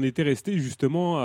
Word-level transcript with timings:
On 0.00 0.02
était 0.02 0.22
resté 0.22 0.58
justement 0.58 1.18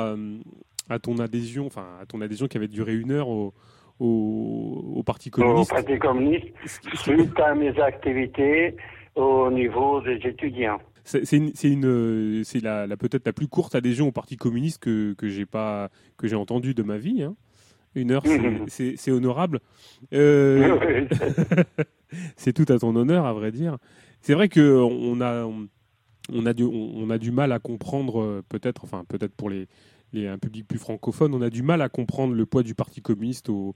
à, 0.89 0.99
ton 0.99 1.19
adhésion, 1.19 1.65
enfin 1.65 1.87
à 2.01 2.05
ton 2.05 2.19
adhésion 2.19 2.47
qui 2.47 2.57
avait 2.57 2.67
duré 2.67 2.93
une 2.93 3.11
heure 3.11 3.29
au, 3.29 3.53
au, 4.01 5.01
Parti 5.05 5.31
communiste. 5.31 5.71
Au 5.71 5.75
Parti 5.75 5.97
communiste, 5.97 6.47
suite 6.95 7.39
à 7.39 7.55
mes 7.55 7.79
activités 7.79 8.75
au 9.15 9.49
niveau 9.49 10.01
des 10.01 10.15
étudiants. 10.27 10.79
C'est 11.05 11.31
une, 11.31 11.53
une 11.63 12.43
c'est 12.43 12.61
la, 12.61 12.85
la 12.85 12.97
peut-être 12.97 13.25
la 13.25 13.31
plus 13.31 13.47
courte 13.47 13.75
adhésion 13.75 14.09
au 14.09 14.11
Parti 14.11 14.35
communiste 14.35 14.83
que 14.83 15.13
que 15.13 15.29
j'ai 15.29 15.45
pas 15.45 15.89
que 16.17 16.27
j'ai 16.27 16.35
entendu 16.35 16.73
de 16.73 16.83
ma 16.83 16.97
vie. 16.97 17.23
Hein. 17.23 17.35
Une 17.93 18.11
heure, 18.11 18.23
c'est 18.67 19.11
honorable. 19.11 19.61
Euh, 20.13 21.07
c'est 22.35 22.51
tout 22.51 22.65
à 22.73 22.77
ton 22.77 22.93
honneur, 22.97 23.25
à 23.25 23.31
vrai 23.31 23.53
dire. 23.53 23.77
C'est 24.19 24.33
vrai 24.33 24.49
que 24.49 24.81
on 24.81 25.21
a 25.21 25.45
on 25.45 25.67
a 26.45 26.53
du 26.53 26.63
on 26.63 27.09
a 27.09 27.17
du 27.17 27.31
mal 27.31 27.51
à 27.51 27.59
comprendre 27.59 28.21
euh, 28.21 28.43
peut-être 28.49 28.83
enfin 28.83 29.03
peut-être 29.07 29.35
pour 29.35 29.49
les, 29.49 29.67
les 30.13 30.27
un 30.27 30.37
public 30.37 30.67
plus 30.67 30.79
francophone, 30.79 31.33
on 31.33 31.41
a 31.41 31.49
du 31.49 31.63
mal 31.63 31.81
à 31.81 31.89
comprendre 31.89 32.33
le 32.33 32.45
poids 32.45 32.63
du 32.63 32.75
Parti 32.75 33.01
communiste 33.01 33.49
au 33.49 33.75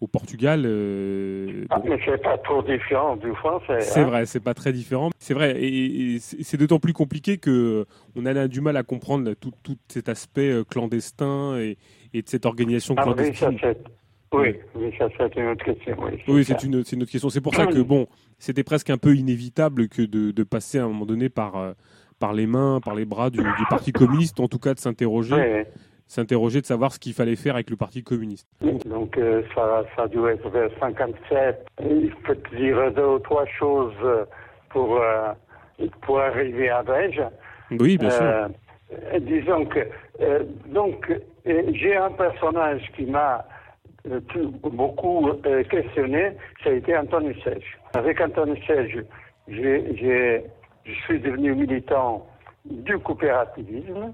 au 0.00 0.06
Portugal. 0.06 0.62
Euh, 0.64 1.66
ah, 1.70 1.80
mais 1.84 1.98
c'est 2.04 2.22
pas 2.22 2.38
trop 2.38 2.62
différent 2.62 3.16
du 3.16 3.34
français. 3.34 3.80
C'est 3.80 4.00
hein. 4.00 4.04
vrai, 4.04 4.26
c'est 4.26 4.40
pas 4.40 4.54
très 4.54 4.72
différent. 4.72 5.10
C'est 5.18 5.34
vrai, 5.34 5.62
et, 5.62 6.18
c'est 6.18 6.56
d'autant 6.56 6.78
plus 6.78 6.92
compliqué 6.92 7.38
que 7.38 7.84
on 8.16 8.24
a 8.26 8.48
du 8.48 8.60
mal 8.60 8.76
à 8.76 8.82
comprendre 8.82 9.34
tout, 9.34 9.52
tout 9.62 9.76
cet 9.88 10.08
aspect 10.08 10.50
euh, 10.50 10.64
clandestin 10.64 11.58
et, 11.58 11.76
et 12.14 12.22
de 12.22 12.28
cette 12.28 12.46
organisation 12.46 12.94
ah, 12.96 13.02
clandestine. 13.02 13.58
Oui, 13.62 13.74
oui, 14.32 14.56
ça 14.96 15.08
c'est 15.16 15.36
une 15.36 15.48
autre 15.48 15.64
question. 15.64 15.96
Oui, 16.28 16.44
c'est 16.44 16.62
une, 16.62 16.74
une, 16.74 17.02
autre 17.02 17.10
question. 17.10 17.30
C'est 17.30 17.40
pour 17.40 17.54
ça 17.54 17.66
que 17.66 17.80
bon, 17.80 18.06
c'était 18.38 18.62
presque 18.62 18.90
un 18.90 18.98
peu 18.98 19.14
inévitable 19.14 19.88
que 19.88 20.02
de, 20.02 20.30
de, 20.30 20.42
passer 20.44 20.78
à 20.78 20.84
un 20.84 20.88
moment 20.88 21.06
donné 21.06 21.28
par, 21.28 21.56
euh, 21.56 21.72
par 22.20 22.32
les 22.32 22.46
mains, 22.46 22.80
par 22.84 22.94
les 22.94 23.04
bras 23.04 23.30
du, 23.30 23.38
du 23.38 23.64
Parti 23.68 23.92
communiste, 23.92 24.38
en 24.38 24.48
tout 24.48 24.58
cas 24.58 24.74
de 24.74 24.78
s'interroger 24.78 25.64
s'interroger 26.06 26.60
de 26.60 26.66
savoir 26.66 26.90
ce 26.90 26.98
qu'il 26.98 27.12
fallait 27.12 27.36
faire 27.36 27.54
avec 27.54 27.70
le 27.70 27.76
Parti 27.76 28.02
communiste. 28.02 28.48
Donc 28.84 29.16
euh, 29.16 29.42
ça, 29.54 29.84
ça 29.94 30.02
a 30.02 30.08
dû 30.08 30.18
être 30.26 30.48
vers 30.48 30.68
57. 30.80 31.64
Il 31.88 32.12
faut 32.26 32.34
dire 32.56 32.92
deux 32.92 33.04
ou 33.04 33.18
trois 33.20 33.46
choses 33.46 33.94
pour, 34.70 35.00
euh, 35.00 35.32
pour 36.02 36.18
arriver 36.18 36.68
à 36.68 36.82
Brège. 36.82 37.22
Oui, 37.70 37.96
bien 37.96 38.10
sûr. 38.10 38.48
Disons 39.20 39.66
que 39.66 39.86
donc 40.66 41.12
j'ai 41.46 41.96
un 41.96 42.10
personnage 42.10 42.82
qui 42.96 43.04
m'a 43.04 43.46
beaucoup 44.04 45.30
questionné, 45.70 46.32
ça 46.62 46.70
a 46.70 46.72
été 46.72 46.96
Anthony 46.96 47.34
Serge. 47.42 47.78
Avec 47.94 48.20
Anthony 48.20 48.60
Serge, 48.66 49.04
je 49.48 50.40
suis 51.04 51.20
devenu 51.20 51.54
militant 51.54 52.26
du 52.64 52.98
coopérativisme. 52.98 54.12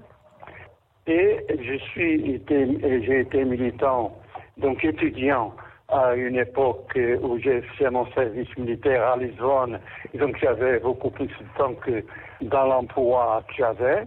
Et 1.07 1.37
j'ai 1.57 3.19
été 3.21 3.45
militant, 3.45 4.17
donc 4.57 4.83
étudiant 4.83 5.53
à 5.87 6.15
une 6.15 6.35
époque 6.35 6.99
où 7.21 7.37
j'ai 7.39 7.61
fait 7.77 7.89
mon 7.89 8.05
service 8.11 8.49
militaire 8.57 9.11
à 9.11 9.17
Lisbonne. 9.17 9.79
Donc 10.15 10.37
j'avais 10.41 10.79
beaucoup 10.79 11.09
plus 11.09 11.27
de 11.27 11.57
temps 11.57 11.73
que 11.75 12.03
dans 12.41 12.65
l'emploi 12.65 13.41
que 13.47 13.53
j'avais. 13.57 14.03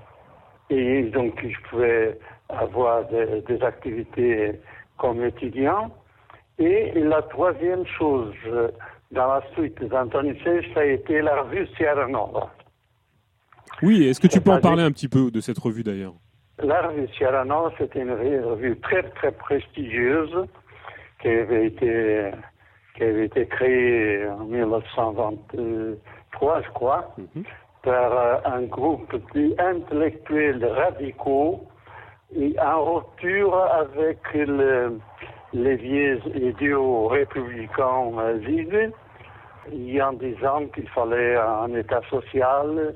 Et 0.68 1.04
donc 1.04 1.40
je 1.42 1.70
pouvais 1.70 2.18
avoir 2.50 3.06
des, 3.06 3.62
activités 3.62 4.60
comme 5.00 5.24
étudiant. 5.24 5.90
Et 6.58 6.92
la 6.94 7.22
troisième 7.22 7.86
chose, 7.86 8.34
dans 9.10 9.26
la 9.26 9.42
suite 9.54 9.82
d'Anthony 9.82 10.38
Sage, 10.44 10.66
ça 10.74 10.80
a 10.80 10.84
été 10.84 11.22
la 11.22 11.40
revue 11.42 11.66
Sierra 11.76 12.06
Nova. 12.06 12.52
Oui, 13.82 14.06
est-ce 14.06 14.20
que 14.20 14.26
tu 14.26 14.42
peux 14.42 14.50
en 14.50 14.60
parler 14.60 14.82
un 14.82 14.92
petit 14.92 15.08
peu 15.08 15.30
de 15.30 15.40
cette 15.40 15.58
revue 15.58 15.82
d'ailleurs? 15.82 16.12
La 16.62 16.82
revue 16.82 17.08
Nova, 17.46 17.72
c'était 17.78 18.02
une 18.02 18.12
revue 18.12 18.78
très 18.80 19.02
très 19.02 19.32
prestigieuse 19.32 20.46
qui 21.22 21.28
avait 21.28 21.68
été 21.68 22.30
qui 22.96 23.04
avait 23.04 23.26
été 23.26 23.46
créée 23.46 24.26
en 24.28 24.44
1923, 24.44 26.62
je 26.62 26.70
crois, 26.70 27.14
mhm. 27.16 27.44
par 27.82 28.12
euh, 28.12 28.36
un 28.44 28.62
groupe 28.64 29.14
d'intellectuels 29.34 30.62
radicaux 30.64 31.66
et 32.36 32.54
en 32.60 32.94
rupture 32.94 33.54
avec 33.56 34.18
les 35.52 35.76
vieux 35.76 36.20
idéaux 36.34 37.08
républicains 37.08 38.12
vivants, 38.38 38.92
en 40.02 40.12
disant 40.14 40.66
qu'il 40.74 40.88
fallait 40.90 41.36
un 41.36 41.74
État 41.74 42.00
social, 42.10 42.94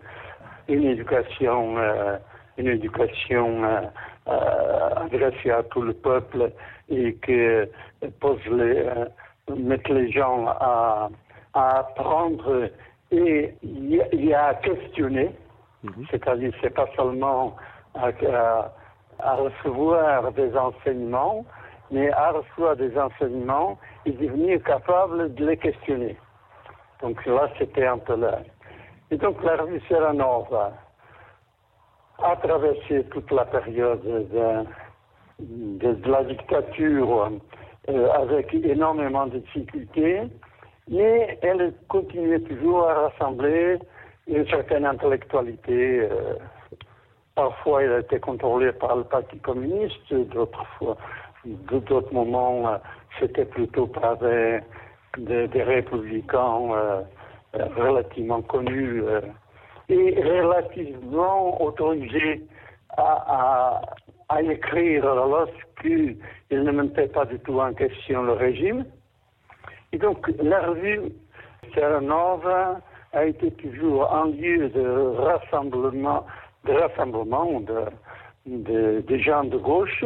une 0.69 0.85
éducation 0.85 1.77
euh, 1.79 2.17
une 2.57 2.69
éducation 2.69 3.65
euh, 3.65 3.81
euh, 4.29 4.91
adressée 4.97 5.51
à 5.51 5.63
tout 5.65 5.83
le 5.83 5.93
peuple 5.93 6.53
et 6.89 7.15
que 7.15 7.69
pose 8.21 8.45
les, 8.47 8.79
euh, 8.79 9.07
mettre 9.57 9.93
les 9.93 10.11
gens 10.11 10.47
à, 10.47 11.09
à 11.55 11.79
apprendre 11.81 12.71
et 13.11 13.55
a 14.35 14.47
à 14.47 14.55
questionner, 14.55 15.31
mhm. 15.83 16.07
c'est-à-dire 16.11 16.53
c'est 16.61 16.75
pas 16.75 16.89
seulement 16.97 17.57
à, 17.95 18.09
à, 18.09 18.73
recevoir 19.19 20.33
des 20.33 20.57
enseignements, 20.57 21.45
mais 21.91 22.11
à 22.13 22.33
recevoir 22.33 22.77
des 22.77 22.97
enseignements 22.99 23.79
et 24.07 24.13
devenir 24.13 24.63
capable 24.63 25.35
de 25.35 25.47
les 25.47 25.57
questionner. 25.57 26.17
Donc 27.03 27.25
là, 27.27 27.49
c'était 27.59 27.87
un 27.87 27.99
peu 27.99 28.17
là. 28.17 28.41
Et 29.11 29.17
donc 29.17 29.43
la 29.43 29.57
revue 29.57 29.81
Nova, 30.15 30.73
a 32.23 32.37
traversé 32.37 33.05
toute 33.11 33.31
la 33.31 33.45
période 33.45 34.03
de, 34.03 34.65
de, 35.39 36.11
la 36.11 36.25
dictature 36.25 37.31
euh, 37.89 38.09
avec 38.13 38.55
énormément 38.55 39.27
de 39.27 39.39
difficultés, 39.39 40.23
mais 40.89 41.39
elle 41.43 41.75
continuait 41.89 42.41
toujours 42.41 42.89
à 42.89 43.09
rassembler 43.09 43.79
une 44.27 44.47
certaine 44.49 44.87
intellectualité. 44.87 46.09
Euh, 46.11 46.35
parfois, 47.35 47.83
elle 47.83 48.01
était 48.01 48.21
contrôlée 48.21 48.73
par 48.73 48.97
le 48.97 49.05
Parti 49.05 49.39
communiste, 49.39 50.13
d'autres 50.13 50.67
fois, 50.79 50.97
d'autres 51.45 52.13
moments, 52.13 52.69
euh, 52.69 52.77
c'était 53.21 53.45
plutôt 53.45 53.87
par 53.87 54.17
des, 54.19 54.61
républicains 55.17 57.05
relativement 57.77 58.43
connus 58.43 59.03
est 59.89 60.23
relativement 60.23 61.63
autorisé 61.63 62.43
à, 62.97 63.83
à, 64.29 64.43
écrire 64.43 65.05
lorsqu'il 65.05 66.19
ne 66.51 66.71
mettait 66.71 67.09
pas 67.09 67.25
du 67.25 67.39
tout 67.41 67.61
en 67.61 67.73
question 67.75 68.23
le 68.23 68.33
régime. 68.33 68.85
Et 69.93 69.99
donc 69.99 70.31
la 70.43 70.67
revue 70.67 71.13
Terra 71.75 72.01
a 73.13 73.25
été 73.25 73.51
toujours 73.53 74.13
un 74.13 74.27
lieu 74.27 74.69
de 74.71 75.17
rassemblement, 75.17 76.27
de 76.65 76.73
rassemblement 76.73 77.61
de, 77.61 79.01
de, 79.01 79.19
gens 79.19 79.45
de 79.45 79.57
gauche. 79.57 80.05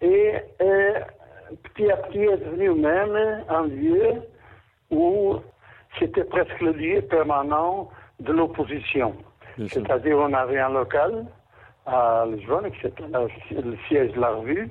Et, 0.00 0.34
et 0.60 0.92
petit 1.62 1.90
à 1.90 1.96
petit 1.96 2.20
est 2.20 2.36
devenu 2.38 2.70
même 2.74 3.44
un 3.48 3.66
lieu 3.66 4.22
où 4.90 5.36
c'était 5.98 6.24
presque 6.24 6.60
le 6.60 6.72
lieu 6.72 7.02
permanent 7.02 7.90
de 8.20 8.32
l'opposition. 8.32 9.14
C'est-à-dire, 9.68 10.18
on 10.18 10.32
avait 10.34 10.58
un 10.58 10.68
local 10.68 11.26
à 11.86 12.26
Lisbonne, 12.28 12.70
qui 12.72 12.86
était 12.86 13.04
le 13.50 13.76
siège 13.88 14.12
de 14.12 14.20
la 14.20 14.30
revue. 14.30 14.68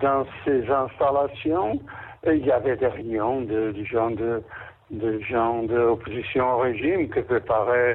dans 0.00 0.26
ces 0.44 0.68
installations, 0.70 1.80
il 2.26 2.46
y 2.46 2.50
avait 2.50 2.76
des 2.76 2.86
réunions 2.86 3.42
de, 3.42 3.74
gens 3.84 4.10
de, 4.10 4.42
de 4.90 5.18
gens 5.20 5.62
d'opposition 5.64 6.54
au 6.54 6.58
régime 6.58 7.08
euh, 7.16 7.40
euh, 7.50 7.94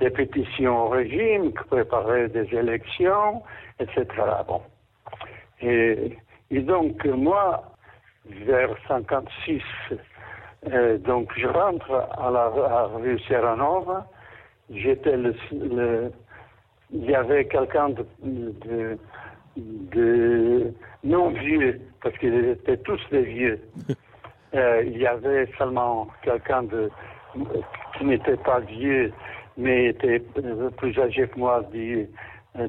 des 0.00 0.10
pétitions 0.10 0.86
au 0.86 0.88
régime, 0.88 1.52
qui 1.52 1.64
préparaient 1.68 2.28
des 2.28 2.54
élections, 2.54 3.42
etc. 3.80 4.06
Bon. 4.46 4.60
Et, 5.60 6.16
et 6.50 6.60
donc, 6.60 7.04
moi, 7.06 7.62
vers 8.44 8.70
56, 8.88 9.62
euh, 10.72 10.98
donc 10.98 11.30
je 11.36 11.46
rentre 11.46 11.90
à 12.18 12.30
la 12.30 12.84
rue 12.94 13.18
Sierra 13.20 13.56
Nova. 13.56 14.06
J'étais 14.70 15.16
le, 15.16 15.34
il 16.90 17.04
y 17.04 17.14
avait 17.14 17.46
quelqu'un 17.46 17.90
de, 17.90 18.98
de, 19.56 20.72
non 21.04 21.30
vieux, 21.30 21.80
parce 22.02 22.16
qu'ils 22.18 22.48
étaient 22.48 22.78
tous 22.78 23.00
des 23.10 23.22
vieux. 23.22 23.60
Euh, 24.54 24.84
il 24.86 24.96
y 24.98 25.06
avait 25.06 25.50
seulement 25.58 26.06
quelqu'un 26.22 26.62
de 26.62 26.88
qui 27.96 28.04
n'était 28.04 28.36
pas 28.36 28.60
vieux, 28.60 29.12
mais 29.56 29.86
était 29.86 30.20
plus 30.76 30.98
âgé 30.98 31.28
que 31.28 31.38
moi, 31.38 31.62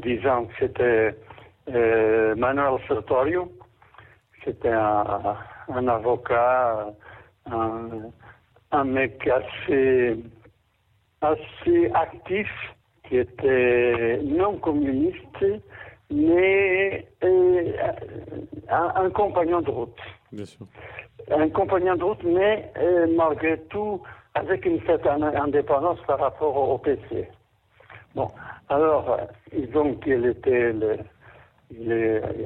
disant 0.04 0.46
que 0.46 0.54
c'était 0.60 1.16
euh, 1.74 2.36
Manuel 2.36 2.80
Sertorio. 2.88 3.52
C'était 4.44 4.70
un, 4.70 5.36
un 5.70 5.88
avocat 5.88 6.94
un, 8.72 8.84
mec 8.84 9.28
assez, 9.28 10.18
assez 11.22 11.92
actif, 11.94 12.50
qui 13.08 13.18
était 13.18 14.20
non 14.24 14.58
communiste, 14.58 15.46
mais 16.12 17.06
euh, 17.24 17.72
un, 18.70 19.10
compagnon 19.12 19.62
de 19.62 19.70
route. 19.70 20.00
Bien 20.32 20.46
sûr. 20.46 20.66
Un 21.32 21.50
compagnon 21.50 21.96
de 21.96 22.04
route, 22.04 22.24
mais 22.24 22.72
euh, 22.78 23.08
malgré 23.16 23.58
tout 23.70 24.02
avec 24.38 24.66
une 24.66 24.82
certaine 24.86 25.24
indépendance 25.24 26.00
par 26.06 26.20
rapport 26.20 26.56
au 26.56 26.78
PC. 26.78 27.28
Bon, 28.16 28.30
alors, 28.70 29.18
donc, 29.74 30.04
il 30.06 30.26
était 30.26 30.74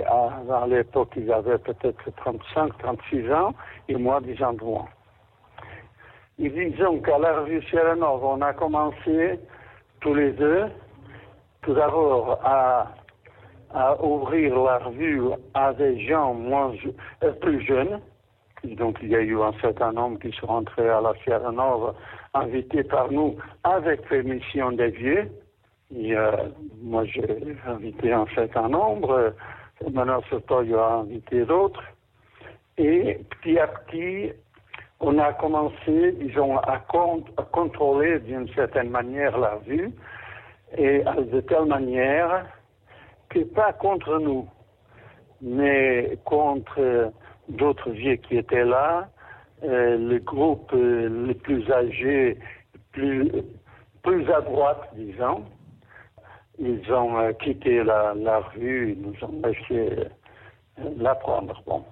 à, 0.08 0.68
l'époque, 0.68 1.14
il 1.18 1.32
avait 1.32 1.58
peut-être 1.58 2.16
35, 2.18 2.78
36 2.78 3.32
ans, 3.34 3.54
et 3.90 3.96
moi 3.96 4.22
10 4.22 4.44
ans 4.44 4.54
de 4.54 4.64
moins. 4.64 4.88
Et 6.40 6.50
disons 6.50 7.00
qu'à 7.02 7.20
la 7.20 7.40
revue 7.42 7.62
Sierra 7.64 7.94
on 7.96 8.42
a 8.42 8.54
commencé 8.54 9.40
tous 10.00 10.14
les 10.16 10.32
deux, 10.32 10.66
tout 11.62 11.74
d'abord 11.74 12.40
à, 12.44 12.88
à, 13.74 14.04
ouvrir 14.04 14.56
la 14.64 14.80
revue 14.80 15.22
à 15.54 15.74
des 15.74 16.00
gens 16.08 16.34
moins, 16.34 16.74
euh, 17.24 17.32
plus 17.34 17.62
jeunes. 17.66 18.00
Donc 18.64 19.00
il 19.02 19.10
y 19.10 19.16
a 19.16 19.22
eu 19.22 19.42
un 19.42 19.54
certain 19.62 19.92
nombre 19.92 20.20
qui 20.20 20.32
sont 20.34 20.48
entrés 20.48 20.90
à 20.90 21.02
la 21.02 21.14
Sierra 21.24 21.52
Nova, 21.52 21.96
invités 22.34 22.84
par 22.84 23.12
nous 23.12 23.36
avec 23.64 24.08
permission 24.08 24.72
des 24.72 24.90
vieux. 24.90 25.32
Et, 25.96 26.16
moi 26.82 27.04
j'ai 27.06 27.58
invité 27.68 28.14
un 28.14 28.26
certain 28.36 28.70
nombre, 28.70 29.34
surtout 30.30 30.62
il 30.64 30.76
a 30.76 30.94
invité 31.00 31.44
d'autres. 31.46 31.84
Et 32.78 33.20
petit 33.30 33.60
à 33.60 33.68
petit, 33.68 34.32
on 35.00 35.18
a 35.18 35.34
commencé, 35.34 36.12
disons, 36.14 36.58
à, 36.58 36.78
contrôler 37.52 38.20
d'une 38.20 38.48
certaine 38.50 38.90
manière 38.90 39.38
la 39.38 39.58
vue, 39.58 39.92
et 40.78 41.04
de 41.04 41.42
telle 41.42 41.66
manière 41.66 42.46
que 43.30 43.40
pas 43.40 43.74
contre 43.74 44.20
nous, 44.20 44.48
mais 45.42 46.18
contre 46.24 47.12
d'autres 47.50 47.92
vieux 47.92 48.16
qui 48.16 48.38
étaient 48.38 48.66
là, 48.66 49.10
euh, 49.64 49.98
le 49.98 50.20
groupe 50.20 50.72
euh, 50.74 51.28
les 51.28 51.36
plus 51.36 51.70
âgés, 51.72 52.38
plus, 52.92 53.32
à 54.34 54.42
droite, 54.42 54.90
disons, 54.96 55.46
ils 56.58 56.92
ont 56.92 57.18
euh, 57.20 57.32
quitté 57.34 57.84
la, 57.84 58.14
rue, 58.56 58.94
ils 58.94 59.02
nous 59.02 59.24
ont 59.24 59.42
laissé 59.46 60.08
la 60.98 61.16
prendre. 61.16 61.62
Bon. 61.66 61.84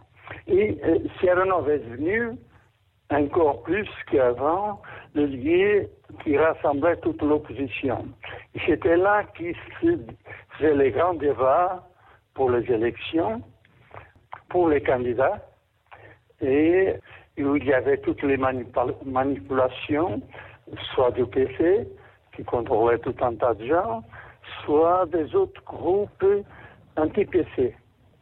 Et 0.47 0.79
Nova 1.45 1.73
est 1.73 1.77
venu 1.77 2.31
encore 3.11 3.63
plus 3.63 3.87
qu'avant, 4.11 4.81
le 5.13 5.25
lieu 5.25 5.89
qui 6.23 6.37
rassemblait 6.37 6.97
toute 6.97 7.21
l'opposition. 7.21 8.05
C'était 8.65 8.97
là 8.97 9.23
qui 9.35 9.53
se 9.53 9.97
faisait 10.57 10.75
les 10.75 10.91
grands 10.91 11.15
débats 11.15 11.87
pour 12.33 12.51
les 12.51 12.71
élections, 12.71 13.41
pour 14.49 14.69
les 14.69 14.81
candidats, 14.81 15.45
et 16.41 16.95
où 17.37 17.55
il 17.55 17.65
y 17.65 17.73
avait 17.73 17.97
toutes 17.97 18.23
les 18.23 18.37
manipulations, 19.05 20.21
soit 20.93 21.11
du 21.11 21.25
PC, 21.25 21.87
qui 22.35 22.43
contrôlait 22.43 22.99
tout 22.99 23.15
un 23.21 23.35
tas 23.35 23.53
de 23.53 23.65
gens, 23.65 24.03
soit 24.63 25.05
des 25.07 25.35
autres 25.35 25.63
groupes 25.63 26.25
anti-PC. 26.97 27.75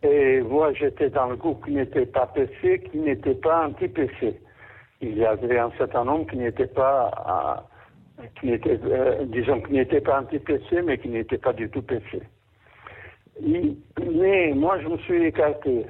Et 0.04 0.42
moi, 0.42 0.74
j'étais 0.74 1.10
dans 1.10 1.28
le 1.28 1.36
groupe 1.36 1.66
qui 1.66 1.72
n'était 1.72 2.06
pas 2.06 2.28
PC, 2.28 2.84
qui 2.92 3.00
n'était 3.00 3.36
pas 3.36 3.68
anti-PC 3.68 4.40
il 5.02 5.18
y 5.18 5.26
avait 5.26 5.60
un 5.60 5.72
certain 5.78 6.06
nombre 6.06 6.30
qui 6.30 6.38
n'étaient 6.38 6.68
pas, 6.68 7.66
n'étaient, 8.44 8.80
euh, 8.84 9.26
disons, 9.26 9.62
qui 9.62 9.74
n'étaient 9.74 10.02
pas 10.02 10.22
anti-PC, 10.22 10.82
mais 10.84 10.98
qui 10.98 11.10
n'étaient 11.10 11.38
pas 11.38 11.54
du 11.54 11.70
tout 11.70 11.82
PC. 11.82 12.22
mais 13.42 14.54
moi, 14.56 14.80
je 14.82 14.88
me 14.88 14.98
suis 15.00 15.26
écarté 15.26 15.86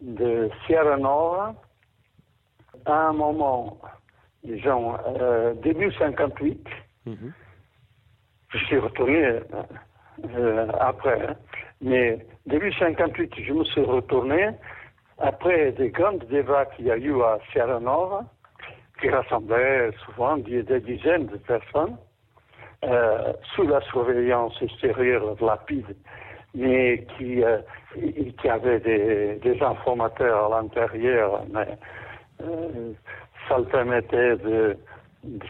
de 0.00 0.50
Sierra 0.66 0.96
Nova 0.96 1.54
à 2.86 3.08
un 3.08 3.12
moment, 3.12 3.78
disons, 4.44 4.96
euh, 5.20 5.54
début 5.54 5.92
58. 5.92 6.66
Mhm. 7.06 7.32
Je 8.50 8.58
suis 8.58 8.78
retourné 8.78 9.40
euh, 10.24 10.68
après, 10.80 11.26
hein. 11.26 11.36
mais 11.80 12.26
début 12.46 12.72
58, 12.72 13.34
je 13.44 13.52
me 13.52 13.64
suis 13.64 13.82
retourné 13.82 14.50
après 15.18 15.72
des 15.72 15.90
grands 15.90 16.12
débats 16.12 16.66
qu'il 16.66 16.86
y 16.86 16.90
a 16.90 16.96
eu 16.96 17.20
à 17.22 17.38
Sierra 17.52 17.80
Nova, 17.80 18.24
qui 19.00 19.08
rassemblaient 19.10 19.90
souvent 20.04 20.36
des, 20.38 20.62
dizaines 20.80 21.26
de 21.26 21.36
personnes, 21.36 21.96
euh, 22.84 23.32
sous 23.54 23.64
la 23.64 23.80
surveillance 23.82 24.60
extérieure 24.62 25.36
rapide, 25.40 25.96
mais 26.54 27.06
qui, 27.16 27.42
euh, 27.42 27.58
qui 27.94 28.48
avaient 28.48 28.80
des, 28.80 29.58
informateurs 29.60 30.52
à 30.52 30.62
l'intérieur, 30.62 31.42
mais 31.52 31.78
euh, 32.42 32.92
ça 33.48 33.58
le 33.58 33.64
permettait 33.64 34.36
de, 34.36 34.76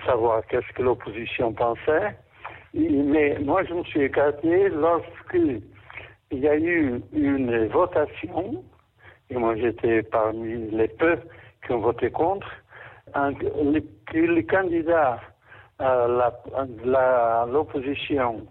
savoir 0.07 0.45
qu'est-ce 0.47 0.73
que 0.75 0.83
l'opposition 0.83 1.53
pensait. 1.53 2.17
mais 2.75 3.39
moi, 3.41 3.63
je 3.65 3.75
me 3.75 3.85
suis 3.85 4.03
écarté 4.03 4.71
lorsqu'il 4.71 5.63
y 6.33 6.49
a 6.49 6.57
eu 6.57 7.01
une 7.13 7.67
votation 7.69 8.65
et 9.31 9.37
moi 9.37 9.57
j'étais 9.57 10.03
parmi 10.03 10.71
les 10.71 10.89
peu 10.89 11.19
qui 11.65 11.73
ont 11.73 11.81
voté 11.81 12.11
contre, 12.11 12.49
les, 13.63 13.85
les 14.15 14.45
candidats 14.45 15.21
à 15.79 17.47
l'opposition 17.47 18.47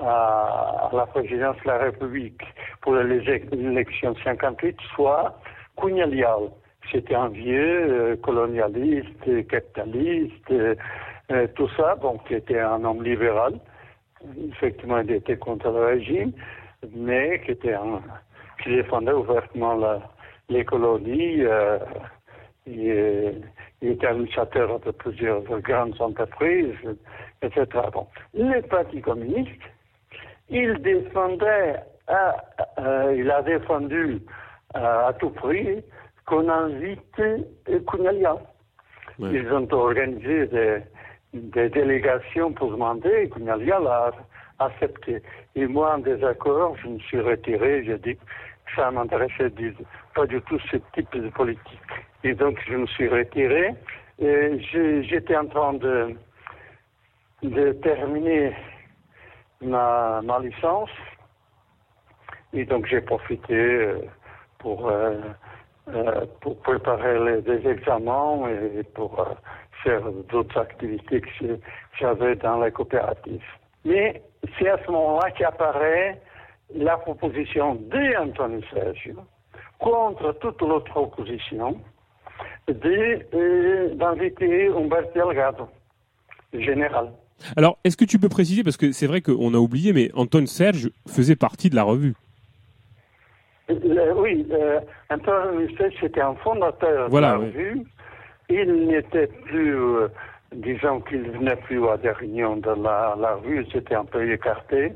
à 0.00 0.90
la 0.92 1.06
présidence 1.06 1.56
de 1.64 1.68
la 1.68 1.78
République 1.78 2.42
pour 2.80 2.94
les 2.94 3.22
élections 3.52 4.14
58 4.24 4.76
soit 4.94 5.38
Cunhalial. 5.76 6.50
C'était 6.90 7.14
un 7.14 7.28
vieux 7.28 8.12
euh, 8.12 8.16
colonialiste, 8.16 9.46
capitaliste, 9.48 10.50
euh, 10.50 10.74
euh, 11.30 11.46
tout 11.54 11.68
ça, 11.76 11.96
donc 11.96 12.26
qui 12.26 12.34
était 12.34 12.58
un 12.58 12.82
homme 12.84 13.02
libéral. 13.04 13.60
Effectivement, 14.48 14.98
il 14.98 15.12
était 15.12 15.36
contre 15.36 15.70
le 15.70 15.84
régime, 15.86 16.32
mais 16.94 17.40
qui 17.46 18.70
défendait 18.70 19.12
ouvertement 19.12 20.00
les 20.48 20.64
colonies. 20.64 21.44
Il, 22.66 23.42
était 23.82 24.06
administrateur 24.06 24.78
de 24.80 24.90
plusieurs 24.90 25.42
grandes 25.42 25.98
entreprises, 26.00 26.74
etc. 27.40 27.66
Bon. 27.92 28.06
Le 28.34 28.60
Parti 28.60 29.00
communiste, 29.00 29.62
il 30.50 30.74
défendait, 30.82 31.76
euh, 32.10 33.14
il 33.16 33.30
a 33.30 33.42
défendu 33.42 34.20
euh, 34.76 35.08
à 35.08 35.12
tout 35.14 35.30
prix 35.30 35.82
qu'on 36.26 36.48
invite 36.48 37.22
Kounalia. 37.86 38.36
Ils 39.18 39.52
ont 39.52 39.68
organisé 39.72 40.46
des, 41.32 41.68
délégations 41.68 42.52
pour 42.52 42.70
demander, 42.72 43.28
Kounalia 43.28 43.78
l'a 43.78 44.12
accepté. 44.58 45.22
Et 45.54 45.66
moi, 45.66 45.94
en 45.94 45.98
désaccord, 45.98 46.76
je 46.82 46.88
me 46.88 46.98
suis 46.98 47.20
retiré, 47.20 47.84
j'ai 47.84 47.98
dit 47.98 48.18
ça 48.76 48.90
m'intéressait 48.90 49.52
pas 50.14 50.26
du 50.26 50.40
tout 50.42 50.58
ce 50.70 50.76
type 50.94 51.12
de 51.12 51.28
politique. 51.30 51.80
Et 52.24 52.34
donc 52.34 52.58
je 52.68 52.76
me 52.76 52.86
suis 52.86 53.08
retiré. 53.08 53.74
Et 54.18 54.60
j'étais 55.02 55.36
en 55.36 55.46
train 55.46 55.74
de, 55.74 56.14
de 57.42 57.72
terminer 57.72 58.52
ma, 59.60 60.20
licence. 60.42 60.90
Et 62.52 62.64
donc 62.64 62.86
j'ai 62.86 63.00
profité 63.00 63.54
euh, 63.54 64.00
pour, 64.58 64.88
euh, 64.88 65.20
euh, 65.88 66.26
pour 66.40 66.60
préparer 66.62 67.42
les, 67.42 67.68
examens 67.68 68.48
et 68.48 68.82
pour 68.82 69.24
faire 69.84 70.02
d'autres 70.28 70.58
activités 70.58 71.20
que 71.20 71.58
j'avais 71.98 72.34
dans 72.36 72.58
la 72.58 72.70
coopérative. 72.70 73.42
Mais 73.84 74.22
c'est 74.58 74.68
à 74.68 74.78
ce 74.84 74.90
moment-là 74.90 75.30
qu'apparaît 75.30 76.20
la 76.74 76.96
proposition 76.98 77.74
d'Anthony 77.74 78.64
Sergio 78.72 79.16
contre 79.78 80.32
toute 80.32 80.60
l'autre 80.60 80.96
opposition 80.96 81.80
d'inviter 82.68 84.68
Humberto 84.68 85.12
Delgado, 85.14 85.68
général. 86.52 87.12
Alors, 87.56 87.78
est-ce 87.84 87.96
que 87.96 88.04
tu 88.04 88.18
peux 88.18 88.28
préciser, 88.28 88.62
parce 88.62 88.76
que 88.76 88.92
c'est 88.92 89.06
vrai 89.06 89.20
qu'on 89.20 89.54
a 89.54 89.58
oublié, 89.58 89.92
mais 89.92 90.10
Anton 90.14 90.46
Serge 90.46 90.90
faisait 91.08 91.36
partie 91.36 91.70
de 91.70 91.76
la 91.76 91.82
revue. 91.82 92.14
Euh, 93.70 94.14
oui, 94.16 94.46
euh, 94.50 94.80
Anton 95.10 95.66
Serge 95.78 96.02
était 96.02 96.20
un 96.20 96.34
fondateur 96.36 97.08
de 97.08 97.18
la 97.18 97.36
revue. 97.36 97.82
Il 98.48 98.86
n'était 98.86 99.28
plus, 99.28 99.76
disons 100.52 101.00
qu'il 101.02 101.22
ne 101.22 101.30
venait 101.30 101.56
plus 101.56 101.88
à 101.88 101.96
des 101.96 102.10
réunions 102.10 102.56
de 102.56 102.70
la, 102.82 103.14
la 103.18 103.34
revue, 103.36 103.64
c'était 103.72 103.94
un 103.94 104.04
peu 104.04 104.30
écarté. 104.32 104.92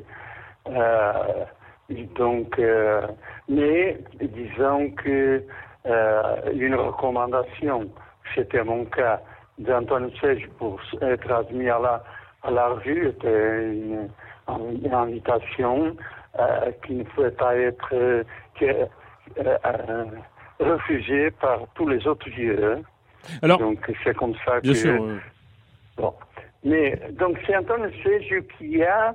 Donc, 1.90 2.58
euh, 2.58 3.02
mais 3.48 3.98
disons 4.20 4.90
que 4.92 5.42
euh, 5.86 6.36
une 6.54 6.74
recommandation, 6.74 7.90
c'était 8.34 8.64
mon 8.64 8.84
cas, 8.86 9.20
d'Antoine 9.58 10.10
Sèche 10.20 10.48
pour 10.58 10.80
être 11.00 11.30
admis 11.30 11.68
à 11.68 11.78
la, 11.78 12.04
à 12.44 12.50
la 12.50 12.68
revue 12.68 13.08
était 13.08 13.72
une, 13.72 14.08
invitation 14.92 15.96
euh, 16.38 16.70
qui 16.84 16.94
ne 16.94 17.04
pouvait 17.04 17.30
pas 17.30 17.56
être 17.56 17.88
euh, 17.94 18.22
euh, 19.40 20.04
refusée 20.60 21.30
par 21.32 21.60
tous 21.74 21.88
les 21.88 22.06
autres 22.06 22.28
lieux. 22.28 22.82
Alors, 23.42 23.58
donc 23.58 23.78
c'est 24.04 24.14
comme 24.14 24.34
ça 24.44 24.60
bien 24.60 24.74
Sûr, 24.74 25.02
bon. 25.96 26.12
Mais 26.62 27.00
donc 27.12 27.38
c'est 27.46 27.56
Antoine 27.56 27.90
Sèche 28.02 28.34
qui 28.58 28.82
a, 28.82 29.14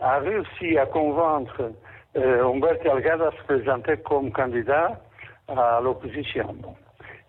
a 0.00 0.18
réussi 0.18 0.78
à 0.78 0.86
convaincre 0.86 1.72
Humberto 2.14 2.84
Delgado 2.84 3.24
à 3.24 3.32
se 3.32 3.42
présenter 3.44 3.96
comme 3.98 4.30
candidat 4.30 5.00
à 5.48 5.80
l'opposition. 5.82 6.54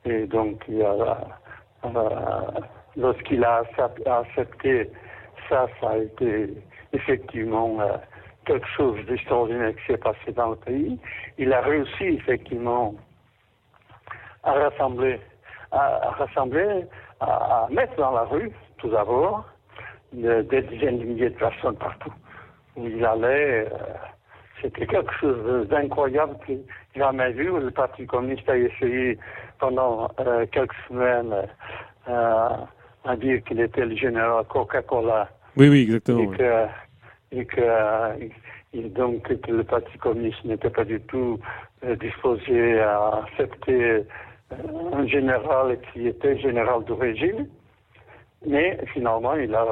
Et 0.05 0.25
donc, 0.27 0.61
il 0.67 0.81
a, 0.81 1.39
euh, 1.85 1.89
lorsqu'il 2.95 3.43
a 3.43 3.63
accepté 4.05 4.89
ça, 5.49 5.67
ça 5.79 5.89
a 5.89 5.97
été 5.97 6.49
effectivement 6.93 7.79
euh, 7.81 7.97
quelque 8.45 8.67
chose 8.75 9.03
d'extraordinaire 9.05 9.75
qui 9.75 9.93
s'est 9.93 9.97
passé 9.97 10.31
dans 10.35 10.51
le 10.51 10.55
pays. 10.57 10.99
Il 11.37 11.53
a 11.53 11.61
réussi 11.61 12.03
effectivement 12.03 12.95
à 14.43 14.53
rassembler, 14.53 15.19
à, 15.71 16.11
rassembler, 16.11 16.85
à, 17.19 17.67
mettre 17.71 17.95
dans 17.95 18.11
la 18.11 18.23
rue, 18.23 18.51
tout 18.77 18.89
d'abord, 18.89 19.45
des 20.11 20.61
dizaines 20.61 20.99
de 20.99 21.05
milliers 21.05 21.29
de 21.29 21.37
personnes 21.37 21.77
partout 21.77 22.13
où 22.75 22.87
il 22.87 23.03
allait. 23.05 23.67
Euh, 23.71 23.77
c'était 24.61 24.87
quelque 24.87 25.13
chose 25.15 25.67
d'incroyable 25.67 26.37
que 26.39 26.53
j'ai 26.53 26.63
jamais 26.95 27.31
vu. 27.31 27.47
Le 27.59 27.71
Parti 27.71 28.05
communiste 28.05 28.47
a 28.47 28.57
essayé 28.57 29.17
pendant 29.59 30.09
euh, 30.19 30.45
quelques 30.51 30.75
semaines 30.87 31.35
à 33.13 33.15
dire 33.15 33.43
qu'il 33.43 33.59
était 33.59 33.85
le 33.85 33.95
général 33.95 34.43
Coca-Cola. 34.49 35.29
Oui, 35.55 35.69
oui, 35.69 35.81
exactement. 35.83 36.33
Et 37.31 37.45
que, 37.45 37.67
et 38.73 38.89
donc 38.89 39.23
que 39.23 39.51
le 39.51 39.63
Parti 39.63 39.97
communiste 39.97 40.43
n'était 40.45 40.69
pas 40.69 40.83
du 40.83 40.99
tout 41.01 41.39
euh, 41.83 41.95
disposé 41.95 42.79
à 42.79 43.23
accepter 43.23 44.03
un 44.93 45.07
général 45.07 45.79
qui 45.91 46.07
était 46.07 46.37
général 46.39 46.83
du 46.85 46.93
régime. 46.93 47.47
Mais 48.45 48.77
finalement, 48.93 49.35
il 49.35 49.53
a, 49.55 49.65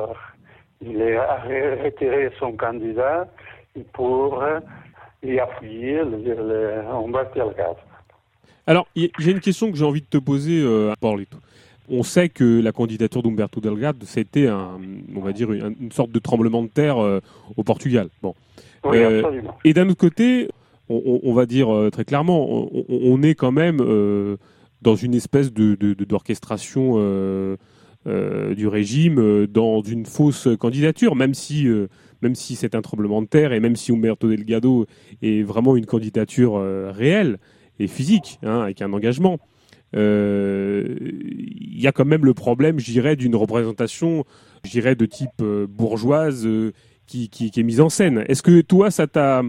il 0.82 1.02
a 1.02 1.38
retiré 1.84 2.32
son 2.40 2.54
candidat 2.54 3.28
pour 3.94 4.44
y 5.24 5.40
appuyer 5.40 5.98
le, 5.98 6.18
le, 6.18 6.82
le 7.46 7.54
gaz. 7.58 7.76
Alors, 8.68 8.88
j'ai 8.96 9.32
une 9.32 9.40
question 9.40 9.72
que 9.72 9.78
j'ai 9.78 9.86
envie 9.86 10.02
de 10.02 10.08
te 10.08 10.18
poser, 10.18 10.62
euh, 10.64 10.94
Paulito. 11.02 11.38
On 11.94 12.04
sait 12.04 12.30
que 12.30 12.62
la 12.62 12.72
candidature 12.72 13.22
d'Umberto 13.22 13.60
Delgado, 13.60 14.06
c'était 14.06 14.48
un, 14.48 14.80
on 15.14 15.20
va 15.20 15.34
dire, 15.34 15.52
une, 15.52 15.92
sorte 15.92 16.10
de 16.12 16.20
tremblement 16.20 16.64
de 16.64 16.70
terre 16.70 16.98
euh, 17.00 17.20
au 17.58 17.64
Portugal. 17.64 18.08
Bon. 18.22 18.34
Oui, 18.86 18.98
euh. 18.98 19.42
Et 19.66 19.74
d'un 19.74 19.90
autre 19.90 20.00
côté, 20.00 20.48
on, 20.88 21.34
va 21.34 21.46
dire 21.46 21.74
euh, 21.74 21.90
très 21.90 22.06
clairement, 22.06 22.70
on, 22.88 23.22
est 23.24 23.36
quand 23.36 23.52
même 23.52 23.78
dans 24.82 24.96
une 24.96 25.14
espèce 25.14 25.52
de, 25.52 25.76
d'orchestration 26.06 26.96
du 28.06 28.68
régime, 28.68 29.48
dans 29.48 29.82
une 29.82 30.06
fausse 30.06 30.48
candidature, 30.58 31.18
même 31.18 31.34
si, 31.34 31.68
même 32.22 32.36
si 32.36 32.56
c'est 32.56 32.74
un 32.74 32.82
tremblement 32.82 33.22
de 33.22 33.28
terre 33.28 33.52
et 33.52 33.60
même 33.60 33.76
si 33.76 33.92
Umberto 33.92 34.30
Delgado 34.30 34.86
est 35.22 35.44
vraiment 35.44 35.76
une 35.76 35.86
candidature 35.86 36.54
réelle 36.94 37.38
et 37.80 37.88
physique, 37.88 38.40
hein, 38.44 38.62
avec 38.62 38.82
un 38.82 38.94
engagement. 38.94 39.40
Euh, 39.96 40.96
il 41.00 41.82
y 41.82 41.88
a 41.88 41.92
quand 41.92 42.06
même 42.06 42.26
le 42.26 42.34
problème, 42.34 42.80
je 42.80 42.92
dirais, 42.92 43.16
d'une 43.16 43.36
représentation, 43.36 44.26
je 44.64 44.72
dirais, 44.72 44.96
de 44.96 45.06
type 45.06 45.30
euh, 45.42 45.68
bourgeoise 45.68 46.46
euh, 46.46 46.72
qui, 47.08 47.30
qui, 47.30 47.52
est 47.56 47.64
mise 47.64 47.82
en 47.82 47.90
scène. 47.90 48.24
Est-ce 48.28 48.44
que 48.44 48.62
toi, 48.62 48.92
ça 48.92 49.08
t'a 49.08 49.44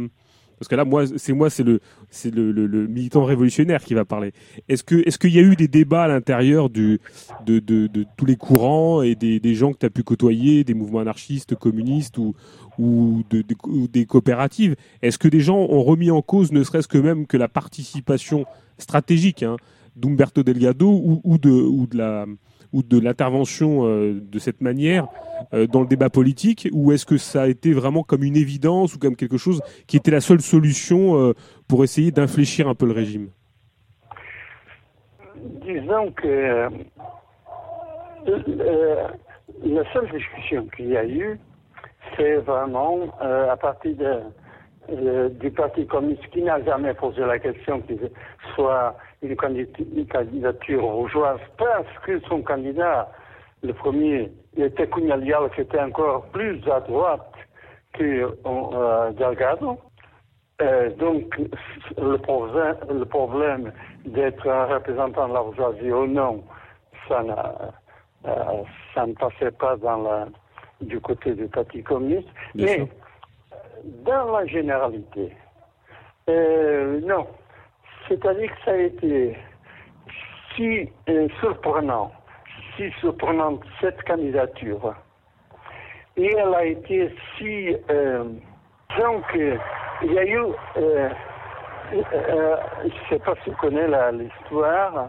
parce 0.63 0.69
que 0.69 0.77
là, 0.77 0.85
moi, 0.85 1.07
c'est 1.17 1.33
moi, 1.33 1.51
c'est 1.51 1.65
le, 1.65 1.81
c'est 2.09 2.33
le, 2.33 2.53
le, 2.53 2.87
militant 2.87 3.25
révolutionnaire 3.25 3.83
qui 3.83 3.95
va 3.95 4.05
parler. 4.05 4.31
Est-ce 4.69 4.85
que, 4.85 4.95
est-ce 5.09 5.19
qu'il 5.19 5.33
y 5.33 5.41
a 5.41 5.43
eu 5.43 5.57
des 5.57 5.67
débats 5.67 6.05
à 6.05 6.07
l'intérieur 6.07 6.71
du, 6.71 7.01
de, 7.45 7.59
de, 7.59 7.89
de, 7.89 8.07
tous 8.17 8.27
les 8.27 8.37
courants 8.37 9.03
et 9.03 9.17
des, 9.17 9.41
des 9.41 9.57
gens 9.57 9.73
que 9.73 9.79
tu 9.79 9.87
as 9.87 9.91
pu 9.91 10.05
côtoyer, 10.05 10.63
des 10.63 10.75
mouvements 10.75 11.01
anarchistes, 11.01 11.57
communistes 11.57 12.17
ou, 12.17 12.37
ou, 12.79 13.25
de, 13.29 13.43
des 13.89 14.07
coopératives? 14.07 14.77
Est-ce 15.03 15.19
que 15.19 15.27
des 15.27 15.41
gens 15.41 15.59
ont 15.59 15.83
remis 15.83 16.13
en 16.13 16.23
cause, 16.23 16.53
ne 16.53 16.63
serait-ce 16.63 16.87
que 16.87 16.99
même 16.99 17.27
que 17.27 17.37
la 17.37 17.49
participation 17.49 18.45
stratégique 18.79 19.43
hein, 19.43 19.57
d'Umberto 19.97 20.43
Delgado 20.43 21.21
ou, 21.25 21.39
de 21.39 21.97
la 21.97 22.27
ou 22.73 22.83
de 22.83 22.99
l'intervention 22.99 23.87
euh, 23.87 24.21
de 24.21 24.39
cette 24.39 24.61
manière 24.61 25.07
euh, 25.53 25.67
dans 25.67 25.81
le 25.81 25.87
débat 25.87 26.09
politique 26.09 26.69
ou 26.73 26.93
est-ce 26.93 27.05
que 27.05 27.19
ça 27.19 27.43
a 27.43 27.47
été 27.49 27.73
vraiment 27.73 28.03
comme 28.03 28.23
une 28.23 28.37
évidence 28.37 28.95
ou 28.95 28.99
comme 28.99 29.17
quelque 29.17 29.37
chose 29.37 29.61
qui 29.87 29.97
était 29.97 30.11
la 30.11 30.21
seule 30.21 30.41
solution 30.41 31.19
euh, 31.19 31.35
pour 31.69 31.85
essayer 31.85 32.11
d'infléchir 32.11 32.69
un 32.69 32.75
peu 32.75 32.87
le 32.87 32.93
régime? 32.93 33.29
Disons 35.67 36.13
que 36.13 36.69
la 39.65 39.93
seule 39.93 40.11
discussion 40.13 40.67
qu'il 40.77 40.89
y 40.89 40.97
a 40.97 41.05
eu, 41.05 41.39
c'est 42.17 42.37
vraiment 42.37 43.01
à 43.21 43.57
partir 43.57 43.97
de, 43.97 44.21
du 44.89 45.51
Parti 45.51 45.87
communiste 45.87 46.27
qui 46.33 46.43
n'a 46.43 46.63
jamais 46.65 46.95
posé 46.95 47.21
la 47.21 47.39
question 47.39 47.81
qu'il 47.83 48.11
soit 48.55 48.97
une, 49.23 49.37
candidature 49.37 50.81
bourgeoise 50.81 51.41
parce 51.57 51.87
que 52.05 52.21
son 52.29 52.43
candidat, 52.43 53.11
le 53.63 53.73
premier, 53.73 54.33
était 54.57 54.89
Cunhalial, 54.89 55.51
qui 55.55 55.63
était 55.63 55.81
encore 55.81 56.27
plus 56.33 56.61
à 56.71 56.81
droite 56.81 57.33
que 57.95 58.35
euh, 58.47 59.11
Delgado. 59.13 59.79
Euh, 60.61 60.91
donc, 60.97 61.39
le 61.97 62.17
problème, 62.19 62.77
le 62.91 63.05
problème 63.05 63.73
d'être 64.05 64.49
un 64.49 64.67
représentant 64.67 65.29
de 65.29 65.35
la 65.35 65.43
bourgeoisie 65.43 65.91
ou 65.91 66.07
non, 66.07 66.45
ça, 67.09 67.25
euh, 68.27 68.63
ça 68.95 69.07
ne 69.07 69.15
passait 69.15 69.51
pas 69.53 69.77
dans 69.77 70.03
la, 70.03 70.27
du 70.81 71.01
côté 71.01 71.35
du 71.35 71.47
Parti 71.47 71.83
communiste. 71.83 72.29
Mais, 72.55 72.89
dans 74.05 74.31
la 74.33 74.47
généralité, 74.47 75.33
non, 76.29 77.27
c'est-à-dire 78.09 78.51
que 78.51 78.65
ça 78.65 78.73
a 78.73 78.77
été 78.77 79.37
si 80.55 80.89
euh, 81.09 81.29
surprenant, 81.41 82.13
si 82.77 82.91
surprenante 83.01 83.63
cette 83.81 84.03
candidature. 84.05 84.95
Et 86.17 86.31
elle 86.37 86.55
a 86.55 86.65
été 86.65 87.15
si... 87.37 87.77
Euh, 87.91 88.25
donc, 88.99 89.25
il 89.35 90.13
y 90.13 90.19
a 90.19 90.25
eu... 90.27 90.43
Euh, 90.77 91.09
je 91.93 91.97
ne 92.87 93.09
sais 93.09 93.19
pas 93.19 93.35
si 93.45 93.51
vous 93.51 93.57
connaissez 93.57 94.13
l'histoire, 94.13 95.09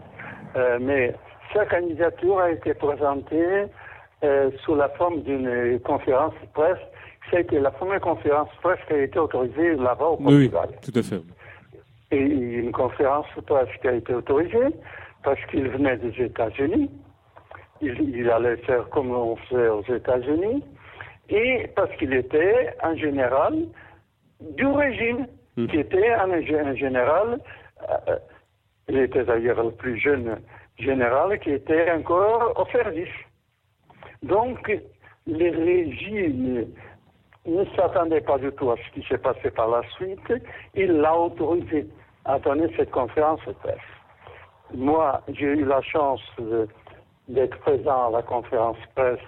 mais 0.80 1.14
sa 1.54 1.64
candidature 1.64 2.40
a 2.40 2.50
été 2.50 2.74
présentée 2.74 3.64
sous 4.58 4.74
la 4.74 4.90
forme 4.90 5.22
d'une 5.22 5.80
conférence 5.80 6.34
presse. 6.52 6.78
A 7.32 7.40
été 7.40 7.58
la 7.58 7.72
première 7.72 8.00
conférence 8.00 8.48
qui 8.86 8.92
a 8.92 9.02
été 9.02 9.18
autorisée 9.18 9.74
là-bas 9.74 10.06
au 10.06 10.16
Portugal. 10.18 10.68
Oui, 10.70 10.76
tout 10.92 10.98
à 10.98 11.02
fait 11.02 11.20
et 12.14 12.18
une 12.18 12.72
conférence 12.72 13.26
presse 13.46 13.68
qui 13.80 13.88
a 13.88 13.92
été 13.92 14.14
autorisée 14.14 14.74
parce 15.22 15.40
qu'il 15.46 15.68
venait 15.68 15.96
des 15.96 16.22
États-Unis. 16.22 16.90
Il, 17.80 18.30
allait 18.30 18.56
faire 18.58 18.88
comme 18.90 19.10
on 19.10 19.36
fait 19.36 19.68
aux 19.68 19.82
États-Unis 19.82 20.62
et 21.28 21.70
parce 21.74 21.94
qu'il 21.96 22.14
était 22.14 22.74
un 22.82 22.96
général 22.96 23.66
du 24.40 24.66
régime, 24.66 25.26
hmm. 25.56 25.66
qui 25.66 25.78
était 25.78 26.10
un, 26.12 26.40
général, 26.74 27.40
euh, 27.82 28.16
il 28.88 28.98
était 28.98 29.24
d'ailleurs 29.24 29.62
le 29.62 29.70
plus 29.72 29.98
jeune 29.98 30.38
général 30.78 31.38
qui 31.40 31.50
était 31.50 31.90
encore 31.90 32.54
au 32.56 32.66
service. 32.70 33.08
Donc, 34.22 34.80
les 35.26 35.50
régimes 35.50 36.66
ne 37.46 37.64
s'attendait 37.76 38.20
pas 38.20 38.38
du 38.38 38.50
tout 38.52 38.70
à 38.70 38.76
ce 38.76 38.94
qui 38.94 39.06
s'est 39.06 39.18
passé 39.18 39.50
par 39.50 39.68
la 39.68 39.82
suite. 39.90 40.32
Il 40.74 40.92
l'a 40.98 41.16
autorisé 41.16 41.86
à 42.24 42.38
donner 42.38 42.72
cette 42.76 42.90
conférence 42.90 43.40
de 43.46 43.52
presse. 43.52 43.78
Moi, 44.74 45.20
j'ai 45.28 45.46
eu 45.46 45.64
la 45.64 45.82
chance 45.82 46.22
d'être 47.28 47.58
présent 47.58 48.08
à 48.08 48.10
la 48.10 48.22
conférence 48.22 48.78
presse 48.94 49.18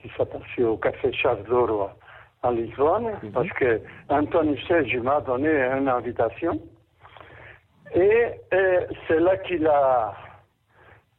qui 0.00 0.08
s'est 0.16 0.26
passée 0.26 0.64
au 0.64 0.76
Café 0.76 1.12
Charles 1.12 1.42
d'Oro 1.44 1.88
à 2.42 2.52
Lisbonne, 2.52 3.10
mhm. 3.22 3.32
parce 3.32 3.48
que 3.50 3.80
Anthony 4.08 4.58
Serge 4.66 4.96
m'a 4.98 5.20
donné 5.20 5.50
une 5.50 5.88
invitation. 5.88 6.60
Et, 7.94 8.26
c'est 9.06 9.18
là 9.18 9.36
qu'il 9.38 9.66
a, 9.66 10.14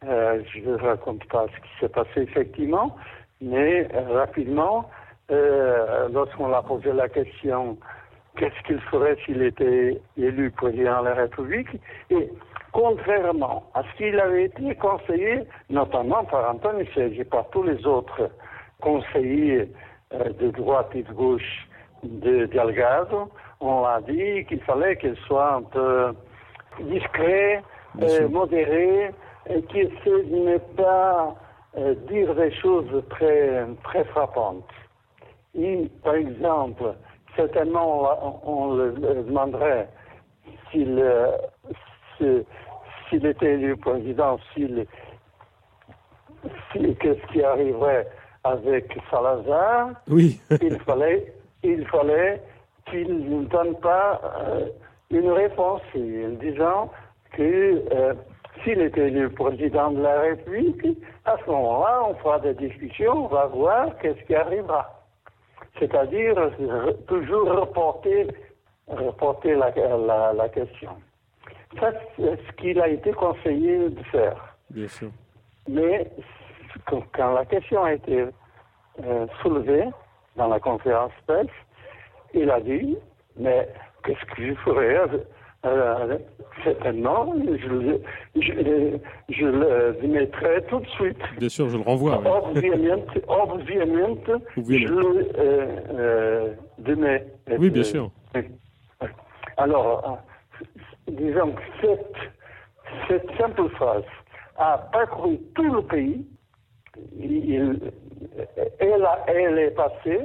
euh, 0.05 0.41
je 0.53 0.69
ne 0.69 0.75
raconte 0.77 1.25
pas 1.25 1.45
ce 1.47 1.61
qui 1.61 1.79
s'est 1.79 1.89
passé 1.89 2.21
effectivement, 2.21 2.95
mais 3.41 3.87
euh, 3.93 4.19
rapidement, 4.19 4.89
lorsqu'on 5.29 6.47
l'a 6.47 6.61
posé 6.61 6.91
la 6.91 7.07
question 7.09 7.77
qu'est-ce 8.39 8.63
qu'il 8.65 8.79
ferait 8.81 9.17
s'il 9.25 9.41
était 9.41 10.01
élu 10.17 10.51
président 10.51 11.01
de 11.01 11.09
la 11.09 11.13
République. 11.15 11.69
Et 12.09 12.29
contrairement 12.71 13.63
à 13.73 13.83
ce 13.83 13.97
qu'il 13.97 14.19
avait 14.19 14.45
été 14.45 14.75
conseillé, 14.75 15.41
notamment 15.69 16.23
par 16.25 16.51
Antoine 16.51 16.85
et 16.95 17.23
par 17.25 17.49
tous 17.49 17.63
les 17.63 17.85
autres 17.85 18.29
conseillers 18.81 19.69
euh, 20.13 20.29
de 20.39 20.51
droite 20.51 20.89
et 20.95 21.03
de 21.03 21.11
gauche 21.11 21.67
de 22.03 22.45
Delgado, 22.45 23.29
on 23.59 23.83
a 23.83 23.99
dit 24.01 24.45
qu'il 24.47 24.61
fallait 24.61 24.95
qu'il 24.97 25.17
soit 25.27 25.55
un 25.55 25.63
peu 25.63 26.13
discret, 26.79 27.61
euh, 28.01 28.29
modéré, 28.29 29.11
et 29.49 29.61
qu'il 29.63 29.87
essaie 29.87 30.23
de 30.23 30.35
ne 30.35 30.57
pas 30.77 31.35
euh, 31.77 31.93
dire 32.09 32.33
des 32.35 32.53
choses 32.53 33.03
très, 33.09 33.65
très 33.83 34.05
frappantes. 34.05 34.63
Et, 35.55 35.89
par 36.03 36.15
exemple, 36.15 36.93
certainement, 37.35 38.41
on, 38.43 38.73
le, 38.75 38.91
demanderait 39.23 39.89
s'il 40.71 41.03
s'il 43.09 43.25
était 43.25 43.53
élu 43.53 43.75
président, 43.77 44.37
s'il 44.53 44.85
qu'est-ce 46.73 47.31
qui 47.31 47.43
arriverait 47.43 48.07
avec 48.43 48.97
Salazar, 49.09 49.91
oui. 50.07 50.39
il 50.61 50.79
fallait, 50.79 51.33
il 51.63 51.85
fallait 51.87 52.41
qu'il 52.89 53.29
ne 53.29 53.45
donne 53.45 53.75
pas 53.79 54.21
euh, 54.41 54.67
une 55.11 55.31
réponse 55.31 55.81
en 55.95 56.29
disant 56.39 56.91
que 57.33 57.83
euh, 57.93 58.13
s'il 58.63 58.81
était 58.81 59.07
élu 59.07 59.29
président 59.29 59.91
de 59.91 60.01
la 60.01 60.21
République, 60.21 60.99
à 61.25 61.35
ce 61.43 61.49
moment-là, 61.49 62.03
on 62.09 62.15
fera 62.15 62.39
des 62.39 62.53
discussions, 62.53 63.25
on 63.25 63.27
va 63.27 63.45
voir 63.47 63.97
qu'est-ce 63.99 64.23
qui 64.25 64.35
arrivera. 64.35 64.98
C'est-à-dire 65.77 66.35
toujours 67.07 67.47
reporter, 67.51 68.27
reporter 68.87 69.55
la, 69.55 69.71
la, 69.97 70.33
la 70.33 70.49
question. 70.49 70.91
Ça, 71.79 71.91
c'est 72.15 72.37
ce 72.47 72.51
qu'il 72.53 72.81
a 72.81 72.87
été 72.87 73.11
conseillé 73.11 73.89
de 73.89 74.03
faire. 74.05 74.55
Bien 74.69 74.87
sûr. 74.87 75.09
Mais 75.67 76.09
quand 77.11 77.33
la 77.33 77.45
question 77.45 77.83
a 77.83 77.93
été 77.93 78.25
euh, 79.03 79.27
soulevée 79.41 79.87
dans 80.35 80.47
la 80.47 80.59
conférence 80.59 81.11
presse, 81.27 81.47
il 82.33 82.49
a 82.49 82.59
dit, 82.59 82.97
mais 83.37 83.69
qu'est-ce 84.03 84.25
que 84.33 84.47
je 84.47 84.53
ferais 84.55 84.97
euh, 85.65 86.17
certainement, 86.63 87.33
je, 87.35 87.97
je, 88.39 88.97
je, 89.29 89.45
le 89.45 90.07
mettrai 90.07 90.63
tout 90.69 90.79
de 90.79 90.87
suite. 90.87 91.17
Bien 91.37 91.49
sûr, 91.49 91.69
je 91.69 91.75
le 91.75 91.83
renvoie. 91.83 92.21
Obviamente, 92.49 93.09
obviamente, 93.27 94.31
je 94.55 94.87
le 94.87 95.29
euh, 95.37 96.53
euh, 97.49 97.57
Oui, 97.57 97.69
bien 97.69 97.83
sûr. 97.83 98.09
Alors, 99.57 100.19
disons 101.09 101.51
que 101.51 101.61
cette, 101.81 102.15
cette 103.09 103.37
simple 103.37 103.67
phrase 103.71 104.03
a 104.57 104.77
parcouru 104.93 105.39
tout 105.55 105.73
le 105.73 105.81
pays. 105.81 106.25
Il, 107.17 107.79
elle, 108.79 109.03
a, 109.03 109.25
elle 109.27 109.59
est 109.59 109.71
passée, 109.71 110.21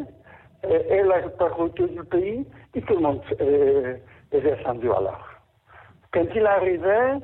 elle 0.62 1.10
a 1.10 1.28
parcouru 1.30 1.70
tout 1.72 1.88
le 1.96 2.04
pays 2.04 2.46
et 2.76 2.82
tout 2.82 2.94
le 2.94 3.00
monde 3.00 3.20
est, 4.32 4.40
descendu 4.40 4.90
à 4.90 5.00
l'art. 5.00 5.40
Quand 6.12 6.26
il 6.34 6.46
arrivait, 6.46 7.14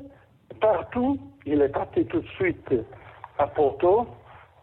partout, 0.61 1.19
il 1.47 1.61
est 1.63 1.69
parti 1.69 2.05
tout 2.07 2.21
de 2.21 2.29
suite 2.29 2.75
à 3.39 3.47
Porto. 3.47 4.07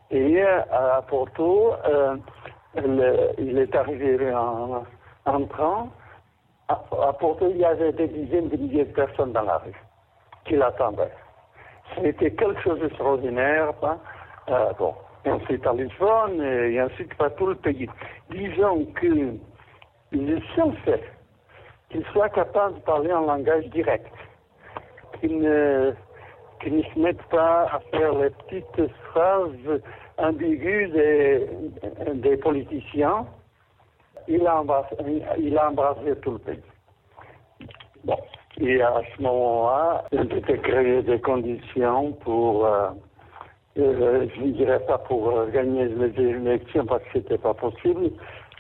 Et 0.10 0.41
à 0.41 1.03
Porto, 1.08 1.74
euh, 1.86 2.15
il 3.38 3.58
est 3.58 3.75
arrivé 3.75 4.34
en, 4.34 4.86
en 5.25 5.46
train 5.46 5.89
à, 6.70 7.13
Porto, 7.13 7.50
il 7.50 7.58
y 7.58 7.65
avait 7.65 7.94
des 7.94 8.08
dizaines 8.08 8.50
de 8.50 8.58
milliers 8.58 8.86
de 8.86 8.94
personnes 8.94 9.32
dans 9.32 9.44
la 9.44 9.58
rue 9.58 9.74
qui 10.46 10.56
l'attendaient. 10.56 11.13
C'était 11.96 12.32
quelque 12.32 12.62
chose 12.62 12.79
d'extraordinaire. 12.79 13.74
Euh, 14.50 14.74
bon, 14.77 14.94
ensuite 15.25 15.65
à 15.65 15.74
Lisbonne, 15.74 16.41
et 16.41 16.82
ensuite 16.82 17.13
par 17.15 17.34
tout 17.36 17.48
le 17.48 17.56
pays. 17.56 17.89
Disons 18.29 18.86
que 18.96 19.38
le 20.12 20.41
seul 20.56 20.74
qu'il 21.89 22.06
soit 22.12 22.29
capable 22.29 22.76
de 22.76 22.80
parler 22.82 23.13
en 23.13 23.21
langage 23.21 23.65
direct, 23.67 24.12
qu'il 25.19 25.39
ne, 25.39 25.93
ne 26.65 26.82
se 26.84 27.00
mette 27.00 27.21
pas 27.23 27.63
à 27.71 27.80
faire 27.91 28.13
les 28.15 28.30
petites 28.30 28.91
phrases 29.12 29.82
ambiguës 30.17 30.91
des, 30.91 32.38
politiciens, 32.38 33.26
il 34.28 34.45
a, 34.45 34.60
embrassé, 34.60 34.95
il 35.39 35.58
a 35.58 35.69
embrassé 35.69 36.15
tout 36.21 36.32
le 36.32 36.39
pays. 36.39 36.63
Bon. 38.04 38.17
Et 38.60 38.82
à 38.82 39.02
ce 39.15 39.21
moment-là, 39.21 40.06
il 40.12 40.34
était 40.36 40.58
créé 40.58 41.04
des 41.04 41.21
conditions 41.21 42.13
pour, 42.13 42.65
euh, 42.65 42.89
euh, 43.78 44.28
je 44.36 44.41
ne 44.41 44.52
dirais 44.52 44.80
pas 44.88 44.97
pour 44.97 45.45
gagner 45.52 45.86
les 45.86 46.19
élections 46.19 46.86
parce 46.88 47.04
que 47.04 47.10
c'était 47.13 47.38
pas 47.38 47.54
possible, 47.54 48.10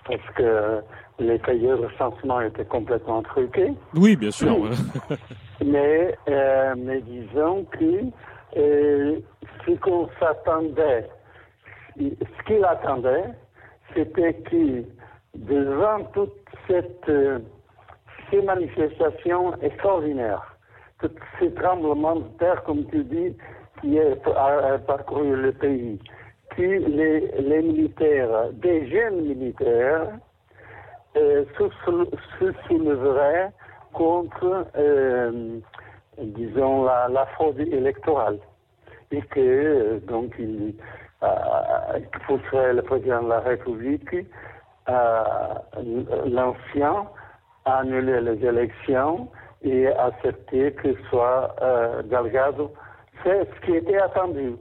parce 0.05 0.29
que 0.35 0.81
les 1.19 1.39
cahiers 1.39 1.69
de 1.69 1.85
recensement 1.85 2.41
étaient 2.41 2.65
complètement 2.65 3.23
truqués. 3.23 3.73
Oui, 3.95 4.15
bien 4.15 4.31
sûr. 4.31 4.55
mais, 5.65 6.15
euh, 6.29 6.75
mais 6.77 7.01
disons 7.01 7.65
que 7.65 8.11
ce 8.55 9.71
qu'on 9.81 10.09
s'attendait, 10.19 11.09
ce 11.99 12.43
qu'il 12.45 12.63
attendait, 12.63 13.25
c'était 13.95 14.33
que 14.33 14.83
devant 15.35 16.03
toutes 16.13 16.33
cette, 16.67 17.09
euh, 17.09 17.39
ces 18.29 18.41
manifestations 18.41 19.53
extraordinaires, 19.61 20.57
tous 20.99 21.11
ces 21.39 21.53
tremblements 21.53 22.17
de 22.17 22.27
terre, 22.39 22.63
comme 22.63 22.85
tu 22.87 23.03
dis, 23.03 23.35
qui 23.81 23.99
a, 23.99 24.77
parcouru 24.79 25.35
le 25.35 25.51
pays, 25.51 25.99
puis 26.49 26.79
les, 26.79 27.19
les 27.39 27.61
militaires, 27.61 28.51
des 28.53 28.89
jeunes 28.89 29.21
militaires, 29.21 30.09
euh, 31.15 31.45
se, 31.57 32.51
souleveraient 32.67 33.51
contre, 33.93 34.67
euh, 34.77 35.59
disons, 36.17 36.83
la, 36.85 37.25
fraude 37.33 37.59
électorale. 37.59 38.39
Et 39.11 39.21
que, 39.21 39.39
euh, 39.39 39.99
donc, 40.01 40.33
il, 40.37 40.75
euh, 41.23 42.73
le 42.73 42.81
président 42.81 43.23
de 43.23 43.29
la 43.29 43.39
République 43.39 44.15
l'ancien 46.25 47.07
a 47.65 47.79
annulé 47.79 48.21
les 48.21 48.45
élections 48.45 49.29
et 49.61 49.87
accepté 49.87 50.71
que 50.73 50.95
soit 51.09 51.53
Delgado. 52.05 52.71
C'est 53.23 53.43
ce 53.43 53.65
qui 53.65 53.75
était 53.75 53.97
attendu. 53.97 54.55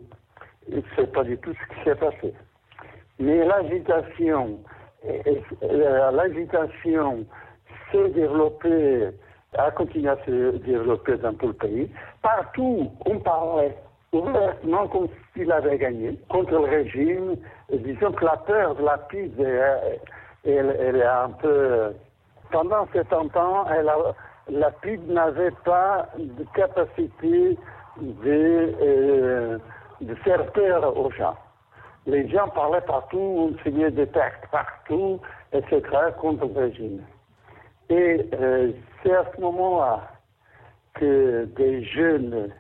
C'est 0.96 1.12
pas 1.12 1.22
du 1.22 1.38
tout 1.38 1.52
ce 1.52 1.74
qui 1.74 1.84
s'est 1.84 1.94
passé. 1.94 2.34
Mais 3.20 3.44
l'agitation, 3.44 4.58
l'agitation 6.12 7.24
s'est 7.90 8.08
développée, 8.10 9.08
a 9.56 9.70
continué 9.70 10.08
à 10.08 10.16
se 10.26 10.56
développer 10.58 11.16
dans 11.18 11.34
tout 11.34 11.48
le 11.48 11.52
pays. 11.54 11.90
Partout, 12.22 12.90
on 13.04 13.18
parlait 13.18 13.76
ouvertement 14.12 14.88
comme 14.88 15.08
s'il 15.34 15.50
avait 15.52 15.78
gagné 15.78 16.18
contre 16.28 16.52
le 16.52 16.60
régime. 16.60 17.36
disons 17.70 18.12
que 18.12 18.24
la 18.24 18.36
peur 18.36 18.74
de 18.76 18.84
la 18.84 18.98
piste, 18.98 19.38
elle, 19.38 20.76
elle, 20.78 20.96
est 20.96 21.04
un 21.04 21.30
peu... 21.30 21.92
Pendant 22.52 22.86
70 22.92 23.36
ans, 23.36 23.64
la 24.48 24.70
PIB 24.70 25.12
n'avait 25.12 25.50
pas 25.64 26.06
de 26.16 26.44
capacité 26.54 27.58
de, 28.00 28.74
euh, 28.80 29.58
de 30.00 30.14
faire 30.16 30.46
peur 30.52 30.96
aux 30.96 31.10
gens. 31.10 31.36
Les 32.06 32.28
gens 32.28 32.48
parlaient 32.48 32.80
partout, 32.82 33.18
on 33.18 33.58
signait 33.64 33.90
des 33.90 34.06
textes 34.06 34.46
partout, 34.50 35.20
etc., 35.52 35.82
contre 36.20 36.46
le 36.46 36.60
régime. 36.60 37.02
Et 37.88 38.28
euh, 38.34 38.72
c'est 39.02 39.14
à 39.14 39.24
ce 39.34 39.40
moment-là 39.40 40.08
que 40.94 41.44
des 41.56 41.84
jeunes 41.84 42.50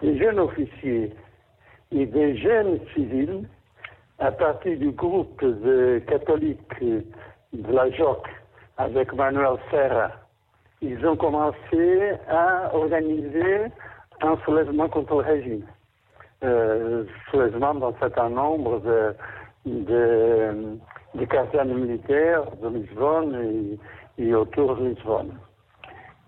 des 0.00 0.18
jeunes 0.18 0.38
officiers 0.38 1.14
et 1.92 2.06
des 2.06 2.36
jeunes 2.38 2.80
civils, 2.94 3.46
à 4.18 4.32
partir 4.32 4.78
du 4.78 4.90
groupe 4.92 5.42
de 5.44 6.02
catholiques 6.06 6.80
de 6.80 7.72
la 7.72 7.90
JOC 7.90 8.26
avec 8.78 9.12
Manuel 9.12 9.58
Serra, 9.70 10.10
ils 10.80 11.06
ont 11.06 11.16
commencé 11.16 12.12
à 12.28 12.74
organiser 12.74 13.66
un 14.22 14.36
soulèvement 14.44 14.88
contre 14.88 15.14
le 15.14 15.20
régime. 15.20 15.66
Euh, 16.42 17.04
soulèvement 17.30 17.74
dans 17.74 17.90
un 17.90 17.98
certain 18.00 18.30
nombre 18.30 18.80
de, 18.80 19.14
de, 19.66 20.78
de 21.14 21.24
casernes 21.26 21.74
militaires 21.74 22.44
de 22.62 22.68
Lisbonne 22.70 23.78
et, 24.16 24.22
et 24.24 24.34
autour 24.34 24.76
de 24.76 24.86
Lisbonne. 24.88 25.34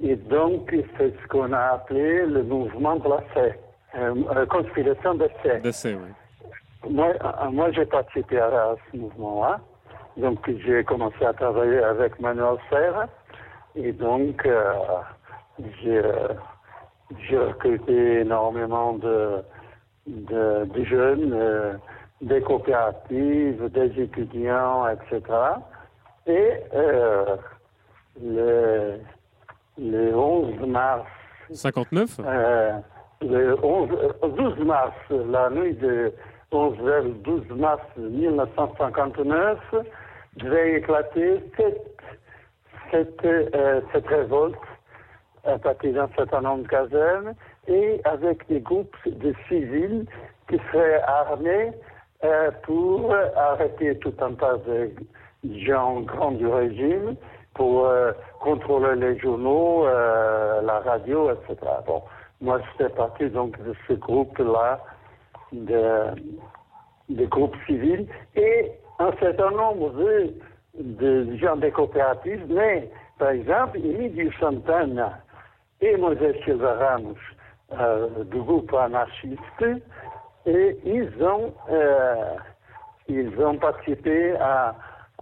Et 0.03 0.17
donc, 0.17 0.69
c'est 0.99 1.15
ce 1.19 1.29
qu'on 1.29 1.51
a 1.55 1.61
appelé 1.77 2.27
le 2.27 2.43
mouvement 2.43 2.97
de 2.97 3.09
la 3.09 3.23
fête, 3.33 3.59
euh, 3.95 4.15
euh, 4.37 4.45
conspiration 4.45 5.15
de 5.15 5.31
oui. 5.65 6.91
Moi, 6.91 7.09
euh, 7.25 7.51
moi 7.51 7.71
j'ai 7.73 7.87
participé 7.87 8.39
à, 8.39 8.75
ce 8.91 8.97
mouvement-là. 8.99 9.61
donc 10.19 10.41
j'ai 10.67 10.85
commencé 10.85 11.25
à 11.25 11.33
travailler 11.33 11.79
avec 11.79 12.21
Manuel 12.21 12.59
Serre 12.69 13.07
et 13.77 13.93
donc 13.93 14.45
euh, 14.45 14.75
j'ai 15.83 16.03
j'ai 17.29 17.39
recruté 17.39 18.21
énormément 18.21 18.95
de, 18.95 19.43
de, 20.07 20.65
de 20.65 20.85
jeunes, 20.85 21.33
euh, 21.33 21.75
des 22.21 22.41
coopératives, 22.41 23.69
des 23.71 24.03
étudiants, 24.03 24.89
etc. 24.89 25.23
Et 26.27 26.53
euh, 26.75 27.37
le, 28.23 28.99
le 29.79 30.15
11 30.15 30.67
mars 30.67 31.07
59 31.53 32.21
euh, 32.25 32.73
le 33.21 33.57
11, 33.63 33.89
12 34.37 34.59
mars, 34.61 34.95
la 35.11 35.51
nuit 35.51 35.75
de 35.75 36.13
11 36.51 36.77
vers 36.79 37.05
12 37.05 37.49
mars 37.51 37.83
1959, 37.97 39.59
devait 40.37 40.79
éclater 40.79 41.41
cette, 41.57 41.97
cette, 42.91 43.27
cette 43.93 44.07
révolte 44.07 44.59
à 45.45 45.59
partir 45.59 45.93
d'un 45.93 46.09
certain 46.17 46.41
nombre 46.41 46.65
de 46.65 46.69
casernes 46.69 47.35
et 47.69 48.01
avec 48.05 48.47
des 48.49 48.61
groupes 48.61 48.97
de 49.07 49.35
civils 49.49 50.07
qui 50.49 50.59
seraient 50.73 51.03
armés 51.03 51.73
euh, 52.25 52.51
pour 52.63 53.15
arrêter 53.37 53.99
tout 53.99 54.15
un 54.21 54.33
tas 54.35 54.57
de 54.67 54.91
gens 55.45 56.01
grands 56.01 56.33
du 56.33 56.47
régime, 56.47 57.17
pour 57.55 57.87
euh, 57.87 58.13
contrôler 58.41 58.97
les 58.97 59.19
journaux, 59.19 59.87
euh, 59.87 60.63
la 60.63 60.81
radio, 60.81 61.31
etc. 61.31 61.57
Bon, 61.87 62.03
moi, 62.41 62.61
j'étais 62.73 62.93
partie 62.95 63.29
donc 63.29 63.61
de 63.63 63.75
ce 63.87 63.95
groupe-là, 63.95 64.81
de, 65.53 66.07
de 67.11 67.27
groupes 67.27 67.57
civils, 67.67 68.07
et 68.35 68.73
un 68.99 69.13
certain 69.21 69.51
nombre 69.51 69.93
de, 70.79 71.37
gens 71.37 71.57
des 71.57 71.71
coopératives, 71.71 72.45
mais, 72.49 72.89
par 73.19 73.31
exemple, 73.31 73.79
Emílio 73.79 74.31
Santana 74.41 75.19
et 75.81 75.97
Moisés 75.97 76.41
Silva 76.45 76.99
euh, 77.81 78.25
du 78.25 78.39
groupe 78.41 78.73
anarchiste, 78.75 79.65
et 80.47 80.79
ils 80.85 81.11
ont, 81.23 81.55
euh, 81.71 82.35
ils 83.09 83.33
ont 83.41 83.57
participé 83.57 84.37
à, 84.37 84.75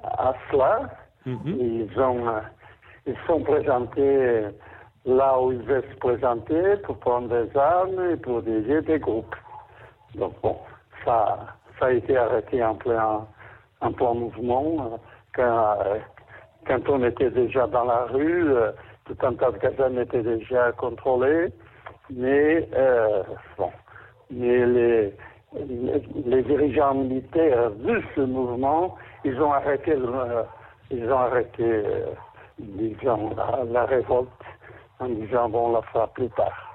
à 0.02 0.34
cela. 0.50 0.90
Mhm. 1.26 1.40
Ils 1.46 2.00
ont, 2.00 2.28
euh, 2.28 2.40
ils 3.06 3.16
sont 3.26 3.40
présentés 3.42 4.48
là 5.04 5.40
où 5.40 5.52
ils 5.52 5.62
veulent 5.62 5.84
se 5.92 5.98
présenter 5.98 6.76
pour 6.84 6.98
prendre 6.98 7.28
des 7.28 7.56
armes 7.56 8.10
et 8.10 8.16
pour 8.16 8.42
diriger 8.42 8.82
des 8.82 8.98
groupes. 8.98 9.36
Donc 10.14 10.34
bon, 10.42 10.56
ça, 11.04 11.38
ça 11.78 11.86
a 11.86 11.92
été 11.92 12.16
arrêté 12.16 12.62
en 12.64 12.74
plein, 12.74 13.26
en 13.80 13.92
plein 13.92 14.14
mouvement 14.14 14.98
quand, 15.34 15.78
quand 16.66 16.88
on 16.88 17.04
était 17.04 17.30
déjà 17.30 17.66
dans 17.66 17.84
la 17.84 18.04
rue, 18.06 18.52
tout 19.04 19.26
un 19.26 19.34
tas 19.34 19.50
de 19.50 19.58
casernes 19.58 19.98
étaient 19.98 20.22
déjà 20.22 20.72
contrôlés, 20.72 21.52
mais 22.14 22.68
euh, 22.74 23.22
bon, 23.58 23.70
mais 24.30 24.66
les, 24.66 25.12
les, 25.66 26.02
les 26.26 26.42
dirigeants 26.42 26.94
militaires 26.94 27.70
de 27.72 28.00
ce 28.14 28.20
mouvement, 28.20 28.96
ils 29.24 29.40
ont 29.40 29.52
arrêté, 29.52 29.94
le- 29.94 30.44
ils 30.90 31.04
ont 31.10 31.18
arrêté, 31.18 31.62
euh, 31.62 32.06
disons, 32.58 33.34
la, 33.36 33.64
la 33.70 33.86
révolte 33.86 34.28
en 34.98 35.08
disant 35.08 35.48
bon, 35.48 35.68
on 35.68 35.72
la 35.72 35.82
fera 35.82 36.06
plus 36.08 36.28
tard. 36.30 36.66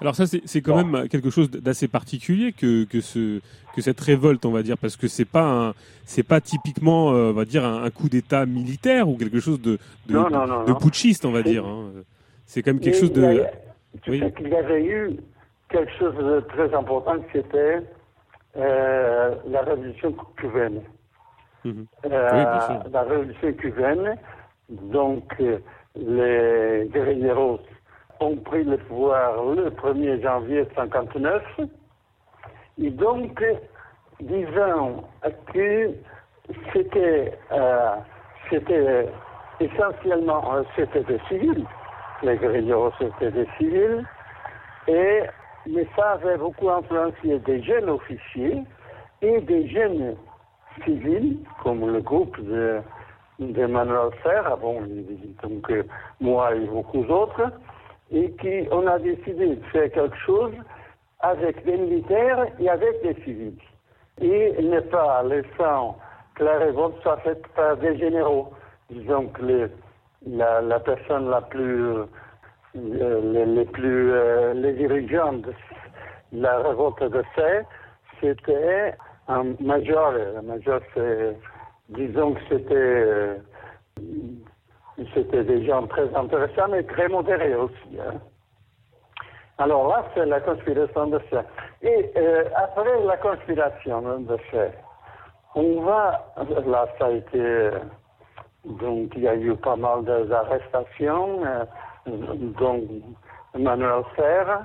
Alors 0.00 0.14
ça, 0.14 0.24
c'est 0.26 0.62
quand 0.62 0.82
Bon. 0.82 0.84
même 0.84 1.08
quelque 1.08 1.28
chose 1.28 1.50
d'assez 1.50 1.88
particulier 1.88 2.52
que, 2.52 2.84
que, 2.84 3.02
ce, 3.02 3.40
que 3.74 3.82
cette 3.82 4.00
révolte, 4.00 4.46
on 4.46 4.50
va 4.50 4.62
dire, 4.62 4.78
parce 4.78 4.96
que 4.96 5.08
c'est 5.08 5.26
pas 5.26 5.74
c'est 6.06 6.22
pas 6.22 6.40
typiquement, 6.40 7.12
euh, 7.12 7.30
on 7.30 7.32
va 7.34 7.44
dire, 7.44 7.64
un, 7.66 7.82
un 7.84 7.90
coup 7.90 8.08
d'État 8.08 8.46
militaire 8.46 9.08
ou 9.08 9.16
quelque 9.18 9.40
chose 9.40 9.60
de, 9.60 9.78
de, 10.06 10.14
Non, 10.14 10.30
non, 10.30 10.46
non, 10.46 10.64
de 10.64 10.70
non. 10.70 10.78
putschiste, 10.78 11.26
on 11.26 11.32
va 11.32 11.42
dire. 11.42 11.66
hein. 11.66 11.90
C'est 12.46 12.62
quand 12.62 12.72
même 12.72 12.80
quelque 12.80 12.96
chose 12.96 13.12
de... 13.12 13.44
Tu 14.02 14.10
Oui. 14.10 14.20
sais 14.20 14.32
qu'il 14.32 14.48
y 14.48 14.56
avait 14.56 14.84
eu 14.84 15.16
quelque 15.68 15.92
chose 15.92 16.16
de 16.16 16.40
très 16.40 16.74
important, 16.74 17.16
c'était 17.32 17.80
euh, 18.56 19.34
la 19.46 19.62
révolution 19.62 20.14
cubaine. 20.36 20.82
Mhm. 21.64 21.86
Euh, 22.06 22.30
Oui, 22.32 22.90
la 22.92 23.02
révolution 23.02 23.52
cubaine, 23.54 24.16
donc 24.68 25.32
euh, 25.40 25.58
les 25.96 26.88
guerrilleros 26.92 27.60
ont 28.20 28.36
pris 28.36 28.64
le 28.64 28.76
pouvoir 28.78 29.42
le 29.44 29.70
1er 29.70 30.22
janvier 30.22 30.62
1959. 30.62 31.42
Et 32.78 32.90
donc, 32.90 33.42
disons 34.20 35.04
que 35.52 35.90
c'était 36.72 37.38
euh, 37.52 37.96
c'était 38.50 39.06
essentiellement 39.60 40.62
c'était 40.76 41.04
des 41.04 41.18
civils. 41.28 41.66
Les 42.24 42.36
guerrilleros 42.36 42.90
c'était 42.98 43.30
des 43.30 43.46
civils. 43.58 44.02
Et, 44.88 45.22
mais 45.66 45.86
ça 45.94 46.12
avait 46.12 46.38
beaucoup 46.38 46.70
influencé 46.70 47.38
des 47.38 47.62
jeunes 47.62 47.90
officiers 47.90 48.62
et 49.22 49.40
des 49.42 49.68
jeunes 49.68 50.16
civils, 50.84 51.38
comme 51.62 51.86
le 51.90 52.00
groupe 52.00 52.38
de, 52.40 52.80
Manuel 53.38 54.10
Serra, 54.22 54.56
bon, 54.56 54.82
donc 55.42 55.70
euh, 55.70 55.82
moi 56.20 56.54
et 56.54 56.60
beaucoup 56.60 57.04
d'autres, 57.04 57.50
et 58.10 58.30
qui 58.32 58.68
on 58.70 58.86
a 58.86 58.98
décidé 58.98 59.56
de 59.56 59.64
faire 59.66 59.90
quelque 59.92 60.16
chose 60.18 60.52
avec 61.20 61.64
des 61.64 61.76
militaires 61.76 62.46
et 62.58 62.68
avec 62.68 63.02
des 63.02 63.14
civils. 63.22 63.58
Et 64.20 64.62
ne 64.62 64.80
pas 64.80 65.22
laissant 65.24 65.98
que 66.36 66.44
la 66.44 66.58
révolte 66.58 67.00
soit 67.02 67.16
faite 67.18 67.46
par 67.56 67.76
des 67.76 67.96
généraux. 67.98 68.52
Disons 68.90 69.26
que 69.28 69.42
le- 69.42 69.70
la, 70.26 70.60
la 70.60 70.80
personne 70.80 71.30
la 71.30 71.40
plus, 71.42 71.84
euh, 71.92 72.06
les, 72.74 73.46
les 73.46 73.64
plus, 73.64 74.12
euh, 74.12 74.52
les 74.54 74.72
dirigeants 74.74 75.32
de 75.34 75.52
la 76.32 76.58
révolte 76.58 77.02
de 77.02 77.22
Serre, 77.34 77.64
c'était 78.20 78.94
un 79.28 79.54
major. 79.60 80.14
Un 80.38 80.42
major, 80.42 80.80
c'est, 80.94 81.36
disons 81.90 82.34
que 82.34 82.40
c'était, 82.48 82.74
euh, 82.74 83.36
c'était 85.14 85.44
des 85.44 85.64
gens 85.66 85.86
très 85.86 86.12
intéressants, 86.14 86.68
mais 86.70 86.82
très 86.84 87.08
modérés 87.08 87.54
aussi. 87.54 87.98
hein. 88.00 88.20
Alors 89.58 89.86
là, 89.88 90.04
c'est 90.14 90.26
la 90.26 90.40
conspiration 90.40 91.06
de 91.06 91.20
Serre. 91.30 91.44
Et 91.82 92.10
euh, 92.16 92.44
après 92.56 93.04
la 93.04 93.16
conspiration 93.18 94.20
de 94.20 94.36
Serre, 94.50 94.72
on 95.54 95.82
va, 95.82 96.32
là, 96.66 96.88
ça 96.98 97.06
a 97.06 97.10
été, 97.10 97.38
euh, 97.40 97.78
donc 98.64 99.12
il 99.16 99.22
y 99.22 99.28
a 99.28 99.36
eu 99.36 99.54
pas 99.56 99.76
mal 99.76 100.04
d'arrestations, 100.04 101.44
euh, 101.44 101.64
donc 102.06 102.84
Emmanuel 103.54 104.02
Serre, 104.16 104.64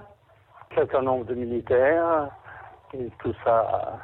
certain 0.74 1.02
nombre 1.02 1.26
de 1.26 1.36
militaires, 1.36 2.30
et 2.94 3.10
tout 3.20 3.34
ça, 3.44 4.00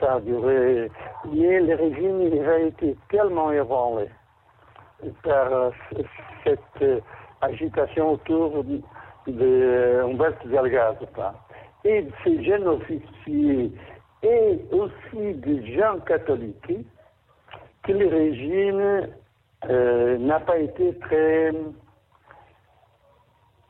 ça 0.00 0.14
a 0.14 0.20
duré. 0.20 0.90
Mais 1.32 1.60
le 1.60 1.74
régime 1.74 2.48
a 2.48 2.58
été 2.58 2.96
tellement 3.10 3.52
ébranlé 3.52 4.08
par 5.22 5.52
euh, 5.52 5.70
cette 6.44 6.60
euh, 6.82 7.00
agitation 7.40 8.12
autour 8.12 8.64
de, 8.64 8.80
de 9.26 10.02
Humberto 10.04 10.48
Delgado 10.48 11.06
et 11.84 12.06
ces 12.24 12.44
jeunes 12.44 12.66
officiers 12.66 13.72
et 14.22 14.60
aussi 14.72 15.34
des 15.34 15.76
gens 15.76 16.00
catholiques 16.00 16.86
que 17.88 17.92
le 17.92 18.06
régime 18.06 19.08
euh, 19.70 20.18
n'a 20.18 20.40
pas 20.40 20.58
été 20.58 20.94
très, 20.98 21.52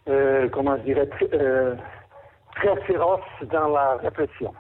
euh, 0.09 0.49
comment 0.49 0.77
je 0.79 0.83
dirais, 0.83 1.07
très, 1.07 1.29
euh, 1.35 1.77
très 2.57 2.77
féroce 2.83 3.21
dans 3.53 3.69
la 3.69 3.97
répression. 3.97 4.53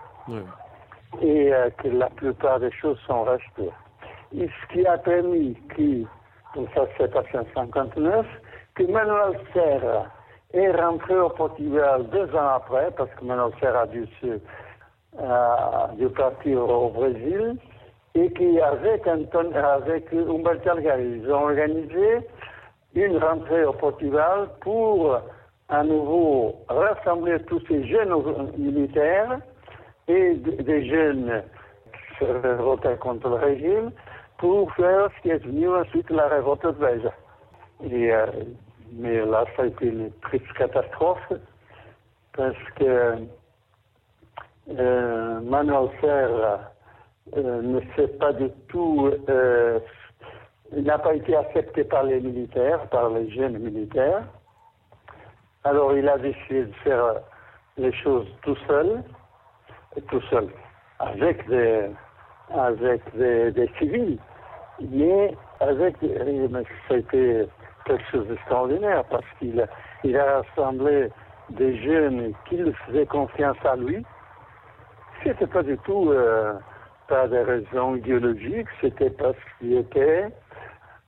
Et 1.23 1.51
que 1.79 1.89
la 1.89 2.11
plupart 2.11 2.61
des 2.61 2.71
choses 2.71 2.99
sont 3.07 3.23
restées. 3.23 3.73
Et 4.37 4.47
ce 4.47 4.73
qui 4.75 4.87
a 4.87 4.99
permis 4.99 5.55
que, 5.75 6.03
donc 6.55 6.69
ça 6.75 6.83
s'est 6.99 7.09
passé 7.09 7.39
en 7.39 7.47
59, 7.55 8.27
que 8.75 8.83
Manuel 8.85 9.41
Serra 9.55 10.05
est 10.53 10.71
rentré 10.71 11.17
au 11.17 11.31
Portugal 11.31 12.07
deux 12.11 12.33
ans 12.37 12.49
après, 12.57 12.91
parce 12.91 13.11
que 13.15 13.25
Manuel 13.25 13.53
Serra 13.59 13.81
a 13.81 13.87
dû, 13.87 14.07
se, 14.21 14.39
euh, 15.19 15.87
dû 15.97 16.11
partir 16.11 16.59
au 16.59 16.91
Brésil, 16.91 17.57
et 18.25 18.63
Anton, 18.63 19.53
avec 19.55 20.13
Humberto 20.13 20.75
Delgado, 20.75 21.03
ils 21.03 21.31
ont 21.31 21.45
organisé 21.45 22.19
une 22.95 23.17
rentrée 23.19 23.65
au 23.65 23.73
Portugal 23.73 24.49
pour 24.61 25.21
à 25.69 25.85
nouveau 25.85 26.57
rassembler 26.69 27.39
tous 27.45 27.61
ces 27.69 27.87
jeunes 27.87 28.15
militaires 28.57 29.39
et 30.09 30.35
des 30.35 30.89
jeunes 30.89 31.43
qui 31.93 32.19
se 32.19 32.25
révoltaient 32.25 32.97
contre 32.97 33.29
le 33.29 33.35
régime 33.37 33.93
pour 34.39 34.73
faire 34.75 35.11
ce 35.17 35.23
qui 35.23 35.31
est 35.31 35.39
devenu 35.39 35.69
ensuite 35.69 36.11
la 36.11 36.29
révolte 36.29 36.65
de 36.65 36.71
Beja. 36.73 37.13
Mais 38.93 39.25
là, 39.25 39.45
ça 39.55 39.63
a 39.63 39.67
été 39.67 39.87
une 39.87 40.11
triste 40.23 40.51
catastrophe 40.55 41.33
parce 42.35 42.57
que 42.77 43.17
euh, 44.71 45.41
Manuel 45.41 45.91
Serra 46.01 46.73
ne 47.37 47.81
s'est 47.95 48.09
pas 48.19 48.33
du 48.33 48.51
tout, 48.69 49.11
il 50.73 50.83
n'a 50.85 50.99
pas 50.99 51.15
été 51.15 51.35
accepté 51.37 51.85
par 51.85 52.05
les 52.05 52.21
militaires, 52.21 52.87
par 52.89 53.11
les 53.11 53.31
jeunes 53.31 53.59
militaires. 53.59 54.25
Alors 55.65 55.97
il 55.97 56.09
a 56.09 56.19
décidé 56.19 56.65
de 56.65 56.73
faire 56.85 57.15
les 57.77 57.93
choses 57.93 58.27
tout 58.43 58.57
seul, 58.67 59.03
tout 60.09 60.21
seul, 60.31 60.49
avec 60.99 61.47
des, 61.49 61.91
avec 62.55 63.03
des, 63.17 63.71
civils, 63.79 64.19
mais 64.81 65.35
avec, 65.61 65.97
ça 66.01 66.95
a 66.95 66.97
été 66.97 67.47
quelque 67.85 68.11
chose 68.11 68.29
d'extraordinaire 68.29 69.05
parce 69.11 69.25
qu'il 69.39 69.67
il 70.05 70.17
a 70.17 70.43
rassemblé 70.43 71.11
des 71.51 71.77
jeunes 71.83 72.33
qui 72.49 72.59
faisaient 72.87 73.07
confiance 73.07 73.57
à 73.65 73.77
lui. 73.77 74.05
C'était 75.25 75.47
pas 75.47 75.63
du 75.63 75.77
tout 75.79 76.11
euh, 76.11 76.55
pas 77.09 77.27
des 77.27 77.43
raisons 77.43 77.97
idéologiques, 77.97 78.69
c'était 78.81 79.11
parce 79.11 79.37
qu'ils 79.59 79.79
étaient, 79.79 80.29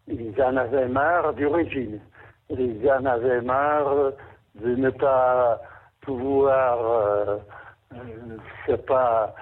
ils 0.08 0.42
en 0.42 0.56
avaient 0.56 0.88
marre 0.88 1.34
du 1.34 1.46
régime. 1.46 2.00
Ils 2.48 2.90
en 2.90 3.04
avaient 3.04 3.42
marre 3.42 4.12
de 4.56 4.74
ne 4.74 4.90
pas 4.90 5.60
pouvoir, 6.00 6.78
euh, 6.80 7.36
euh 8.68 8.76
pas, 8.86 9.34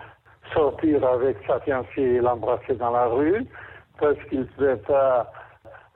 sortir 0.53 1.05
avec 1.07 1.37
sa 1.47 1.61
fiancée 1.61 2.01
et 2.01 2.21
l'embrasser 2.21 2.75
dans 2.75 2.91
la 2.91 3.07
rue, 3.07 3.45
parce 4.01 4.19
qu'ils 4.29 4.41
ne 4.41 4.45
pouvaient 4.45 4.77
pas 4.77 5.31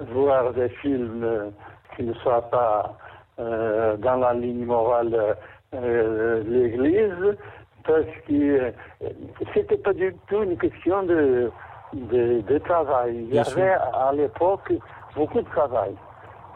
voir 0.01 0.53
des 0.53 0.69
films 0.69 1.53
qui 1.97 2.05
ne 2.05 2.13
soient 2.15 2.49
pas 2.51 2.97
euh, 3.39 3.97
dans 3.97 4.17
la 4.17 4.35
ligne 4.35 4.67
morale 4.67 5.37
de 5.73 6.43
l'Église, 6.47 7.37
parce 7.85 8.07
que 8.27 8.33
euh, 8.33 8.71
c'était 9.55 9.77
pas 9.77 9.93
du 9.93 10.15
tout 10.29 10.43
une 10.43 10.57
question 10.57 11.03
de, 11.05 11.51
de, 11.93 12.59
travail. 12.59 13.17
Il 13.17 13.35
y 13.35 13.39
avait 13.39 13.73
à 13.73 14.13
l'époque 14.15 14.73
beaucoup 15.15 15.41
de 15.41 15.49
travail. 15.49 15.95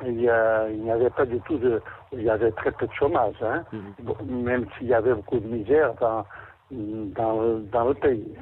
Il 0.04 0.16
n'y 0.16 0.28
avait 0.28 1.10
pas 1.10 1.24
du 1.24 1.40
tout 1.40 1.56
de, 1.58 1.80
il 2.12 2.22
y 2.22 2.30
avait 2.30 2.52
très 2.52 2.70
peu 2.72 2.86
de 2.86 2.92
chômage, 2.92 3.42
hein, 3.42 3.64
mhm. 3.72 4.42
même 4.42 4.66
s'il 4.76 4.88
y 4.88 4.94
avait 4.94 5.14
beaucoup 5.14 5.38
de 5.38 5.46
misère 5.46 5.94
dans, 6.00 6.24
dans, 6.70 7.58
dans 7.72 7.84
le 7.88 7.94
pays. 7.94 8.34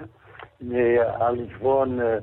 Mais 0.61 0.99
à 0.99 1.33
Lisbonne, 1.33 2.21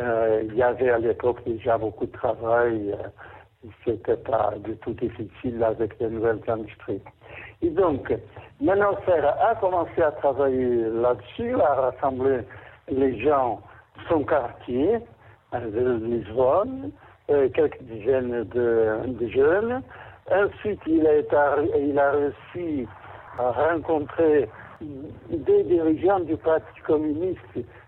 euh, 0.00 0.42
il 0.44 0.54
y 0.54 0.62
avait 0.62 0.90
à 0.90 0.98
l'époque 0.98 1.44
déjà 1.44 1.78
beaucoup 1.78 2.06
de 2.06 2.12
travail. 2.12 2.92
Euh, 2.92 3.68
C'était 3.84 4.16
pas 4.16 4.52
du 4.62 4.76
tout 4.78 4.92
difficile 4.92 5.62
avec 5.62 5.98
les 6.00 6.08
nouvelles 6.08 6.40
industries. 6.48 7.00
Et 7.64 7.70
donc, 7.70 8.12
Serra 8.60 9.36
a 9.48 9.54
commencé 9.54 10.02
à 10.02 10.12
travailler 10.12 10.84
là-dessus, 10.90 11.54
à 11.54 11.74
rassembler 11.74 12.40
les 12.90 13.18
gens 13.20 13.62
de 13.96 14.02
son 14.08 14.22
quartier, 14.24 14.98
de 15.54 16.00
Lisbonne, 16.04 16.90
euh, 17.30 17.48
quelques 17.54 17.82
dizaines 17.84 18.44
de, 18.44 19.28
jeunes. 19.28 19.80
Ensuite, 20.30 20.80
il 20.86 21.06
a, 21.06 22.10
réussi 22.10 22.86
à 23.38 23.50
rencontrer 23.50 24.46
des 25.30 25.62
dirigeants 25.64 26.20
du 26.20 26.36
Parti 26.36 26.80
communiste 26.86 27.40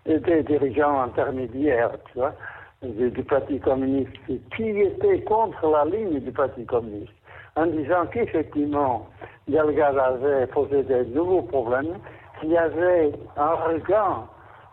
et 0.07 0.17
des 0.17 0.41
dirigeants 0.41 1.01
intermédiaires, 1.01 1.91
du, 2.81 3.23
Parti 3.23 3.59
communiste, 3.59 4.17
qui 4.55 4.69
étaient 4.69 5.21
contre 5.21 5.69
la 5.69 5.85
ligne 5.85 6.19
du 6.19 6.31
Parti 6.31 6.65
communiste, 6.65 7.13
en 7.57 7.65
disant 7.67 8.05
qu'effectivement, 8.11 9.07
Delgado 9.47 9.99
avait 9.99 10.47
posé 10.47 10.83
de 10.83 11.03
nouveaux 11.05 11.41
problèmes, 11.41 11.97
qu'il 12.39 12.51
y 12.51 12.57
avait 12.57 13.11
un 13.35 13.55
regard 13.55 14.27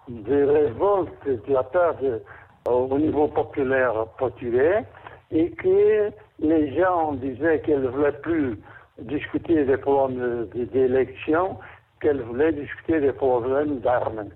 de 0.08 0.44
révolte 0.44 1.26
de 1.26 1.52
la 1.52 1.62
part 1.62 1.94
de, 1.96 2.20
au 2.68 2.98
niveau 2.98 3.26
populaire 3.28 4.06
portugais 4.18 4.84
et 5.30 5.50
que 5.52 6.10
les 6.40 6.74
gens 6.78 7.12
disaient 7.14 7.62
qu'ils 7.62 7.80
ne 7.80 7.88
voulaient 7.88 8.20
plus 8.20 8.58
discuter 8.98 9.64
des 9.64 9.78
problèmes 9.78 10.46
d'élection 10.54 11.56
qu'elle 12.00 12.20
voulait 12.20 12.52
discuter 12.52 13.00
des 13.00 13.12
problèmes 13.12 13.78
d'armes. 13.80 14.28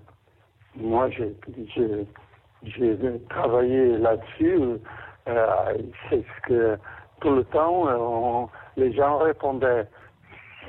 Moi, 0.75 1.09
j'ai 1.11 1.35
travaillé 3.29 3.97
là-dessus. 3.99 4.59
Euh, 5.27 5.73
c'est 6.09 6.23
ce 6.23 6.47
que 6.47 6.77
tout 7.19 7.35
le 7.35 7.43
temps, 7.45 7.87
euh, 7.87 8.45
les 8.77 8.93
gens 8.93 9.17
répondaient. 9.17 9.87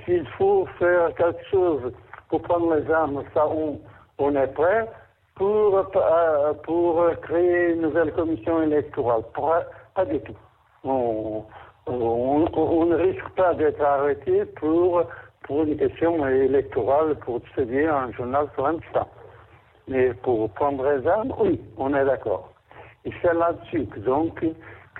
S'il 0.04 0.26
faut 0.38 0.66
faire 0.78 1.14
quelque 1.14 1.44
chose 1.50 1.92
pour 2.28 2.42
prendre 2.42 2.74
les 2.74 2.90
armes, 2.90 3.22
ça, 3.34 3.46
on, 4.18 4.34
est 4.34 4.54
prêt 4.54 4.88
pour, 5.34 5.78
euh, 5.96 6.52
pour 6.64 7.04
créer 7.22 7.72
une 7.74 7.82
nouvelle 7.82 8.12
commission 8.12 8.62
électorale. 8.62 9.22
pas 9.94 10.04
du 10.04 10.20
tout. 10.20 10.36
On, 10.84 11.44
on 11.86 12.86
ne 12.86 12.94
risque 12.94 13.28
pas 13.36 13.54
d'être 13.54 13.82
arrêté 13.82 14.44
pour 14.56 15.02
pour 15.50 15.64
une 15.64 15.76
question 15.76 16.24
électorale, 16.28 17.16
pour 17.24 17.40
distribuer 17.40 17.88
un 17.88 18.12
journal 18.12 18.46
sur 18.54 18.66
instant. 18.66 19.08
Mais 19.88 20.14
pour 20.14 20.48
prendre 20.50 20.88
les 20.88 21.04
armes, 21.08 21.34
oui, 21.40 21.60
on 21.76 21.92
est 21.92 22.04
d'accord. 22.04 22.52
Et 23.04 23.10
c'est 23.20 23.34
là-dessus 23.34 23.88
donc, 23.96 24.44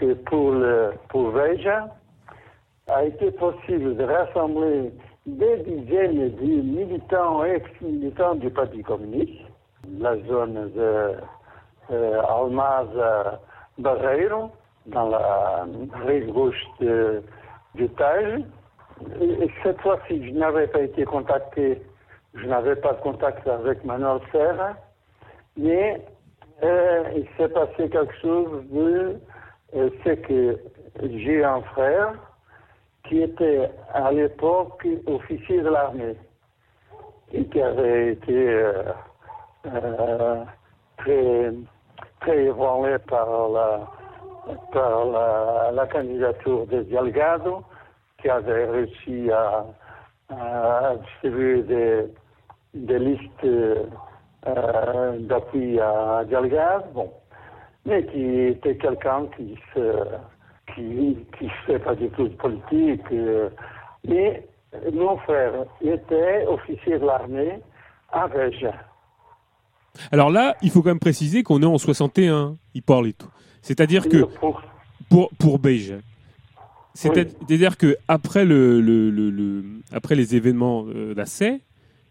que 0.01 0.15
pour, 0.15 0.53
le, 0.53 0.93
pour 1.09 1.31
Veja, 1.31 1.89
a 2.89 3.05
été 3.05 3.31
possible 3.33 3.97
de 3.97 4.05
rassembler 4.05 4.93
des 5.27 5.59
dizaines 5.59 6.35
de 6.35 6.63
militants 6.63 7.45
et 7.45 7.57
ex-militants 7.57 8.37
du 8.37 8.49
Parti 8.51 8.83
communiste, 8.83 9.43
la 9.99 10.17
zone 10.23 10.71
de 10.75 11.17
euh, 11.91 12.23
Almaz-Barreiro, 12.23 14.51
dans 14.87 15.09
la 15.09 15.67
rive 16.07 16.33
gauche 16.33 16.65
du 17.75 17.87
Tage, 17.91 18.41
et 19.21 19.51
cette 19.63 19.79
fois-ci, 19.81 20.27
je 20.27 20.33
n'avais 20.33 20.67
pas 20.67 20.81
été 20.81 21.05
contacté, 21.05 21.81
je 22.35 22.47
n'avais 22.47 22.75
pas 22.77 22.95
de 22.95 23.01
contact 23.01 23.47
avec 23.47 23.85
Manuel 23.85 24.21
Serra, 24.33 24.75
mais 25.57 26.03
euh, 26.63 27.05
il 27.17 27.27
s'est 27.37 27.49
passé 27.49 27.89
quelque 27.89 28.15
chose 28.21 28.63
de. 28.71 29.17
Euh, 29.75 29.91
c'est 30.03 30.21
que 30.23 30.59
j'ai 31.03 31.45
un 31.45 31.61
frère 31.63 32.15
qui 33.09 33.23
était 33.23 33.71
à 33.95 34.11
l'époque 34.11 34.87
officier 35.07 35.61
de 35.63 35.69
l'armée 35.69 36.17
et 37.33 37.45
qui 37.47 37.63
avait 37.63 38.13
été 38.13 38.49
euh, 38.49 38.83
euh 39.67 40.45
très, 40.99 41.53
très 42.21 42.45
ébranlé 42.47 42.99
par 43.09 43.49
la, 43.49 43.89
par 44.73 45.73
la, 45.73 45.87
candidature 45.87 46.67
de 46.67 46.83
Delgado 46.83 47.63
qui 48.21 48.29
avait 48.29 48.67
réussi 48.67 49.31
à, 49.31 49.65
distribuer 50.97 51.63
des, 52.75 52.99
listes 52.99 53.45
euh, 53.45 55.19
d'appui 55.21 55.81
à 55.81 56.25
Delgado, 56.25 56.85
bon, 56.93 57.11
mais 57.87 58.05
qui 58.07 58.41
était 58.41 58.77
quelqu'un 58.77 59.27
qui 59.37 59.57
se 59.75 60.05
qui 60.75 61.17
qui 61.39 61.49
fait 61.67 61.79
pas 61.79 61.95
du 61.95 62.09
tout 62.11 62.29
de 62.29 62.35
politique. 62.35 63.03
Euh, 63.13 63.49
mais 64.07 64.47
mon 64.93 65.17
frère 65.19 65.53
était 65.81 66.47
officier 66.47 66.99
de 66.99 67.07
l'armée 67.07 67.61
à 68.13 68.27
Veja. 68.29 68.75
Alors 70.13 70.31
là, 70.31 70.57
il 70.63 70.71
faut 70.71 70.83
quand 70.83 70.91
même 70.91 71.01
préciser 71.01 71.43
qu'on 71.43 71.63
est 71.63 71.67
en 71.67 71.79
61, 71.79 72.55
il 72.75 72.83
parle 72.83 73.13
tout. 73.13 73.29
C'est-à-dire 73.63 74.09
que 74.09 74.25
pour, 75.09 75.31
pour, 75.39 75.59
Beige, 75.59 75.95
c'est-à-dire 76.95 77.77
que 77.77 77.97
après 78.09 78.45
le, 78.45 78.81
le, 78.81 79.11
le, 79.11 79.65
après 79.93 80.15
les 80.15 80.37
événements 80.37 80.87
euh, 80.89 81.15
d'Assay, 81.15 81.61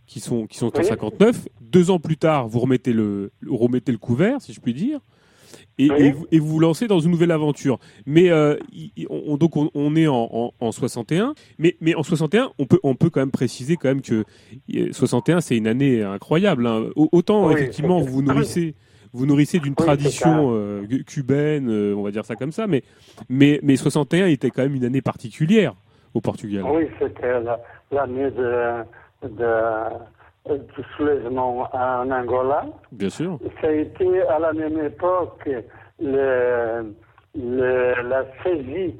qui 0.05 0.19
sont 0.19 0.47
qui 0.47 0.58
sont 0.58 0.77
en 0.77 0.84
59, 0.84 1.47
deux 1.62 1.91
ans 1.91 1.99
plus 1.99 2.17
tard, 2.17 2.47
vous 2.47 2.60
remettez 2.60 2.93
le 2.93 3.32
remettez 3.49 3.91
le 3.91 3.97
couvert, 3.97 4.41
si 4.41 4.53
je 4.53 4.60
puis 4.60 4.73
dire. 4.73 4.99
Et, 5.77 5.85
et, 5.85 6.12
vous, 6.12 6.27
et, 6.31 6.39
vous 6.39 6.47
vous 6.47 6.59
lancez 6.59 6.88
dans 6.88 6.99
une 6.99 7.12
nouvelle 7.12 7.31
aventure. 7.31 7.79
Mais 8.05 8.29
euh, 8.29 8.57
on, 9.09 9.38
donc 9.38 9.55
on, 9.55 9.95
est 9.95 10.07
en, 10.07 10.53
en, 10.59 10.71
61, 10.71 11.33
mais, 11.57 11.77
mais 11.79 11.95
en 11.95 12.03
61, 12.03 12.51
on 12.59 12.65
peut, 12.65 12.79
on 12.83 12.95
peut 12.95 13.09
quand 13.09 13.21
même 13.21 13.31
préciser 13.31 13.77
quand 13.77 13.89
même 13.89 14.01
que 14.01 14.25
61 14.91 15.41
c'est 15.41 15.57
une 15.57 15.67
année 15.67 16.03
incroyable. 16.03 16.67
Hein. 16.67 16.85
Autant 16.95 17.49
effectivement 17.51 18.01
vous 18.01 18.21
nourrissez 18.21 18.75
vous 19.13 19.25
nourrissez 19.25 19.59
d'une 19.59 19.75
tradition 19.75 20.51
euh, 20.53 20.85
cubaine, 21.05 21.69
euh, 21.69 21.95
on 21.95 22.03
va 22.03 22.12
dire 22.12 22.25
ça 22.25 22.35
comme 22.35 22.51
ça, 22.51 22.67
mais, 22.67 22.83
mais, 23.27 23.59
mais 23.63 23.75
61 23.75 24.27
était 24.27 24.49
quand 24.49 24.62
même 24.62 24.75
une 24.75 24.85
année 24.85 25.01
particulière 25.01 25.73
au 26.13 26.21
Portugal. 26.21 26.63
Oui, 26.65 26.88
c'était 26.99 27.41
l'année 27.91 28.29
de, 28.31 28.83
de, 29.27 29.45
du 30.57 30.83
soulèvement 30.95 31.67
en 31.73 32.12
Angola. 32.12 32.65
Bien 32.91 33.09
sûr. 33.09 33.39
Ça 33.62 33.67
a 33.67 33.71
été 33.71 34.21
à 34.23 34.39
la 34.39 34.53
même 34.53 34.79
époque 34.85 35.49
le, 35.99 36.93
la 37.35 38.25
saisie 38.43 38.95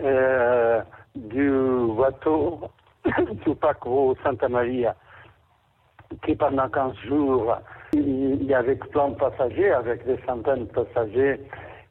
euh, 0.00 0.80
du 1.14 1.50
bateau 1.96 2.60
du 3.46 3.54
Paco 3.54 4.16
Santa 4.22 4.48
Maria 4.48 4.94
qui 6.22 6.34
pendant 6.34 6.68
15 6.68 6.94
jours 7.08 7.56
Il 7.92 8.44
y 8.44 8.54
avait 8.54 8.76
plein 8.76 9.08
de 9.08 9.14
passagers, 9.16 9.70
avec 9.72 10.06
des 10.06 10.18
centaines 10.26 10.66
de 10.66 10.72
passagers, 10.72 11.40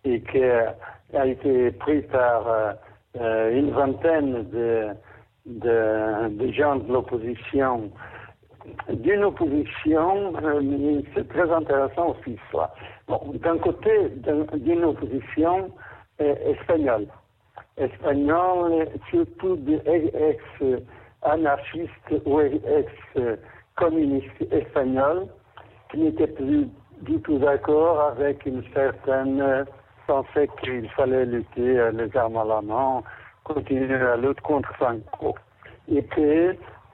et 0.05 0.21
qui 0.21 0.43
a 0.43 1.25
été 1.25 1.71
pris 1.71 2.01
par 2.03 2.75
euh, 3.19 3.57
une 3.57 3.71
vingtaine 3.71 4.49
de, 4.49 4.87
de, 5.45 6.51
gens 6.51 6.77
de 6.77 6.91
l'opposition 6.91 7.91
d'une 8.89 9.23
opposition, 9.23 10.33
euh, 10.43 11.01
c'est 11.13 11.29
très 11.29 11.49
intéressant 11.51 12.09
aussi 12.09 12.37
ça. 12.51 12.73
Bon, 13.07 13.19
d'un 13.33 13.57
côté, 13.57 14.09
d'une 14.53 14.85
opposition 14.85 15.71
euh, 16.21 16.35
espagnole. 16.45 17.07
Espagnole, 17.77 18.87
surtout 19.09 19.57
ex-anarchistes 19.85 22.13
ou 22.25 22.39
ex-communistes 22.39 24.51
espagnols, 24.51 25.25
qui 25.89 25.97
n'étaient 25.97 26.27
plus 26.27 26.67
du 27.01 27.19
tout 27.21 27.39
d'accord 27.39 27.99
avec 28.01 28.45
une 28.45 28.63
certaine 28.73 29.65
pensée 30.07 30.47
qu'il 30.61 30.87
fallait 30.91 31.25
lutter 31.25 31.79
euh, 31.79 31.91
les 31.91 32.15
armes 32.15 32.37
à 32.37 32.45
la 32.45 32.61
main, 32.61 33.01
continuer 33.43 33.97
la 33.97 34.17
lutte 34.17 34.41
contre 34.41 34.71
Franco. 34.75 35.33
Et 35.89 36.03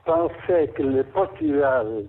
pensait 0.04 0.68
que 0.74 0.82
le 0.82 1.04
Portugal 1.04 2.04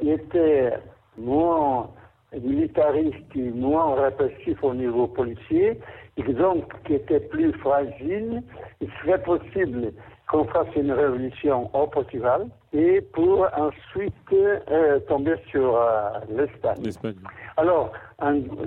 était 0.00 0.72
moins 1.16 1.90
militariste 2.32 3.34
et 3.34 3.50
moins 3.50 3.94
répressif 3.94 4.62
au 4.62 4.74
niveau 4.74 5.06
policier, 5.06 5.80
et 6.16 6.32
donc 6.34 6.64
qui 6.84 6.94
était 6.94 7.20
plus 7.20 7.52
fragile, 7.54 8.42
il 8.80 8.90
serait 9.02 9.22
possible 9.22 9.92
qu'on 10.30 10.44
fasse 10.44 10.68
une 10.76 10.92
révolution 10.92 11.70
au 11.74 11.86
Portugal 11.86 12.48
et 12.72 13.00
pour 13.00 13.46
ensuite 13.56 14.12
euh, 14.32 15.00
tomber 15.08 15.36
sur 15.50 15.74
euh, 15.74 16.10
l'Espagne. 16.30 17.14
Alors, 17.56 17.92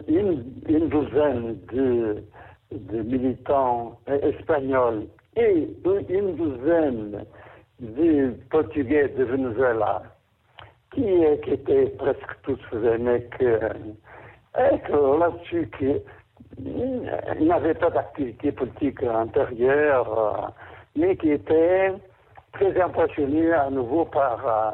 une, 0.08 0.90
douzaine 0.90 1.58
de, 1.72 2.24
de 2.72 3.02
militants 3.04 4.00
espagnols 4.08 5.06
et 5.36 5.68
une 6.10 6.36
douzaine 6.36 7.26
du 7.82 8.34
Portugais 8.50 9.10
de 9.10 9.24
Venezuela, 9.24 10.04
qui, 10.94 11.04
qui 11.44 11.52
étaient 11.52 11.88
presque 11.98 12.42
tous 12.44 12.60
des 12.74 12.98
mecs 13.00 13.42
euh, 13.42 15.18
là-dessus 15.18 15.70
qui 15.78 15.96
n'avaient 17.40 17.74
pas 17.74 17.90
d'activité 17.90 18.52
politique 18.52 19.02
antérieure, 19.04 20.20
euh, 20.20 20.48
mais 20.96 21.16
qui 21.18 21.32
étaient 21.32 21.94
très 22.54 22.82
impressionnés 22.82 23.52
à 23.54 23.70
nouveau 23.70 24.06
par 24.06 24.46
euh, 24.46 24.72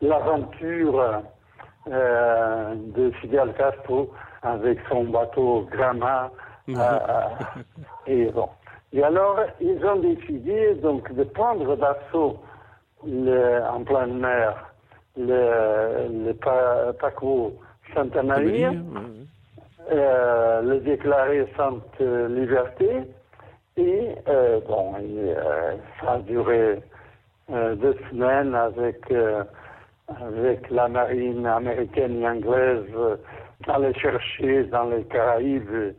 l'aventure 0.00 1.22
euh, 1.90 2.74
de 2.74 3.10
Fidel 3.20 3.52
Castro 3.54 4.10
avec 4.42 4.78
son 4.88 5.04
bateau 5.04 5.68
Grama. 5.70 6.30
et 8.06 8.26
bon. 8.26 8.48
Et 8.92 9.02
alors, 9.02 9.38
ils 9.60 9.84
ont 9.84 9.96
décidé 9.96 10.74
donc 10.76 11.12
de 11.12 11.24
prendre 11.24 11.76
d'assaut 11.76 12.38
en 13.04 13.84
pleine 13.84 14.18
mer 14.18 14.68
le, 15.16 16.26
le 16.26 16.32
Paco 16.32 17.52
Santa 17.94 18.22
Maria, 18.22 18.72
euh, 19.90 20.62
le 20.62 20.80
déclarer 20.80 21.46
Sainte 21.56 22.00
Liberté, 22.00 23.02
et 23.76 24.08
euh, 24.28 24.60
bon, 24.66 24.94
euh, 25.00 25.74
ça 26.00 26.12
a 26.12 26.18
duré 26.18 26.80
deux 27.48 27.96
semaines 28.10 28.54
avec, 28.54 29.12
avec 30.08 30.70
la 30.70 30.88
marine 30.88 31.46
américaine 31.46 32.20
et 32.20 32.28
anglaise 32.28 32.84
aller 33.66 33.94
chercher 33.94 34.64
dans 34.64 34.84
les 34.84 35.04
Caraïbes. 35.04 35.94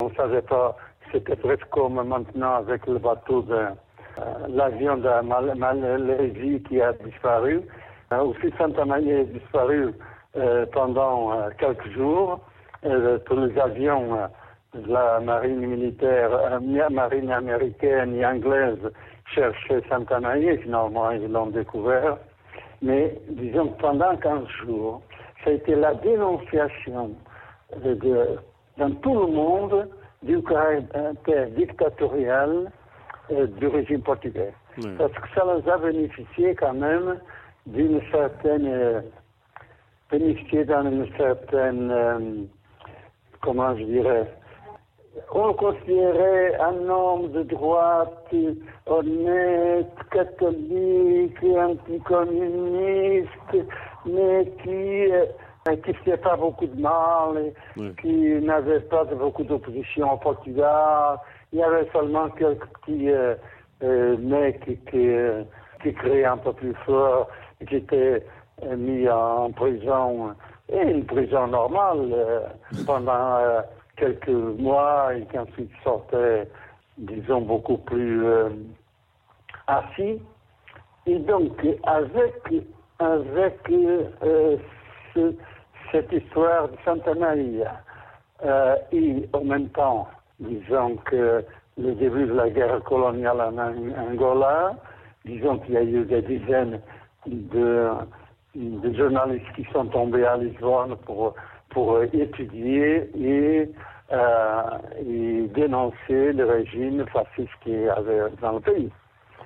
On 0.00 0.08
ne 0.08 0.14
savait 0.14 0.42
pas 0.42 0.76
c'était 1.12 1.36
presque 1.36 1.68
comme 1.70 2.02
maintenant 2.02 2.54
avec 2.54 2.86
le 2.86 2.98
bateau 2.98 3.42
de 3.42 3.54
euh, 3.54 4.22
l'avion 4.48 4.96
de 4.96 5.54
Malaisie 5.54 6.62
qui 6.68 6.80
a 6.80 6.92
disparu. 6.92 7.60
Euh, 8.12 8.18
aussi 8.18 8.52
Santa 8.58 8.84
Maria 8.84 9.20
a 9.20 9.24
disparu 9.24 9.92
euh, 10.36 10.66
pendant 10.72 11.48
quelques 11.58 11.90
jours. 11.92 12.40
tous 12.82 13.36
les 13.36 13.58
avions 13.60 14.28
de 14.74 14.92
la 14.92 15.20
marine 15.20 15.66
militaire, 15.66 16.60
marine 16.90 17.30
américaine 17.30 18.14
et 18.16 18.26
anglaise 18.26 18.90
cherchaient 19.34 19.82
Santa 19.88 20.18
Maria. 20.18 20.56
Finalement, 20.58 21.10
ils 21.10 21.30
l'ont 21.30 21.46
découvert. 21.46 22.16
Mais 22.80 23.14
disons 23.28 23.68
pendant 23.78 24.16
15 24.16 24.48
jours, 24.64 25.02
ça 25.44 25.50
a 25.50 25.52
été 25.52 25.74
la 25.74 25.94
dénonciation 25.94 27.12
de, 27.84 28.38
dans 28.78 28.90
tout 28.96 29.14
le 29.14 29.26
monde 29.26 29.88
du 30.22 30.42
caractère 30.42 31.50
dictatorial 31.50 32.70
euh, 33.30 33.46
du 33.46 33.66
régime 33.66 34.02
portugais. 34.02 34.52
Parce 34.98 35.12
que 35.12 35.28
ça 35.34 35.44
les 35.44 35.68
a 35.70 35.78
bénéficié 35.78 36.54
quand 36.54 36.74
même 36.74 37.18
d'une 37.66 38.00
certaine, 38.10 38.66
euh, 38.66 39.00
bénéficié 40.10 40.64
dans 40.64 40.90
une 40.90 41.06
certaine, 41.16 41.90
euh, 41.90 42.18
comment 43.40 43.76
je 43.76 43.84
dirais, 43.84 44.26
on 45.34 45.48
le 45.48 45.52
considérait 45.52 46.56
un 46.58 46.88
homme 46.88 47.32
de 47.32 47.42
droite, 47.42 48.34
honnête, 48.86 49.86
catholique, 50.10 51.44
anticommuniste, 51.44 53.28
mais 54.06 54.50
qui 54.62 55.12
qui 55.64 56.10
ne 56.10 56.16
pas 56.16 56.36
beaucoup 56.36 56.66
de 56.66 56.80
mal, 56.80 57.52
qui 58.00 58.40
n'avait 58.40 58.80
pas 58.80 59.04
beaucoup 59.04 59.44
d'opposition 59.44 60.12
au 60.12 60.16
Portugal. 60.16 61.18
Il 61.52 61.60
y 61.60 61.62
avait 61.62 61.88
seulement 61.92 62.28
quelques 62.30 62.66
petits 62.80 63.10
euh, 63.10 63.34
euh, 63.84 64.16
mecs 64.18 64.64
qui, 64.90 65.08
euh, 65.08 65.44
qui 65.82 65.92
créaient 65.94 66.24
un 66.24 66.38
peu 66.38 66.52
plus 66.52 66.74
fort, 66.84 67.28
qui 67.68 67.76
étaient 67.76 68.24
mis 68.76 69.08
en 69.08 69.52
prison, 69.52 70.34
et 70.68 70.82
une 70.82 71.04
prison 71.04 71.46
normale, 71.48 72.14
pendant 72.86 73.38
quelques 73.96 74.28
mois, 74.28 75.14
et 75.14 75.24
qui 75.26 75.38
ensuite 75.38 75.70
sortaient, 75.82 76.48
disons, 76.98 77.42
beaucoup 77.42 77.78
plus 77.78 78.24
assis. 79.66 80.20
Et 81.06 81.18
donc, 81.18 81.52
avec, 81.84 82.34
avec 83.00 83.58
ce, 85.14 85.34
cette 85.92 86.10
histoire 86.10 86.68
de 86.68 86.76
Santa 86.84 87.14
Maria 87.14 87.80
euh, 88.44 88.74
et 88.90 89.28
en 89.32 89.44
même 89.44 89.68
temps, 89.68 90.08
disons 90.40 90.96
que 91.04 91.44
le 91.78 91.94
début 91.94 92.26
de 92.26 92.32
la 92.32 92.50
guerre 92.50 92.82
coloniale 92.82 93.40
en 93.40 93.56
Angola, 93.58 94.74
disons 95.24 95.58
qu'il 95.58 95.74
y 95.74 95.76
a 95.76 95.82
eu 95.82 96.04
des 96.04 96.22
dizaines 96.22 96.80
de, 97.26 97.88
de, 98.56 98.96
journalistes 98.96 99.46
qui 99.54 99.64
sont 99.72 99.86
tombés 99.86 100.24
à 100.24 100.36
Lisbonne 100.36 100.96
pour, 101.06 101.34
pour 101.70 102.02
étudier 102.02 103.10
et, 103.16 103.70
euh, 104.12 104.62
et 105.06 105.48
dénoncer 105.54 106.32
le 106.32 106.44
régime 106.44 107.04
fasciste 107.12 107.52
qui 107.62 107.74
avait 107.88 108.22
dans 108.40 108.52
le 108.52 108.60
pays. 108.60 108.90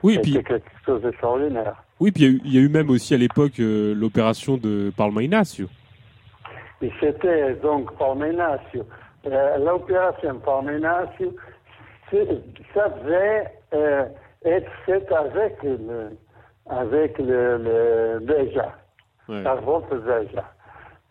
Oui, 0.03 0.19
puis... 0.23 0.33
quelque 0.43 0.63
chose 0.85 1.03
d'extraordinaire. 1.03 1.83
Oui, 1.99 2.13
puis 2.13 2.41
il 2.45 2.55
y, 2.55 2.59
a 2.59 2.61
eu 2.61 2.69
même 2.69 2.91
aussi 2.91 3.15
à 3.15 3.17
l'époque 3.17 3.59
euh, 3.59 3.95
l'opération 3.95 4.59
de 4.59 4.93
Palma 4.95 5.23
Inácio. 5.23 5.67
Et 6.83 6.93
c'était 7.01 7.55
donc 7.55 7.97
Palmenacio. 7.97 8.85
Euh, 9.27 9.59
L'opération 9.59 10.39
Palmenacio, 10.41 11.35
ça 12.75 12.89
devait 12.91 13.51
euh, 13.75 14.05
être 14.45 14.71
fait 14.85 15.11
avec 15.13 15.63
le, 15.63 16.11
avec 16.69 17.19
le, 17.19 17.57
le 17.59 18.19
Beja, 18.21 18.73
ouais. 19.29 19.43
Beja. 19.43 20.45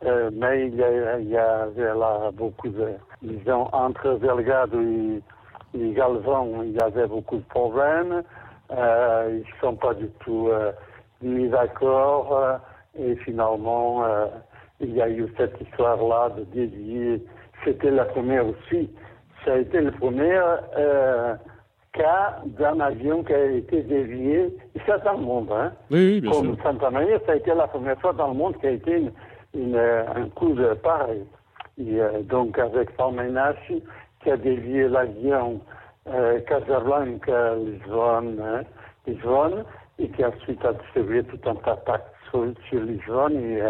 Euh, 0.06 0.30
mais 0.34 0.68
il 0.68 0.76
y, 0.76 0.84
a, 0.84 1.20
il 1.20 1.30
y 1.30 1.38
avait 1.38 1.96
là 1.96 2.30
beaucoup 2.34 2.70
de, 2.70 2.90
disons, 3.22 3.68
entre 3.72 4.20
Delgado 4.20 4.80
et, 4.80 5.22
et 5.74 5.94
Galvão, 5.94 6.64
il 6.64 6.74
y 6.74 6.80
avait 6.80 7.08
beaucoup 7.08 7.38
de 7.38 7.46
problèmes. 7.46 8.22
Euh, 8.72 9.30
ils 9.32 9.40
ne 9.40 9.60
sont 9.62 9.76
pas 9.76 9.94
du 9.94 10.10
tout 10.20 10.50
euh, 10.50 10.72
mis 11.22 11.50
d'accord. 11.50 12.60
Et 12.98 13.16
finalement, 13.18 14.04
il 14.80 14.96
y 14.96 15.02
a 15.02 15.10
eu 15.10 15.26
cette 15.38 15.60
histoire-là 15.62 16.30
de 16.38 16.44
dédier. 16.46 17.24
C'était 17.64 17.92
la 17.92 18.06
première 18.06 18.46
aussi. 18.48 18.90
Ça 19.44 19.54
a 19.54 19.58
été 19.58 19.80
le 19.80 19.92
premier 19.92 20.40
euh, 20.78 21.36
cas 21.94 22.42
d'un 22.46 22.80
avion 22.80 23.24
qui 23.24 23.34
a 23.34 23.46
été 23.46 23.84
dévié. 23.84 24.56
Et 24.76 24.80
ça 24.86 24.98
dans 25.00 25.14
le 25.14 25.20
monde, 25.20 25.52
hein. 25.52 25.72
Oui, 25.90 26.14
oui 26.14 26.22
bien 26.22 26.32
Comme 26.32 26.58
Santa 26.62 26.90
Maria, 26.90 27.20
ça 27.26 27.34
a 27.34 27.36
été 27.36 27.54
la 27.54 27.68
première 27.68 28.00
fois 28.00 28.14
dans 28.14 28.30
le 28.30 28.34
monde 28.34 28.58
qui 28.60 28.68
a 28.68 28.72
été 28.72 28.92
une, 28.98 29.12
une, 29.54 29.78
un 29.78 30.30
coup 30.30 30.54
de 30.54 30.74
pareil. 30.74 31.24
Et, 31.78 32.02
euh, 32.02 32.22
donc 32.24 32.58
avec 32.60 32.96
Palmeiras 32.98 33.54
qui 34.24 34.32
a 34.32 34.38
dévié 34.38 34.88
l'avion 34.88 35.62
euh, 36.08 36.40
Casablanca, 36.42 37.56
Lisbonne, 37.56 38.42
hein, 38.44 38.62
Lisbonne, 39.08 39.64
et 40.00 40.10
qui 40.10 40.26
ensuite 40.26 40.64
a 40.66 40.74
distribué 40.74 41.24
tout 41.24 41.40
un 41.46 41.56
attaque 41.72 42.06
sur, 42.30 42.46
sur 42.70 42.82
Lisbonne. 42.82 43.36
Et, 43.38 43.62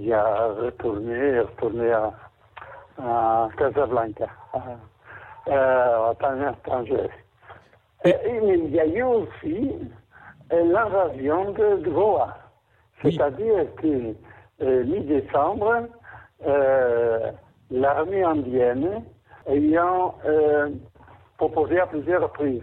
il 0.00 0.14
a 0.14 0.46
retourné, 0.48 1.40
retourné 1.40 1.92
à, 1.92 2.12
à 2.98 3.48
Casablanca, 3.58 4.28
à, 5.46 6.12
Tanger. 6.64 7.10
Et, 8.04 8.16
mais 8.42 8.58
il 8.58 8.70
y 8.70 8.80
a 8.80 8.86
eu 8.86 9.02
aussi 9.02 9.72
l'invasion 10.50 11.52
de 11.52 11.88
Goa. 11.90 12.34
C'est-à-dire 13.02 13.66
que 13.76 14.14
euh, 14.62 14.84
mi-décembre, 14.84 15.86
euh, 16.46 17.30
l'armée 17.70 18.22
indienne 18.22 19.02
ayant 19.48 20.14
euh, 20.24 20.70
proposé 21.36 21.78
à 21.78 21.86
plusieurs 21.86 22.22
reprises 22.22 22.62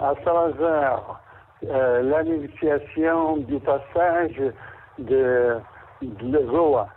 à 0.00 0.14
Salazar 0.24 1.20
la 1.62 2.24
négociation 2.24 3.36
du 3.36 3.60
passage 3.60 4.42
de, 4.98 5.56
de 6.02 6.38
Goa, 6.38 6.88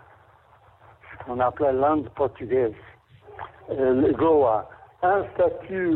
ce 1.11 1.25
qu'on 1.25 1.39
appelait 1.39 1.73
l'Inde 1.73 2.09
portugaise, 2.15 2.73
euh, 3.69 3.93
le 3.93 4.13
Goa, 4.13 4.67
un 5.03 5.23
statut 5.33 5.91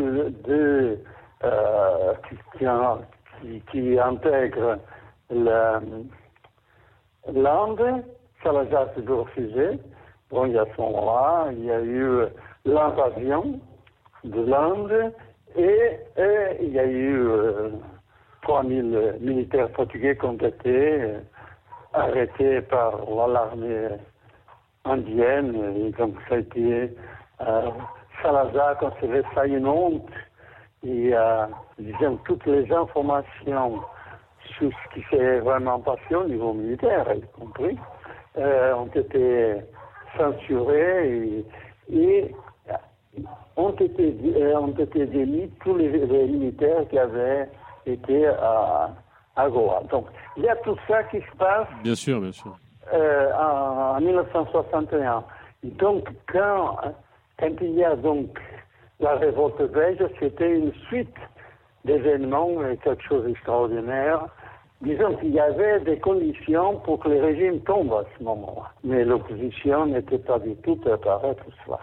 de, 0.46 1.00
euh, 1.44 2.14
qui, 3.72 4.00
intègre 4.00 4.78
l'Inde, 7.28 8.04
Salazar 8.44 8.88
s'est 8.96 9.12
refusé. 9.12 9.80
Bon, 10.30 10.46
il 10.46 10.54
y 10.54 10.60
a 10.60 10.66
ce 10.76 10.82
moment-là, 10.82 11.48
il 11.52 11.66
y 11.66 11.72
a 11.72 11.82
eu 11.82 12.26
l'invasion 12.66 13.60
de 14.24 14.42
l'Inde 14.42 15.14
et, 15.56 16.00
il 16.62 16.72
y 16.72 16.80
a 16.80 16.86
eu 16.86 17.28
euh, 17.28 17.70
3000 18.44 19.18
militaires 19.22 19.70
portugais 19.72 20.16
qui 20.16 20.26
arrêtés 21.94 22.62
par 22.62 23.00
l'armée 23.28 23.90
indienne. 24.86 25.56
Et 25.78 25.92
donc 25.92 26.16
ça 26.28 26.36
a 26.36 26.38
été 26.40 26.96
euh, 27.42 27.70
Salazar 28.22 28.78
considérait 28.78 29.24
ça 29.34 29.46
une 29.46 29.68
honte. 29.68 30.10
Et 30.84 31.12
euh, 31.14 31.46
disons, 31.78 32.18
toutes 32.26 32.46
les 32.46 32.72
informations 32.72 33.82
sur 34.58 34.72
ce 34.72 34.94
qui 34.94 35.06
s'est 35.10 35.40
vraiment 35.40 35.80
passé 35.80 36.16
au 36.16 36.26
niveau 36.26 36.54
militaire, 36.54 37.06
y 37.14 37.22
compris, 37.40 37.78
euh, 38.38 38.74
ont 38.76 38.88
été 38.88 39.56
censurées 40.18 41.44
et, 41.92 42.36
ont 43.58 43.72
été, 43.72 44.16
euh, 44.38 44.60
ont 44.60 44.72
été 44.72 45.06
démis 45.06 45.52
tous 45.64 45.76
les, 45.76 45.90
les, 45.90 46.28
militaires 46.28 46.88
qui 46.90 46.98
avaient 46.98 47.50
été 47.86 48.30
à, 49.40 49.50
Goa. 49.50 49.84
Donc, 49.90 50.08
il 50.38 50.44
y 50.44 50.50
a 50.50 50.56
tout 50.58 50.78
ça 50.88 51.04
qui 51.04 51.20
se 51.20 51.38
passe. 51.38 51.68
Bien 51.84 51.96
sûr, 51.96 52.20
bien 52.22 52.32
sûr. 52.32 52.58
Euh, 52.94 53.32
en, 53.34 53.98
en, 53.98 54.02
1961. 54.02 55.24
Donc, 55.64 56.08
quand, 56.32 56.78
quand 57.40 57.56
il 57.62 57.72
y 57.72 57.84
a 57.84 57.96
donc 57.96 58.40
la 59.00 59.16
révolte 59.16 59.62
belge, 59.72 60.04
c'était 60.20 60.58
une 60.58 60.74
suite 60.88 61.16
d'événements, 61.86 62.50
quelque 62.84 63.04
chose 63.04 63.26
d'extraordinaire. 63.26 64.28
Disons 64.82 65.16
qu'il 65.18 65.32
y 65.32 65.40
avait 65.40 65.82
des 65.82 66.00
conditions 66.00 66.78
pour 66.80 67.00
que 67.00 67.10
le 67.10 67.22
régime 67.22 67.60
tombe 67.62 67.92
à 67.94 68.06
ce 68.18 68.24
moment-là. 68.24 68.72
Mais 68.84 69.04
l'opposition 69.04 69.86
n'était 69.88 70.20
pas 70.20 70.40
du 70.40 70.56
tout 70.58 70.78
préparée 70.78 71.36
pour 71.36 71.54
cela. 71.66 71.80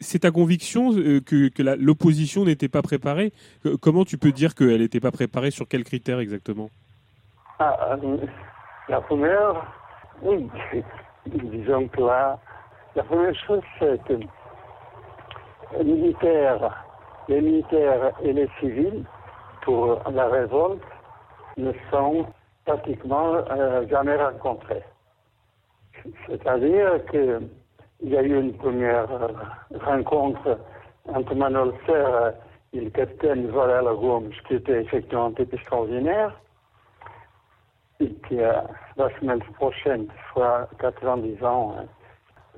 C'est 0.00 0.20
ta 0.20 0.30
conviction 0.30 0.92
euh, 0.92 1.20
que, 1.20 1.48
que 1.48 1.62
l'opposition 1.62 2.44
n'était 2.44 2.68
pas 2.68 2.82
préparée? 2.82 3.32
Comment 3.80 4.04
tu 4.04 4.18
peux 4.18 4.32
dire 4.32 4.54
qu'elle 4.54 4.80
n'était 4.80 5.00
pas 5.00 5.10
préparée? 5.10 5.50
Sur 5.50 5.66
quels 5.66 5.84
critères 5.84 6.20
exactement? 6.20 6.68
Ah, 7.58 7.96
euh, 8.02 8.18
La 8.88 9.00
première, 9.00 9.66
oui, 10.22 10.46
disons 11.26 11.88
que 11.88 12.00
là, 12.02 12.38
la 12.94 13.02
première 13.02 13.34
chose, 13.46 13.62
c'est 13.78 14.02
que 14.04 14.14
les 15.78 15.84
militaires, 15.84 16.84
les 17.28 17.40
militaires 17.40 18.12
et 18.22 18.32
les 18.32 18.48
civils, 18.60 19.04
pour 19.62 20.00
la 20.10 20.28
révolte, 20.28 20.82
ne 21.56 21.72
sont 21.90 22.26
pratiquement 22.64 23.34
euh, 23.50 23.86
jamais 23.88 24.16
rencontrés. 24.16 24.84
C'est-à-dire 26.26 27.04
que 27.06 27.40
il 28.02 28.10
y 28.10 28.16
a 28.16 28.22
eu 28.22 28.40
une 28.40 28.52
première 28.54 29.10
euh, 29.10 29.28
rencontre 29.80 30.58
entre 31.06 31.34
Manuel 31.34 31.72
Serra 31.86 32.32
et 32.72 32.80
le 32.80 32.90
capitaine 32.90 33.46
Varela 33.48 33.94
Gomes, 33.94 34.32
qui 34.46 34.54
était 34.54 34.82
effectivement 34.82 35.26
un 35.26 35.42
extraordinaire, 35.42 36.38
et 38.00 38.10
qui, 38.28 38.38
euh, 38.40 38.52
la 38.96 39.08
semaine 39.18 39.40
prochaine, 39.54 40.06
soit 40.32 40.68
90 40.78 41.42
ans, 41.44 41.74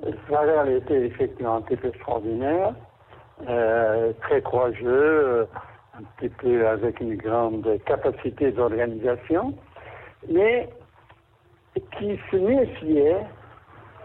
euh, 0.05 0.11
Varela 0.29 0.71
était 0.71 1.07
effectivement 1.07 1.57
un 1.57 1.75
extraordinaire, 1.85 2.75
très 4.23 4.43
courageux, 4.43 5.47
un 5.97 6.03
petit 6.17 6.29
peu 6.29 6.67
avec 6.67 6.99
une 6.99 7.15
grande 7.17 7.69
capacité 7.87 8.51
d'organisation, 8.51 9.55
mais 10.29 10.69
qui 11.97 12.19
se 12.31 12.37
méfiait 12.37 13.25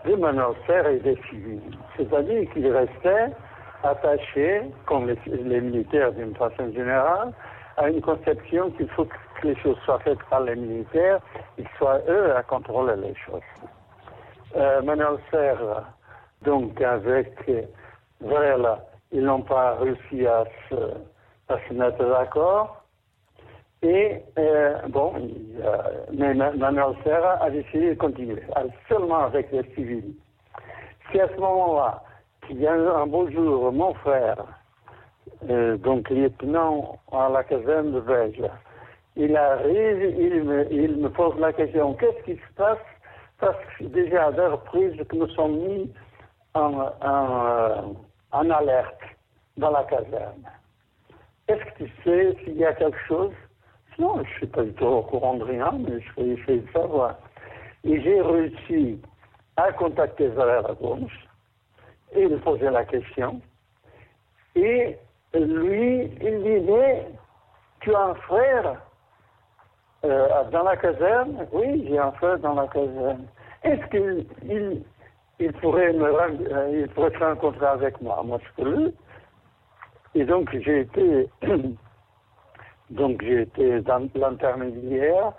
de 0.05 0.15
Manoncer 0.15 0.83
et 0.91 0.99
des 0.99 1.17
civils. 1.29 1.61
C'est-à-dire 1.97 2.49
qu'il 2.51 2.67
restait 2.67 3.29
attaché, 3.83 4.61
comme 4.85 5.07
les, 5.07 5.61
militaires 5.61 6.11
d'une 6.13 6.35
façon 6.35 6.71
générale, 6.71 7.33
à 7.77 7.89
une 7.89 8.01
conception 8.01 8.71
qu'il 8.71 8.87
faut 8.89 9.05
que 9.05 9.47
les 9.47 9.55
choses 9.57 9.77
soient 9.85 9.99
faites 9.99 10.21
par 10.29 10.41
les 10.41 10.55
militaires, 10.55 11.19
ils 11.57 11.67
soient 11.77 11.99
eux 12.07 12.35
à 12.35 12.43
contrôler 12.43 12.95
les 12.95 13.15
choses. 13.15 13.41
Euh, 14.55 15.17
Serre, 15.31 15.83
donc 16.43 16.79
avec 16.81 17.33
Varela, 18.21 18.79
ils 19.11 19.23
n'ont 19.23 19.41
pas 19.41 19.75
réussi 19.75 20.25
à 20.27 20.45
se 20.69 21.73
mettre 21.73 22.05
d'accord. 22.05 22.82
Et 23.83 24.23
euh, 24.39 24.77
bon, 24.87 25.13
euh, 25.61 25.77
mais 26.13 26.33
Manuel 26.33 26.95
Serra 27.03 27.33
a 27.43 27.49
décidé 27.49 27.89
de 27.89 27.95
continuer, 27.95 28.41
seulement 28.87 29.25
avec 29.25 29.51
les 29.51 29.63
civils. 29.75 30.13
C'est 31.11 31.19
à 31.19 31.27
ce 31.27 31.35
moment-là 31.35 32.01
qu'il 32.47 32.61
y 32.61 32.67
a 32.67 32.73
un 32.73 33.07
beau 33.07 33.29
jour, 33.29 33.73
mon 33.73 33.93
frère, 33.95 34.37
euh, 35.49 35.75
donc 35.75 36.09
lieutenant 36.09 36.97
à 37.11 37.27
la 37.27 37.43
caserne 37.43 37.91
de 37.91 37.99
Belge, 37.99 38.41
il 39.17 39.35
arrive, 39.35 40.17
il 40.17 40.43
me, 40.45 40.71
il 40.71 40.97
me 40.97 41.09
pose 41.09 41.37
la 41.37 41.51
question, 41.51 41.93
qu'est-ce 41.95 42.23
qui 42.23 42.35
se 42.37 42.53
passe? 42.55 42.79
Parce 43.37 43.57
que 43.77 43.83
déjà 43.83 44.27
à 44.27 44.31
deux 44.31 44.47
reprises 44.47 44.95
nous 45.11 45.27
sommes 45.31 45.57
mis 45.57 45.93
en, 46.53 46.87
en 48.31 48.49
alerte 48.49 49.01
dans 49.57 49.71
la 49.71 49.83
caserne. 49.83 50.47
Est-ce 51.49 51.63
que 51.65 51.83
tu 51.83 51.91
sais 52.05 52.37
s'il 52.45 52.57
y 52.57 52.65
a 52.65 52.71
quelque 52.73 52.99
chose? 53.09 53.33
Non, 53.99 54.15
je 54.15 54.21
ne 54.21 54.35
suis 54.37 54.47
pas 54.47 54.63
du 54.63 54.73
tout 54.73 54.85
au 54.85 55.01
courant 55.03 55.35
de 55.35 55.43
rien, 55.43 55.71
mais 55.79 55.99
je 56.01 56.21
vais 56.21 56.29
essayer 56.29 56.59
de 56.59 56.71
savoir. 56.71 57.15
Et 57.83 58.01
j'ai 58.01 58.21
réussi 58.21 58.99
à 59.57 59.71
contacter 59.73 60.27
Valère 60.29 60.75
Gomes 60.81 61.07
et 62.13 62.27
lui 62.27 62.37
poser 62.37 62.69
la 62.69 62.85
question. 62.85 63.41
Et 64.55 64.97
lui, 65.33 66.11
il 66.21 66.43
dit, 66.43 66.71
mais 66.71 67.07
tu 67.81 67.93
as 67.93 68.03
un 68.03 68.15
frère 68.15 68.81
euh, 70.05 70.43
dans 70.51 70.63
la 70.63 70.77
caserne? 70.77 71.47
Oui, 71.51 71.85
j'ai 71.87 71.97
un 71.97 72.11
frère 72.13 72.39
dans 72.39 72.55
la 72.55 72.67
caserne. 72.67 73.25
Est-ce 73.63 73.85
qu'il 73.87 74.25
il, 74.43 74.83
il 75.39 75.53
pourrait 75.53 75.93
me 75.93 76.05
euh, 76.05 76.87
se 76.87 77.23
rencontrer 77.23 77.65
avec 77.65 78.01
moi? 78.01 78.21
Moi, 78.23 78.39
je 78.43 78.63
peux. 78.63 78.93
Et 80.15 80.25
donc, 80.25 80.49
j'ai 80.51 80.81
été 80.81 81.29
Donc 82.93 83.23
j'ai 83.23 83.41
été 83.41 83.81
l'intermédiaire 84.15 85.33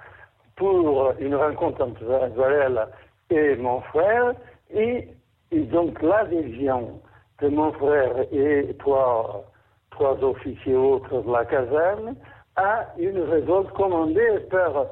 pour 0.56 1.12
une 1.20 1.36
rencontre 1.36 1.84
entre 1.84 2.04
Varela 2.04 2.88
et 3.30 3.54
mon 3.56 3.80
frère 3.82 4.34
et, 4.70 5.08
et 5.52 5.60
donc 5.60 6.02
l'adhésion 6.02 7.00
de 7.40 7.48
mon 7.48 7.72
frère 7.72 8.26
et 8.32 8.74
trois, 8.80 9.44
trois 9.92 10.16
officiers 10.24 10.74
autres 10.74 11.22
de 11.22 11.32
la 11.32 11.44
caserne 11.44 12.16
à 12.56 12.86
une 12.98 13.20
révolte 13.20 13.70
commandée 13.74 14.40
par, 14.50 14.86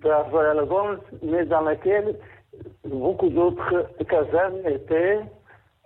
par 0.00 0.28
Varela 0.30 0.64
Gomes, 0.64 1.00
mais 1.22 1.44
dans 1.46 1.62
laquelle 1.62 2.14
beaucoup 2.84 3.30
d'autres 3.30 3.88
casernes 4.08 4.64
étaient 4.64 5.20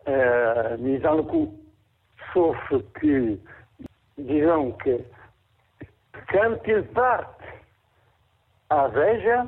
euh, 0.07 0.77
mises 0.79 1.07
en 1.07 1.23
coup. 1.23 1.55
Sauf 2.35 2.57
que, 2.95 3.37
disons 4.19 4.73
que 4.73 4.99
quand 6.31 6.57
ils 6.67 6.85
partent 6.95 7.27
à 8.69 8.89
Veja, 8.89 9.47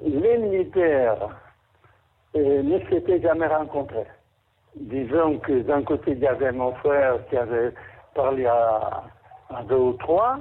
les 0.00 0.38
militaires 0.38 1.28
euh, 2.36 2.62
ne 2.62 2.78
s'étaient 2.88 3.20
jamais 3.20 3.46
rencontrés. 3.46 4.06
Disons 4.76 5.38
que 5.38 5.62
d'un 5.62 5.82
côté, 5.82 6.12
il 6.12 6.18
y 6.18 6.26
avait 6.26 6.52
mon 6.52 6.72
frère 6.76 7.26
qui 7.28 7.36
avait 7.36 7.72
parlé 8.14 8.46
à, 8.46 9.04
deux 9.68 9.76
ou 9.76 9.92
trois. 9.94 10.38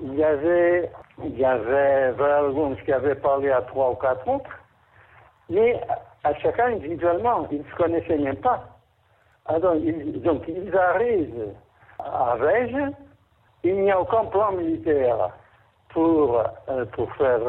Il 0.00 0.14
y 0.14 0.24
avait, 0.24 0.90
il 1.22 1.38
y 1.38 1.44
avait 1.44 2.14
qui 2.84 2.92
avait 2.92 3.14
parlé 3.16 3.50
à 3.50 3.62
trois 3.62 3.90
ou 3.90 3.94
quatre 3.94 4.26
autres. 4.28 4.50
mais 5.50 5.80
à 6.24 6.34
chacun 6.34 6.66
individuellement, 6.66 7.46
ils 7.50 7.58
ne 7.58 7.64
se 7.64 7.74
connaissaient 7.74 8.18
même 8.18 8.36
pas. 8.36 8.64
Alors, 9.46 9.74
ils, 9.74 10.22
donc, 10.22 10.44
ils 10.46 10.74
arrivent 10.76 11.52
à 11.98 12.36
Vège, 12.36 12.76
il 13.64 13.82
n'y 13.82 13.90
a 13.90 14.00
aucun 14.00 14.24
plan 14.26 14.52
militaire 14.52 15.30
pour, 15.90 16.42
euh, 16.68 16.84
pour 16.86 17.12
faire 17.14 17.40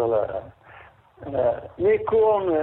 euh, 1.28 1.54
mais 1.78 2.00
comme 2.04 2.54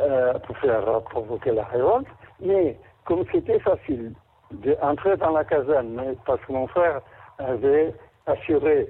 euh, 0.00 0.34
pour 0.40 0.56
faire 0.58 1.02
provoquer 1.10 1.52
la 1.52 1.64
révolte, 1.64 2.06
mais 2.40 2.76
comme 3.04 3.24
c'était 3.32 3.58
facile 3.60 4.12
d'entrer 4.50 5.16
dans 5.16 5.30
la 5.30 5.44
caserne, 5.44 6.14
parce 6.24 6.40
que 6.42 6.52
mon 6.52 6.66
frère 6.68 7.00
avait 7.38 7.94
assuré 8.26 8.88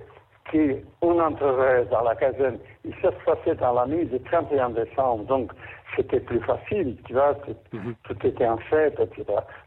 qu'on 0.51 1.21
entrerait 1.21 1.85
dans 1.87 2.03
la 2.03 2.15
caserne, 2.15 2.59
il 2.85 2.95
se 2.97 3.09
passait 3.25 3.55
dans 3.57 3.75
la 3.75 3.87
nuit 3.87 4.07
du 4.07 4.21
31 4.21 4.71
décembre, 4.71 5.25
donc 5.25 5.53
c'était 5.97 6.21
plus 6.21 6.41
facile, 6.41 6.97
tu 7.07 7.13
vois, 7.13 7.35
mhm. 7.73 7.95
tout 8.05 8.27
était 8.27 8.47
en 8.47 8.59
fête, 8.59 8.99
etc. 9.01 9.25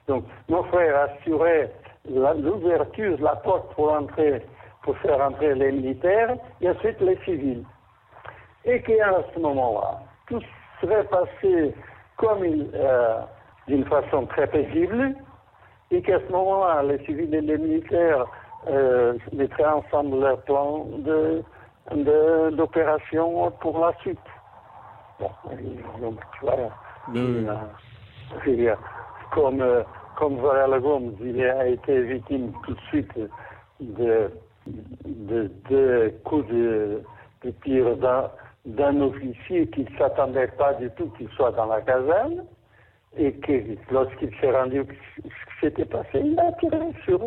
Donc 0.08 0.26
mon 0.50 0.64
frère 0.64 1.10
assurait 1.10 1.72
l'ouverture 2.10 3.18
de 3.18 3.24
la 3.24 3.36
porte 3.38 3.74
pour 3.76 3.92
entrer, 3.94 4.46
pour 4.84 4.98
faire 4.98 5.22
entrer 5.22 5.56
les 5.56 5.72
militaires 5.72 6.36
et 6.62 6.70
ensuite 6.70 7.00
les 7.02 7.18
civils. 7.26 7.64
Et 8.66 8.82
qu'à 8.82 9.24
ce 9.34 9.40
moment-là, 9.40 10.00
tout 10.28 10.42
serait 10.82 11.06
passé 11.06 11.74
comme 12.18 12.44
euh, 12.44 13.20
d'une 13.68 13.86
façon 13.86 14.26
très 14.28 14.48
paisible, 14.48 15.16
et 15.92 16.02
qu'à 16.02 16.20
ce 16.20 16.32
moment-là, 16.32 16.84
les 16.84 17.04
civils 17.06 17.34
et 17.34 17.42
les 17.42 17.58
militaires 17.58 18.26
euh, 18.68 19.18
mettraient 19.34 19.66
ensemble 19.66 20.20
leur 20.20 20.42
plan 20.44 20.86
d'opération 22.52 23.48
de, 23.48 23.50
pour 23.58 23.80
la 23.80 23.94
suite. 24.00 24.20
Bon, 25.20 25.30
donc, 26.00 26.20
tu 26.40 26.46
vois, 26.46 26.56
euh, 27.16 28.76
comme, 29.32 29.62
euh, 29.62 29.84
comme 30.22 30.38
Varela 30.40 30.78
Gomes, 30.80 31.16
il 31.20 31.44
a 31.44 31.66
été 31.66 32.00
victime 32.04 32.54
tout 32.64 32.76
de 32.76 32.80
suite 32.90 33.12
de, 33.80 34.30
de, 35.08 36.14
coups 36.24 36.48
de, 36.48 37.02
de 37.44 37.50
tir 37.64 37.98
d'un 38.64 39.02
officier 39.02 39.66
qui 39.70 39.84
ne 39.84 39.98
s'attendait 39.98 40.50
pas 40.60 40.76
du 40.76 40.92
tout 40.92 41.10
qu'il 41.18 41.28
soit 41.30 41.50
dans 41.54 41.66
la 41.66 41.82
caserne 41.82 42.46
et 43.18 43.34
que 43.34 43.64
lorsqu'il 43.90 44.30
s'est 44.40 44.52
rendu 44.52 44.86
ce 45.16 45.22
qui 45.24 45.32
s'était 45.60 45.86
passé, 45.86 46.22
il 46.24 46.40
a 46.40 46.52
tiré 46.60 46.78
sur, 47.04 47.20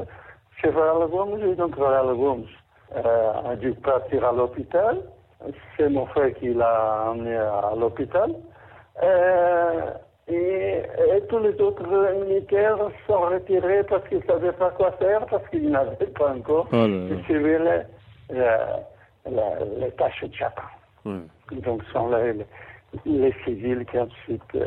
sur 0.60 0.70
Varela 0.70 1.08
Gomes 1.08 1.42
et 1.42 1.56
donc 1.56 1.76
Varela 1.76 2.14
Gomes 2.14 2.46
euh, 2.94 3.50
a 3.50 3.56
dû 3.56 3.72
partir 3.72 4.24
à 4.24 4.30
l'hôpital. 4.32 5.02
C'est 5.76 5.88
mon 5.88 6.06
frère 6.06 6.32
qui 6.34 6.54
l'a 6.54 7.10
emmené 7.10 7.34
à 7.34 7.72
l'hôpital. 7.76 8.36
Euh, 9.02 9.90
et, 10.26 10.82
tous 11.28 11.38
les 11.38 11.60
autres 11.60 11.86
militaires 12.26 12.78
sont 13.06 13.20
retirés 13.20 13.82
parce 13.84 14.06
qu'ils 14.08 14.18
ne 14.18 14.24
savaient 14.24 14.52
pas 14.52 14.70
quoi 14.70 14.92
faire, 14.92 15.26
parce 15.26 15.46
qu'ils 15.48 15.70
n'avaient 15.70 16.06
pas 16.06 16.32
encore 16.34 16.66
oh 16.72 16.86
suivi 17.24 17.56
les, 17.58 17.82
les, 19.26 19.90
tâches 19.98 20.24
de 20.24 20.34
chacun. 20.34 20.62
Donc, 21.04 21.82
ce 21.84 21.92
sont 21.92 22.08
les, 22.08 22.34
les, 23.04 23.34
civils 23.44 23.84
qui 23.84 23.98
ensuite 23.98 24.42
euh, 24.54 24.66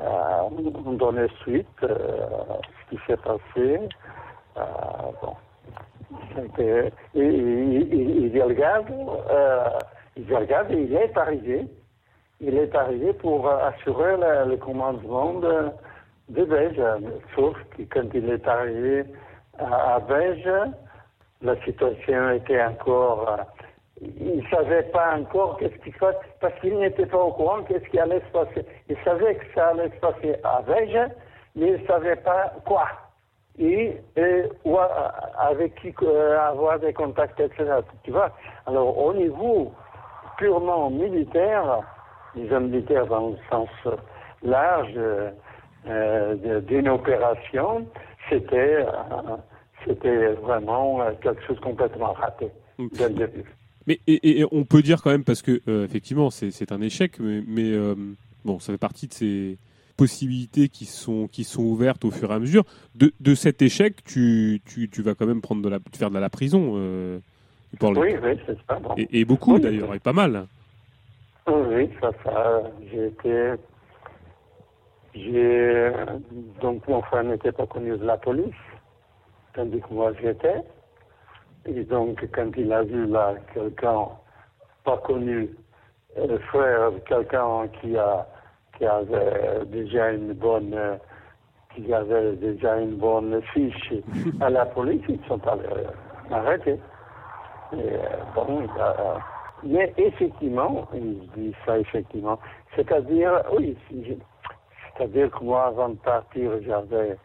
euh, 0.00 0.94
donné 0.96 1.26
suite 1.42 1.66
à 1.82 1.86
euh, 1.86 2.26
ce 2.90 2.96
qui 2.96 3.02
s'est 3.06 3.16
passé. 3.18 3.88
bon. 5.20 5.36
Et, 6.58 6.90
et, 7.14 7.20
et, 7.20 8.30
il 8.34 8.42
regarde, 8.42 8.86
il 10.16 10.34
regarde 10.34 10.70
et 10.70 10.82
il 10.82 10.94
est 10.94 11.16
arrivé 11.16 11.66
il 12.42 12.58
est 12.58 12.74
arrivé 12.74 13.12
pour 13.14 13.48
assurer 13.48 14.16
le, 14.46 14.56
commandement 14.56 15.34
de, 15.34 15.70
de. 16.28 16.72
Sauf 17.34 17.56
que 17.76 17.82
quand 17.84 18.08
il 18.12 18.28
est 18.28 18.46
arrivé 18.46 19.04
à, 19.58 19.94
à 19.94 20.00
la 21.42 21.56
situation 21.64 22.30
était 22.30 22.62
encore. 22.62 23.28
Euh, 23.28 23.42
il 24.00 24.38
ne 24.38 24.48
savait 24.48 24.82
pas 24.84 25.16
encore 25.16 25.58
qu'est-ce 25.58 25.76
qui 25.84 25.92
se 25.92 25.98
parce 26.40 26.54
qu'il 26.60 26.76
n'était 26.78 27.06
pas 27.06 27.18
au 27.18 27.32
courant 27.32 27.62
qu'est-ce 27.62 27.88
qui 27.88 28.00
allait 28.00 28.20
se 28.20 28.32
passer. 28.32 28.66
Il 28.88 28.96
savait 29.04 29.36
que 29.36 29.44
ça 29.54 29.68
allait 29.68 29.90
se 29.90 30.00
passer 30.00 30.36
à 30.42 30.60
Beige, 30.62 31.10
mais 31.54 31.68
il 31.68 31.80
ne 31.80 31.86
savait 31.86 32.16
pas 32.16 32.52
quoi. 32.64 32.88
Et, 33.58 33.98
avec 35.38 35.74
qui 35.76 35.94
euh, 36.02 36.40
avoir 36.40 36.80
des 36.80 36.92
contacts, 36.92 37.38
etc. 37.38 37.64
Tu 38.02 38.10
vois 38.10 38.30
Alors, 38.66 38.96
au 38.96 39.12
niveau 39.12 39.72
purement 40.38 40.90
militaire, 40.90 41.80
les 42.34 42.50
hommes 42.52 42.68
militaires 42.68 43.06
dans 43.06 43.30
le 43.30 43.36
sens 43.50 43.68
large 44.42 44.98
euh, 45.86 46.60
d'une 46.60 46.88
opération, 46.88 47.86
c'était 48.28 48.84
euh, 48.86 49.36
c'était 49.84 50.28
vraiment 50.34 51.00
quelque 51.20 51.42
chose 51.44 51.58
complètement 51.60 52.12
raté 52.12 52.46
dès 52.92 53.08
le 53.08 53.14
début. 53.14 53.44
Mais 53.88 53.98
et, 54.06 54.44
on 54.52 54.64
peut 54.64 54.80
dire 54.80 55.02
quand 55.02 55.10
même 55.10 55.24
parce 55.24 55.42
que 55.42 55.60
euh, 55.66 55.84
effectivement 55.84 56.30
c'est 56.30 56.70
un 56.70 56.80
échec, 56.80 57.18
mais, 57.18 57.42
mais 57.46 57.72
bon 58.44 58.60
ça 58.60 58.72
fait 58.72 58.78
partie 58.78 59.08
de 59.08 59.12
ces 59.12 59.58
possibilités 59.96 60.68
qui 60.68 60.84
sont 60.84 61.26
qui 61.26 61.42
sont 61.42 61.62
ouvertes 61.62 62.04
au 62.04 62.12
fur 62.12 62.30
et 62.30 62.34
à 62.34 62.38
mesure. 62.38 62.64
De, 62.94 63.12
de 63.18 63.34
cet 63.34 63.60
échec, 63.60 64.04
tu, 64.04 64.60
tu, 64.64 64.88
tu, 64.88 65.02
vas 65.02 65.14
quand 65.14 65.26
même 65.26 65.40
prendre 65.40 65.62
de 65.62 65.68
la 65.68 65.78
faire 65.92 66.10
de 66.10 66.18
la 66.18 66.30
prison. 66.30 66.74
oui, 66.74 68.14
oui, 68.22 68.38
c'est 68.46 68.56
ça. 68.68 68.80
Et, 68.96 69.20
et, 69.20 69.24
beaucoup 69.24 69.58
d'ailleurs, 69.58 69.94
et 69.94 69.98
pas 69.98 70.12
mal. 70.12 70.46
Oui, 71.48 71.90
ça, 72.00 72.10
ça, 72.24 72.62
j'ai 72.90 73.06
été. 73.06 73.54
J'ai. 75.14 75.92
Donc, 76.60 76.86
mon 76.86 77.02
frère 77.02 77.24
n'était 77.24 77.52
pas 77.52 77.66
connu 77.66 77.96
de 77.96 78.04
la 78.04 78.16
police, 78.16 78.54
tandis 79.54 79.80
que 79.80 79.92
moi 79.92 80.12
j'étais. 80.20 80.62
Et 81.66 81.84
donc, 81.84 82.24
quand 82.32 82.50
il 82.56 82.72
a 82.72 82.82
vu 82.82 83.06
là 83.06 83.34
quelqu'un 83.52 84.08
pas 84.84 84.98
connu, 84.98 85.50
euh, 86.16 86.38
frère 86.50 86.90
quelqu'un 87.06 87.68
qui 87.80 87.96
a 87.96 88.26
qui 88.76 88.86
avait 88.86 89.64
déjà 89.66 90.10
une 90.12 90.32
bonne 90.34 90.98
qui 91.74 91.92
avait 91.92 92.36
déjà 92.36 92.76
une 92.78 92.96
bonne 92.96 93.40
fiche 93.52 93.92
à 94.40 94.50
la 94.50 94.66
police, 94.66 95.02
ils 95.08 95.20
sont 95.26 95.40
allés 95.48 95.86
arrêter. 96.30 96.78
Et 97.72 97.76
euh, 97.76 97.98
bon, 98.34 98.62
il 98.62 98.80
a, 98.80 99.16
mais 99.64 99.92
effectivement, 99.96 100.88
il 100.94 101.28
dit 101.36 101.54
ça 101.64 101.78
effectivement, 101.78 102.38
c'est-à-dire, 102.76 103.42
oui, 103.52 103.76
c'est-à-dire 104.96 105.30
que 105.30 105.44
moi, 105.44 105.66
avant 105.66 105.90
de 105.90 105.96
partir, 105.96 106.50
j'avais, 106.62 107.16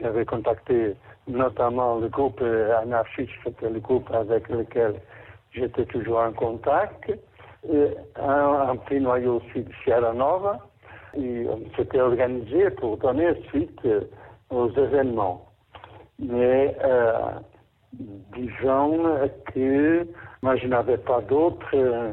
j'avais 0.00 0.24
contacté 0.24 0.94
notamment 1.26 1.96
le 1.96 2.08
groupe 2.08 2.42
anarchiste, 2.42 3.32
c'était 3.44 3.70
le 3.70 3.80
groupe 3.80 4.10
avec 4.12 4.48
lequel 4.48 4.94
j'étais 5.52 5.84
toujours 5.86 6.18
en 6.18 6.32
contact, 6.32 7.12
un, 8.16 8.68
un 8.70 8.76
petit 8.76 9.00
noyau 9.00 9.36
aussi 9.36 9.62
de 9.62 9.72
Sierra 9.84 10.12
Nova, 10.12 10.58
et 11.16 11.46
on 11.48 11.60
s'était 11.76 12.00
organisé 12.00 12.70
pour 12.70 12.96
donner 12.98 13.34
suite 13.48 13.80
aux 14.50 14.70
événements. 14.70 15.46
Mais 16.18 16.76
euh, 16.84 17.30
disons 18.34 19.28
que 19.52 20.06
moi 20.42 20.56
je 20.56 20.66
n'avais 20.66 20.98
pas 20.98 21.20
d'autre. 21.22 21.66
Euh, 21.74 22.12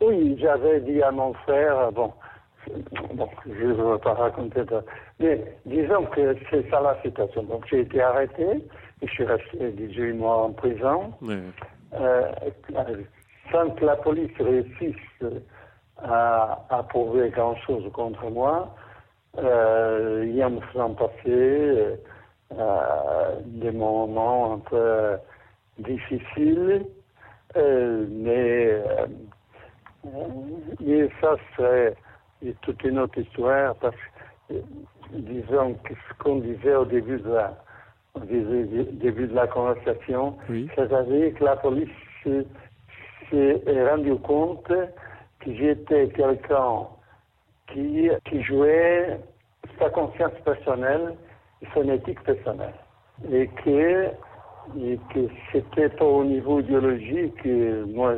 oui, 0.00 0.36
j'avais 0.40 0.80
dit 0.80 1.02
à 1.02 1.10
mon 1.10 1.32
frère, 1.34 1.92
bon, 1.92 2.12
bon 3.14 3.28
je 3.46 3.64
ne 3.66 3.72
veux 3.72 3.98
pas 3.98 4.14
raconter, 4.14 4.62
mais 5.20 5.44
disons 5.66 6.04
que 6.06 6.36
c'est 6.50 6.68
ça 6.70 6.80
la 6.80 7.00
situation. 7.02 7.42
Donc 7.44 7.64
j'ai 7.70 7.80
été 7.80 8.00
arrêté 8.00 8.46
et 9.02 9.06
je 9.06 9.12
suis 9.12 9.24
resté 9.24 9.70
18 9.72 10.12
mois 10.14 10.44
en 10.44 10.52
prison. 10.52 11.12
Euh, 11.94 12.32
sans 13.52 13.70
que 13.70 13.84
la 13.84 13.96
police 13.96 14.32
réussisse 14.40 14.96
à, 16.02 16.64
à 16.70 16.82
prouver 16.82 17.30
grand-chose 17.30 17.84
contre 17.92 18.28
moi, 18.30 18.74
euh, 19.38 20.24
y 20.32 20.42
en 20.44 20.50
me 20.50 20.60
faisant 20.60 20.94
passer 20.94 21.98
euh, 22.52 23.40
des 23.46 23.70
moments 23.70 24.54
un 24.54 24.58
peu 24.58 25.16
difficiles, 25.78 26.86
euh, 27.56 28.06
mais, 28.10 28.82
euh, 30.06 31.08
ça 31.20 31.36
c'est 31.56 31.96
toute 32.60 32.82
une 32.84 32.98
autre 32.98 33.18
histoire 33.18 33.74
parce 33.76 33.96
que 34.48 34.54
disons 35.12 35.74
que 35.84 35.94
ce 35.94 36.22
qu'on 36.22 36.36
disait 36.36 36.74
au 36.74 36.84
début 36.84 37.18
de 37.18 37.30
la 37.30 37.56
au 38.14 38.20
début 38.20 39.26
de 39.26 39.34
la 39.34 39.48
conversation, 39.48 40.36
c'est-à-dire 40.46 41.34
que 41.34 41.44
la 41.44 41.56
police 41.56 41.88
s'est 42.22 42.46
rendu 43.90 44.14
compte 44.16 44.68
que 44.68 45.52
j'étais 45.52 46.06
quelqu'un 46.10 46.86
qui, 47.72 48.08
qui 48.26 48.42
jouait 48.44 49.18
sa 49.80 49.90
conscience 49.90 50.34
personnelle 50.44 51.16
son 51.72 51.88
éthique 51.88 52.22
personnelle. 52.22 52.74
Et 53.30 53.48
que, 53.64 54.08
et 54.78 54.98
que 55.12 55.28
c'était 55.52 55.88
pas 55.90 56.04
au 56.04 56.24
niveau 56.24 56.60
idéologique, 56.60 57.44
moi 57.86 58.14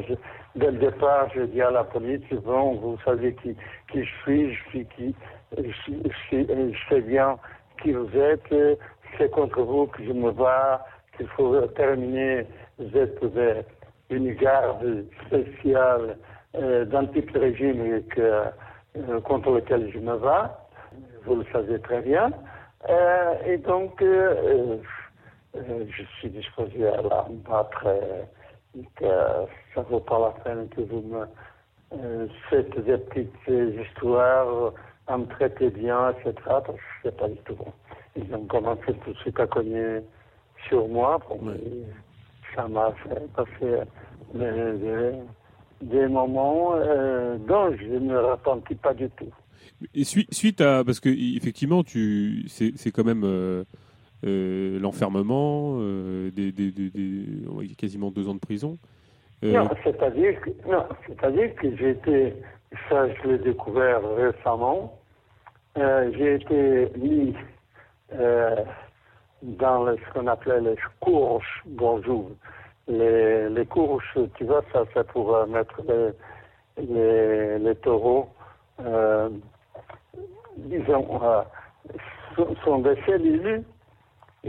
dès 0.54 0.70
le 0.70 0.78
départ, 0.78 1.28
je 1.34 1.42
dis 1.42 1.60
à 1.60 1.70
la 1.70 1.84
police, 1.84 2.22
bon, 2.44 2.74
vous 2.76 2.98
savez 3.04 3.34
qui, 3.34 3.54
qui 3.92 4.04
je 4.04 4.10
suis, 4.22 4.54
je 4.54 4.68
suis 4.68 4.86
qui, 4.96 5.14
je, 5.56 6.78
sais 6.88 7.00
bien 7.00 7.36
qui 7.82 7.92
vous 7.92 8.16
êtes, 8.16 8.78
c'est 9.18 9.30
contre 9.30 9.62
vous 9.62 9.86
que 9.86 10.04
je 10.04 10.12
me 10.12 10.30
bats, 10.32 10.84
qu'il 11.16 11.26
faut 11.28 11.60
terminer, 11.68 12.46
vous 12.78 12.96
êtes 12.96 13.18
une 14.10 14.32
garde 14.34 15.04
spéciale 15.26 16.16
euh, 16.54 16.84
d'un 16.84 17.06
type 17.06 17.32
de 17.32 17.38
régime 17.38 18.02
euh, 18.18 19.20
contre 19.24 19.50
lequel 19.50 19.90
je 19.92 19.98
me 19.98 20.16
bats, 20.16 20.66
vous 21.24 21.36
le 21.36 21.44
savez 21.52 21.78
très 21.80 22.00
bien. 22.00 22.30
Euh, 22.88 23.34
et 23.46 23.58
donc, 23.58 24.00
euh, 24.00 24.76
je 25.88 26.02
suis 26.18 26.30
disposé 26.30 26.86
à 26.86 27.02
la 27.02 27.26
battre, 27.48 27.86
que 28.96 29.04
ça 29.74 29.80
ne 29.80 29.84
vaut 29.86 30.00
pas 30.00 30.18
la 30.18 30.42
peine 30.42 30.68
que 30.68 30.82
vous 30.82 31.02
me 31.02 32.28
faites 32.50 32.84
des 32.84 32.98
petites 32.98 33.80
histoires, 33.88 34.72
à 35.06 35.18
me 35.18 35.26
traiter 35.26 35.70
bien, 35.70 36.10
etc. 36.10 36.34
Parce 36.44 36.66
que 36.66 36.74
je 37.04 37.10
pas 37.10 37.28
du 37.28 37.36
tout 37.38 37.54
bon. 37.54 37.72
Ils 38.16 38.34
ont 38.34 38.46
commencé 38.46 38.92
tout 39.04 39.12
de 39.12 39.18
suite 39.18 39.38
à 39.38 39.46
cogner 39.46 40.00
sur 40.68 40.88
moi. 40.88 41.20
Ça 42.54 42.66
m'a 42.68 42.92
fait 42.92 43.32
passer 43.34 43.82
des, 44.34 45.12
des 45.82 46.08
moments 46.08 46.72
dont 46.72 47.76
je 47.76 47.84
ne 47.84 47.98
me 48.00 48.20
repentis 48.20 48.74
pas 48.74 48.94
du 48.94 49.08
tout. 49.10 49.32
Et 49.94 50.04
suite 50.04 50.60
à 50.60 50.84
parce 50.84 51.00
que 51.00 51.08
effectivement 51.08 51.82
tu 51.82 52.44
c'est 52.48 52.90
quand 52.92 53.04
même 53.04 53.24
euh, 53.24 53.28
euh, 53.28 53.64
l'enfermement 54.22 55.76
euh, 55.80 56.30
des, 56.30 56.52
quasiment 57.76 58.10
deux 58.10 58.28
ans 58.28 58.34
de 58.34 58.40
prison. 58.40 58.78
Non, 59.42 59.68
c'est-à-dire 59.84 60.40
que 60.40 60.50
que 61.60 61.76
j'ai 61.76 61.90
été 61.90 62.34
ça 62.88 63.06
je 63.08 63.28
l'ai 63.28 63.38
découvert 63.38 64.00
récemment. 64.16 64.98
j'ai 65.76 66.34
été 66.34 66.88
mis 66.96 67.34
dans 69.42 69.86
ce 69.86 70.12
qu'on 70.12 70.26
appelait 70.26 70.60
les 70.60 70.76
courses 71.00 71.44
bonjour. 71.66 72.30
Les, 72.88 73.48
les 73.50 73.66
tu 73.66 74.44
vois, 74.44 74.62
ça 74.72 74.84
c'est 74.94 75.06
pour 75.08 75.46
mettre 75.48 75.82
les, 76.78 77.58
les, 77.58 77.74
taureaux 77.76 78.28
disons, 80.56 81.20
euh, 81.22 81.42
sont 82.64 82.78
des 82.78 82.96
cellules, 83.06 83.62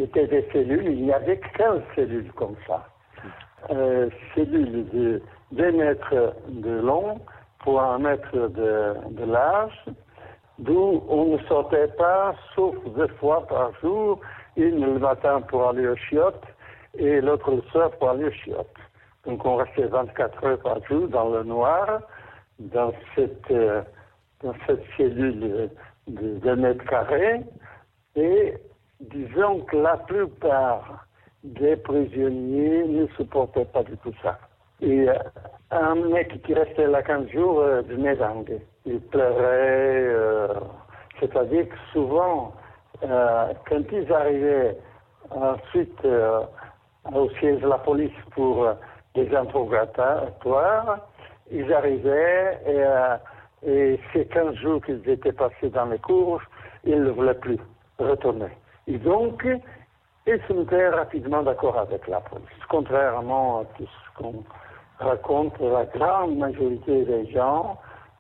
étaient 0.04 0.28
des 0.28 0.48
cellules, 0.52 0.86
il 0.86 1.06
n'y 1.06 1.14
avait 1.14 1.40
15 1.58 1.82
cellules 1.96 2.32
comme 2.34 2.56
ça. 2.68 2.88
Euh, 3.72 4.10
cellules 4.36 4.88
de 4.90 5.22
2 5.52 5.72
mètres 5.72 6.36
de 6.48 6.80
long 6.80 7.20
pour 7.60 7.82
un 7.82 8.00
mètre 8.00 8.32
de, 8.50 9.26
large, 9.26 9.86
d'où 10.60 11.04
on 11.10 11.34
ne 11.34 11.38
sortait 11.46 11.90
pas, 11.98 12.36
sauf 12.56 12.76
deux 12.96 13.08
fois 13.20 13.46
par 13.48 13.72
jour, 13.82 14.20
une 14.56 14.86
le 14.86 15.00
matin 15.00 15.42
pour 15.42 15.68
aller 15.68 15.88
au 15.88 15.96
chiottes 15.96 16.46
et 16.98 17.22
l'autre 17.22 17.52
le 17.52 17.62
soir 17.72 17.92
pour 17.92 18.10
aller 18.12 18.26
au 18.26 18.32
chiottes. 18.32 18.68
Donc 19.26 19.46
on 19.46 19.58
restait 19.58 19.88
24 19.88 20.46
heures 20.46 20.60
par 20.60 20.84
jour 20.86 21.08
dans 21.08 21.30
le 21.30 21.44
noir, 21.44 22.02
dans 22.60 22.94
cette, 23.16 23.52
euh, 23.52 23.82
dans 24.42 24.54
cette 24.66 24.84
cellule 24.96 25.70
de 26.08 26.40
2 26.40 26.56
mètres 26.56 26.86
carrés 26.86 27.42
et 28.16 28.54
disons 29.00 29.62
que 29.62 29.78
la 29.78 29.98
plupart 29.98 31.06
des 31.44 31.76
prisonniers 31.78 32.86
ne 32.88 33.08
supportaient 33.16 33.66
pas 33.66 33.84
du 33.84 33.98
tout 33.98 34.14
ça. 34.22 34.38
Et 34.82 35.10
euh, 35.10 35.14
un 35.72 35.96
mec 35.96 36.42
qui 36.44 36.54
restait 36.54 36.88
là 36.88 37.02
15 37.02 37.30
jours 37.30 37.60
euh, 37.60 37.82
venait 37.82 38.16
d'anglais. 38.16 38.62
Il 38.86 39.00
pleurait, 39.02 39.36
euh, 39.40 40.48
c'est-à-dire 41.20 41.68
que 41.70 41.76
souvent, 41.94 42.54
quand 43.02 43.84
ils 43.92 44.12
arrivaient 44.12 44.76
ensuite 45.30 46.08
au 47.14 47.30
siège 47.32 47.62
de 47.62 47.68
la 47.68 47.78
police 47.78 48.12
pour 48.32 48.68
des 49.14 49.36
interrogatoires, 49.36 51.00
ils 51.52 51.72
arrivaient 51.72 52.58
et 52.66 52.84
et 53.66 54.00
ces 54.14 54.26
15 54.26 54.56
jours 54.56 54.82
qu'ils 54.84 55.08
étaient 55.08 55.32
passés 55.32 55.70
dans 55.70 55.86
les 55.86 55.98
cours, 56.00 56.42
ils 56.84 57.02
ne 57.02 57.10
voulaient 57.10 57.34
plus 57.34 57.58
retourner. 58.00 58.50
Et 58.88 58.98
donc, 58.98 59.46
ils 60.26 60.42
se 60.48 60.54
mettaient 60.54 60.90
rapidement 60.90 61.44
d'accord 61.44 61.78
avec 61.78 62.08
la 62.08 62.22
police. 62.22 62.48
Contrairement 62.70 63.60
à 63.60 63.66
tout 63.78 63.86
ce 63.86 64.18
qu'on 64.18 64.44
raconte, 65.00 65.60
la 65.60 65.86
grande 65.86 66.38
majorité 66.38 67.06
des 67.06 67.32
gens 67.32 67.78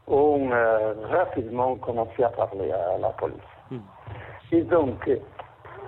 ont 0.07 0.49
euh, 0.51 0.93
rapidement 1.09 1.75
commencé 1.75 2.23
à 2.23 2.29
parler 2.29 2.71
à 2.71 2.97
la 2.97 3.09
police. 3.09 3.37
Hmm. 3.71 3.79
Et 4.51 4.61
donc, 4.61 5.09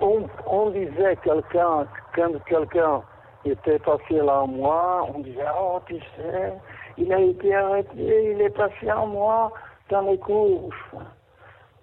on, 0.00 0.28
on 0.46 0.70
disait 0.70 1.16
quelqu'un, 1.22 1.86
quand 2.14 2.44
quelqu'un 2.44 3.02
était 3.44 3.78
passé 3.78 4.14
là 4.14 4.42
en 4.42 4.46
moi, 4.46 5.06
on 5.14 5.20
disait, 5.20 5.44
oh, 5.58 5.80
tu 5.86 5.98
sais, 5.98 6.52
il 6.98 7.12
a 7.12 7.20
été 7.20 7.54
arrêté, 7.54 8.32
il 8.32 8.40
est 8.42 8.56
passé 8.56 8.90
en 8.92 9.06
mois 9.06 9.52
dans 9.90 10.02
les 10.02 10.18
cours. 10.18 10.70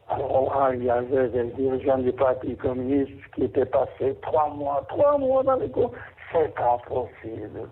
Alors, 0.10 0.72
il 0.74 0.84
y 0.84 0.89
avait 0.89 1.30
des 1.30 1.43
dirigeants 1.51 1.97
du 1.97 2.14
Parti 2.14 2.55
communiste 2.55 3.12
qui 3.36 3.43
étaient 3.43 3.66
passés 3.66 4.16
trois 4.22 4.49
mois, 4.49 4.86
trois 4.88 5.18
mois 5.18 5.43
dans 5.43 5.58
les 5.58 5.70
cours. 5.70 5.91
C'est 6.32 6.53
pas 6.55 6.78
possible. 6.88 7.68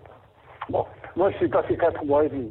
Bon, 0.68 0.84
moi 1.14 1.30
je 1.30 1.36
suis 1.36 1.48
passé 1.48 1.76
quatre 1.76 2.04
mois 2.04 2.24
et 2.24 2.28
demi. 2.28 2.50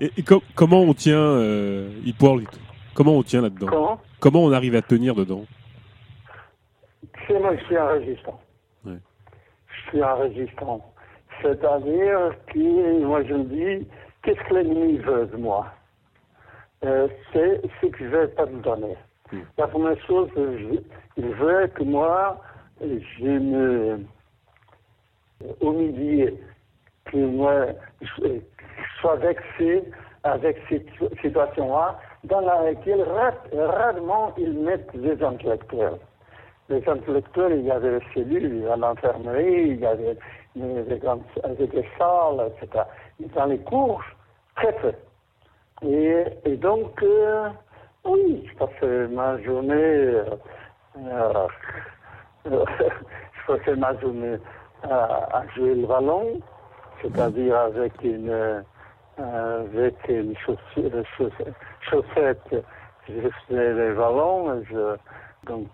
et, 0.00 0.10
comment 0.54 0.82
on 0.82 0.94
tient, 0.94 1.18
euh, 1.18 1.90
Comment 2.94 3.16
on 3.16 3.22
tient 3.22 3.42
là-dedans? 3.42 3.66
Comment, 3.66 4.00
comment 4.20 4.44
on 4.44 4.52
arrive 4.52 4.76
à 4.76 4.82
tenir 4.82 5.14
dedans? 5.14 5.44
C'est 7.26 7.38
moi, 7.40 7.56
je 7.56 7.64
suis 7.64 7.76
un 7.76 7.88
résistant. 7.88 8.40
Je 8.86 9.90
suis 9.90 10.02
un 10.02 10.14
résistant. 10.14 10.80
C'est-à-dire 11.42 12.32
que, 12.46 13.04
moi 13.04 13.22
je 13.24 13.34
me 13.34 13.44
dis, 13.44 13.86
qu'est-ce 14.22 14.40
que 14.48 14.54
l'ennemi 14.54 14.98
veut 14.98 15.26
de 15.26 15.36
moi? 15.36 15.66
Euh, 16.84 17.08
C'est 17.32 17.60
ce 17.80 17.86
que 17.86 17.98
je 17.98 18.04
ne 18.04 18.10
vais 18.10 18.28
pas 18.28 18.46
me 18.46 18.60
donner. 18.60 18.96
Hmm. 19.32 19.40
La 19.58 19.66
première 19.66 20.00
chose, 20.06 20.28
il 21.16 21.26
veut 21.26 21.66
que 21.68 21.82
moi, 21.82 22.40
je 22.80 23.24
me 23.24 24.00
humilie, 25.60 26.34
que 27.06 27.16
moi, 27.16 27.66
je, 28.00 28.40
sois 29.00 29.16
vexé 29.16 29.84
avec 30.24 30.56
cette 30.68 30.88
situation-là, 31.20 31.98
dans 32.24 32.40
laquelle 32.40 33.04
rarement 33.52 34.32
ils 34.36 34.52
mettent 34.52 34.92
les 34.94 35.22
intellectuels. 35.22 35.98
Les 36.68 36.86
intellectuels, 36.88 37.60
il 37.60 37.66
y 37.66 37.70
avait 37.70 38.00
des 38.00 38.04
cellules 38.12 38.68
à 38.68 38.76
l'infirmerie, 38.76 39.70
il 39.70 39.80
y 39.80 39.86
avait 39.86 40.16
des, 40.56 40.98
grandes, 40.98 41.22
des 41.58 41.88
salles, 41.96 42.50
etc. 42.60 42.84
Dans 43.34 43.46
les 43.46 43.58
cours, 43.58 44.02
très 44.56 44.72
peu. 44.72 44.92
Et, 45.82 46.56
donc, 46.56 47.02
euh, 47.02 47.48
oui, 48.04 48.48
je 48.48 48.56
passais 48.56 49.08
ma 49.08 49.40
journée, 49.42 49.74
euh, 49.74 50.24
euh, 50.96 51.46
je 53.66 53.70
ma 53.72 53.94
journée 54.00 54.38
à, 54.84 55.42
jouer 55.54 55.74
le 55.74 55.86
ballon, 55.86 56.40
c'est-à-dire 57.02 57.56
avec 57.56 57.92
une, 58.02 58.64
avec 59.18 59.96
une 60.08 60.34
chaussette, 60.38 61.04
chaussette 61.82 62.64
je 63.08 63.28
faisais 63.46 63.74
les 63.74 63.94
ballons, 63.94 64.62
je, 64.70 64.96
donc 65.46 65.68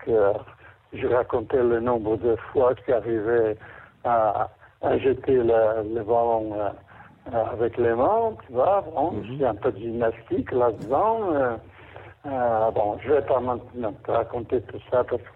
je 0.92 1.06
racontais 1.06 1.62
le 1.62 1.78
nombre 1.80 2.16
de 2.16 2.34
fois 2.52 2.74
que 2.74 2.80
j'arrivais 2.88 3.56
à, 4.04 4.48
jeter 4.98 5.36
le, 5.36 6.02
ballon 6.02 6.72
avec 7.30 7.76
les 7.76 7.94
mains, 7.94 8.34
tu 8.46 8.52
vois. 8.52 8.84
Bon, 8.94 9.12
mm 9.12 9.38
J'ai 9.38 9.46
un 9.46 9.54
peu 9.54 9.72
de 9.72 9.78
gymnastique 9.78 10.50
là-dedans. 10.52 11.34
Euh, 11.34 11.56
euh, 12.26 12.70
bon, 12.70 12.98
je 13.02 13.12
vais 13.12 13.22
pas 13.22 13.40
maintenant 13.40 13.92
te 14.04 14.10
raconter 14.10 14.60
tout 14.62 14.80
ça 14.90 15.04
parce 15.04 15.22
que 15.22 15.28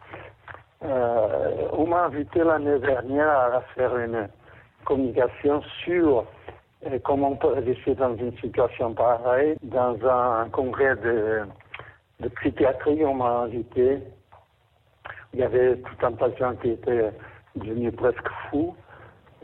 on 1.73 1.87
m'a 1.87 2.05
invité 2.05 2.45
l'année 2.45 2.79
dernière 2.79 3.29
à 3.29 3.61
faire 3.75 3.97
une 3.97 4.29
communication 4.85 5.63
sur 5.85 6.25
comment 7.03 7.31
on 7.31 7.37
peut 7.37 7.55
réussir 7.55 7.97
dans 7.97 8.15
une 8.17 8.37
situation 8.39 8.93
pareille. 8.95 9.57
Dans 9.63 9.97
un, 10.07 10.49
congrès 10.51 10.95
de, 10.97 11.43
de 12.21 12.29
psychiatrie, 12.29 13.05
on 13.05 13.15
m'a 13.15 13.41
invité. 13.41 13.99
Il 15.33 15.41
y 15.41 15.43
avait 15.43 15.77
tout 15.77 16.07
un 16.07 16.13
patient 16.13 16.55
qui 16.57 16.71
était 16.71 17.11
devenu 17.57 17.91
presque 17.91 18.29
fou 18.51 18.77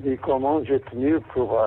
et 0.05 0.17
comment 0.19 0.63
j'ai 0.65 0.81
tenu 0.81 1.19
pour. 1.33 1.59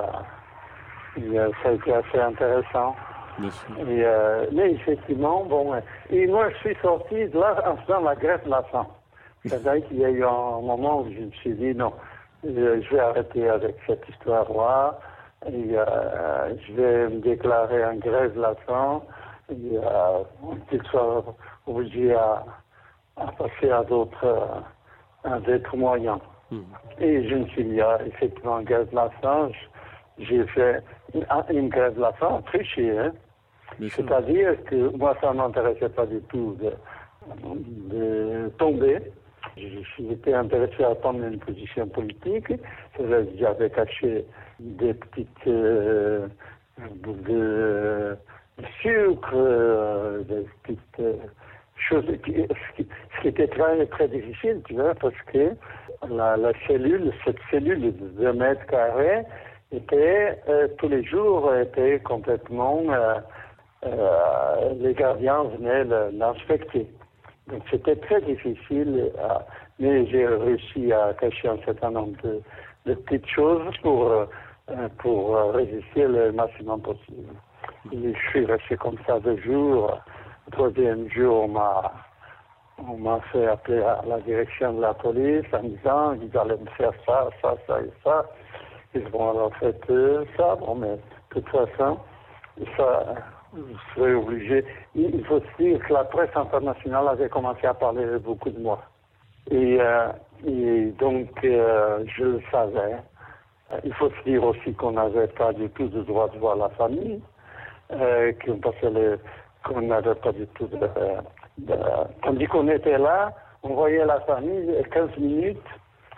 Euh, 1.18 1.50
ça 1.62 1.70
a 1.70 1.72
été 1.72 1.92
assez 1.94 2.18
intéressant. 2.18 2.94
Et, 3.40 4.02
euh, 4.04 4.46
mais 4.52 4.72
effectivement, 4.72 5.44
bon, 5.44 5.74
et 6.10 6.26
moi 6.26 6.48
je 6.50 6.56
suis 6.56 6.76
sorti 6.80 7.26
de 7.28 7.38
là 7.38 7.62
en 7.70 7.76
faisant 7.78 8.00
la 8.00 8.14
grève 8.14 8.42
de 8.44 8.50
la 8.50 8.62
faim. 8.64 8.86
C'est-à-dire 9.44 9.86
qu'il 9.86 9.98
y 9.98 10.04
a 10.04 10.10
eu 10.10 10.24
un 10.24 10.60
moment 10.62 11.02
où 11.02 11.12
je 11.12 11.20
me 11.20 11.30
suis 11.32 11.52
dit 11.52 11.74
non, 11.74 11.92
je 12.42 12.50
vais 12.50 13.00
arrêter 13.00 13.48
avec 13.48 13.76
cette 13.86 14.08
histoire-là. 14.08 14.98
et 15.46 15.76
je 16.66 16.72
vais 16.72 17.08
me 17.08 17.20
déclarer 17.20 17.84
en 17.84 17.96
grève 17.96 18.34
de 18.34 18.40
la 18.40 18.54
faim 18.66 19.02
et 19.50 19.78
qu'il 20.70 20.82
soit 20.84 21.24
obligé 21.66 22.14
à, 22.14 22.42
à 23.18 23.26
passer 23.32 23.70
à 23.70 23.84
d'autres 23.84 24.62
d'autres 25.46 25.76
moyens. 25.76 26.18
Hmm. 26.50 26.62
Et 27.00 27.28
je 27.28 27.34
me 27.34 27.46
suis 27.48 27.64
mis 27.64 27.80
à, 27.82 27.98
effectivement 28.06 28.54
en 28.54 28.62
grève 28.62 28.88
de 28.90 28.94
la 28.96 29.10
faim. 29.20 29.50
J'ai 30.18 30.46
fait 30.46 30.82
une, 31.50 31.68
grève 31.68 31.94
de 31.94 32.00
la 32.00 32.12
faim 32.12 32.42
trichée. 32.46 32.98
Hein. 32.98 33.12
C'est-à-dire 33.90 34.62
que 34.64 34.96
moi, 34.96 35.16
ça 35.20 35.32
ne 35.32 35.38
m'intéressait 35.38 35.90
pas 35.90 36.06
du 36.06 36.20
tout 36.22 36.56
de, 36.60 36.72
de 37.94 38.48
tomber. 38.58 39.00
J'étais 39.56 40.34
intéressé 40.34 40.84
à 40.84 40.94
prendre 40.94 41.24
une 41.24 41.38
position 41.38 41.86
politique. 41.88 42.52
J'avais 43.38 43.70
caché 43.70 44.24
des 44.60 44.94
petites 44.94 45.46
euh, 45.46 46.26
de, 46.78 48.16
sucre, 48.80 49.30
euh, 49.34 50.22
des 50.22 50.46
petites 50.62 51.00
euh, 51.00 51.14
choses, 51.76 52.06
qui, 52.24 52.34
ce 52.36 53.22
qui 53.22 53.28
était 53.28 53.48
très, 53.48 53.86
très 53.86 54.08
difficile, 54.08 54.62
tu 54.66 54.74
vois, 54.74 54.94
parce 54.94 55.14
que 55.32 55.52
la, 56.10 56.36
la 56.36 56.52
cellule, 56.66 57.12
cette 57.24 57.38
cellule 57.50 57.80
de 57.80 57.90
2 57.90 58.32
mètres 58.32 58.66
carrés, 58.66 59.22
était 59.72 60.38
tous 60.78 60.88
les 60.88 61.04
jours 61.04 61.52
était 61.54 62.00
complètement 62.00 62.82
les 63.82 64.94
gardiens 64.94 65.44
venaient 65.44 65.84
l'inspecter. 66.12 66.88
Donc 67.48 67.62
c'était 67.70 67.96
très 67.96 68.20
difficile, 68.22 69.12
mais 69.78 70.06
j'ai 70.06 70.26
réussi 70.26 70.92
à 70.92 71.14
cacher 71.14 71.48
un 71.48 71.58
certain 71.64 71.90
nombre 71.90 72.16
de, 72.84 72.94
petites 72.94 73.28
choses 73.28 73.74
pour, 73.82 74.06
euh, 74.08 74.26
pour 74.98 75.36
résister 75.52 76.06
le 76.06 76.32
maximum 76.32 76.80
possible. 76.82 77.34
Je 77.92 78.12
suis 78.30 78.44
resté 78.44 78.76
comme 78.76 78.96
ça 79.06 79.20
deux 79.20 79.36
jours. 79.38 79.98
Le 80.46 80.52
troisième 80.52 81.08
jour, 81.10 81.48
m'a, 81.48 81.92
on 82.78 82.96
m'a 82.96 83.20
fait 83.32 83.46
appeler 83.46 83.82
à 83.82 84.02
la 84.06 84.20
direction 84.20 84.74
de 84.74 84.82
la 84.82 84.94
police 84.94 85.46
en 85.52 85.62
disant 85.62 86.16
qu'ils 86.18 86.36
allaient 86.36 86.56
me 86.56 86.70
faire 86.76 86.92
ça, 87.04 87.28
ça, 87.42 87.56
ça 87.66 87.80
et 87.80 87.90
ça. 88.02 88.24
Ils 88.96 89.08
vont 89.08 89.30
alors 89.30 89.54
fait 89.56 89.76
ça. 90.36 90.56
Bon, 90.56 90.74
mais 90.74 90.92
de 90.96 91.00
toute 91.40 91.48
façon, 91.48 91.98
ça, 92.76 93.14
je 93.54 93.94
serais 93.94 94.14
obligé. 94.14 94.64
Il 94.94 95.24
faut 95.26 95.40
se 95.40 95.62
dire 95.62 95.78
que 95.86 95.92
la 95.92 96.04
presse 96.04 96.34
internationale 96.34 97.08
avait 97.08 97.28
commencé 97.28 97.66
à 97.66 97.74
parler 97.74 98.06
beaucoup 98.18 98.50
de 98.50 98.58
moi. 98.58 98.80
Et, 99.50 99.78
euh, 99.80 100.08
donc, 100.98 101.28
euh, 101.44 102.04
je 102.06 102.24
le 102.24 102.42
savais. 102.50 102.96
Il 103.84 103.92
faut 103.94 104.10
se 104.10 104.24
dire 104.24 104.44
aussi 104.44 104.72
qu'on 104.74 104.92
n'avait 104.92 105.28
pas 105.28 105.52
du 105.52 105.68
tout 105.70 105.88
de 105.88 106.02
droit 106.02 106.28
de 106.28 106.38
voir 106.38 106.56
la 106.56 106.68
famille, 106.70 107.20
euh, 107.92 108.32
qu'on 109.64 109.80
n'avait 109.82 110.14
pas 110.14 110.32
du 110.32 110.46
tout 110.48 110.66
de, 110.68 110.78
Tandis 112.22 112.46
qu'on 112.46 112.68
était 112.68 112.98
là, 112.98 113.32
on 113.62 113.74
voyait 113.74 114.04
la 114.04 114.20
famille 114.20 114.70
15 114.92 115.16
minutes 115.18 115.58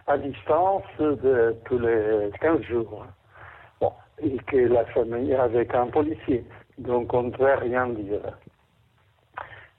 à 0.08 0.16
distance 0.16 0.82
de 0.98 1.54
tous 1.66 1.78
les 1.78 2.30
15 2.40 2.62
jours. 2.62 3.04
Bon, 3.80 3.92
et 4.20 4.36
que 4.46 4.56
la 4.56 4.84
famille 4.86 5.34
avec 5.34 5.74
un 5.74 5.88
policier. 5.88 6.44
Donc 6.78 7.12
on 7.12 7.24
ne 7.24 7.30
pouvait 7.30 7.56
rien 7.56 7.88
dire. 7.88 8.20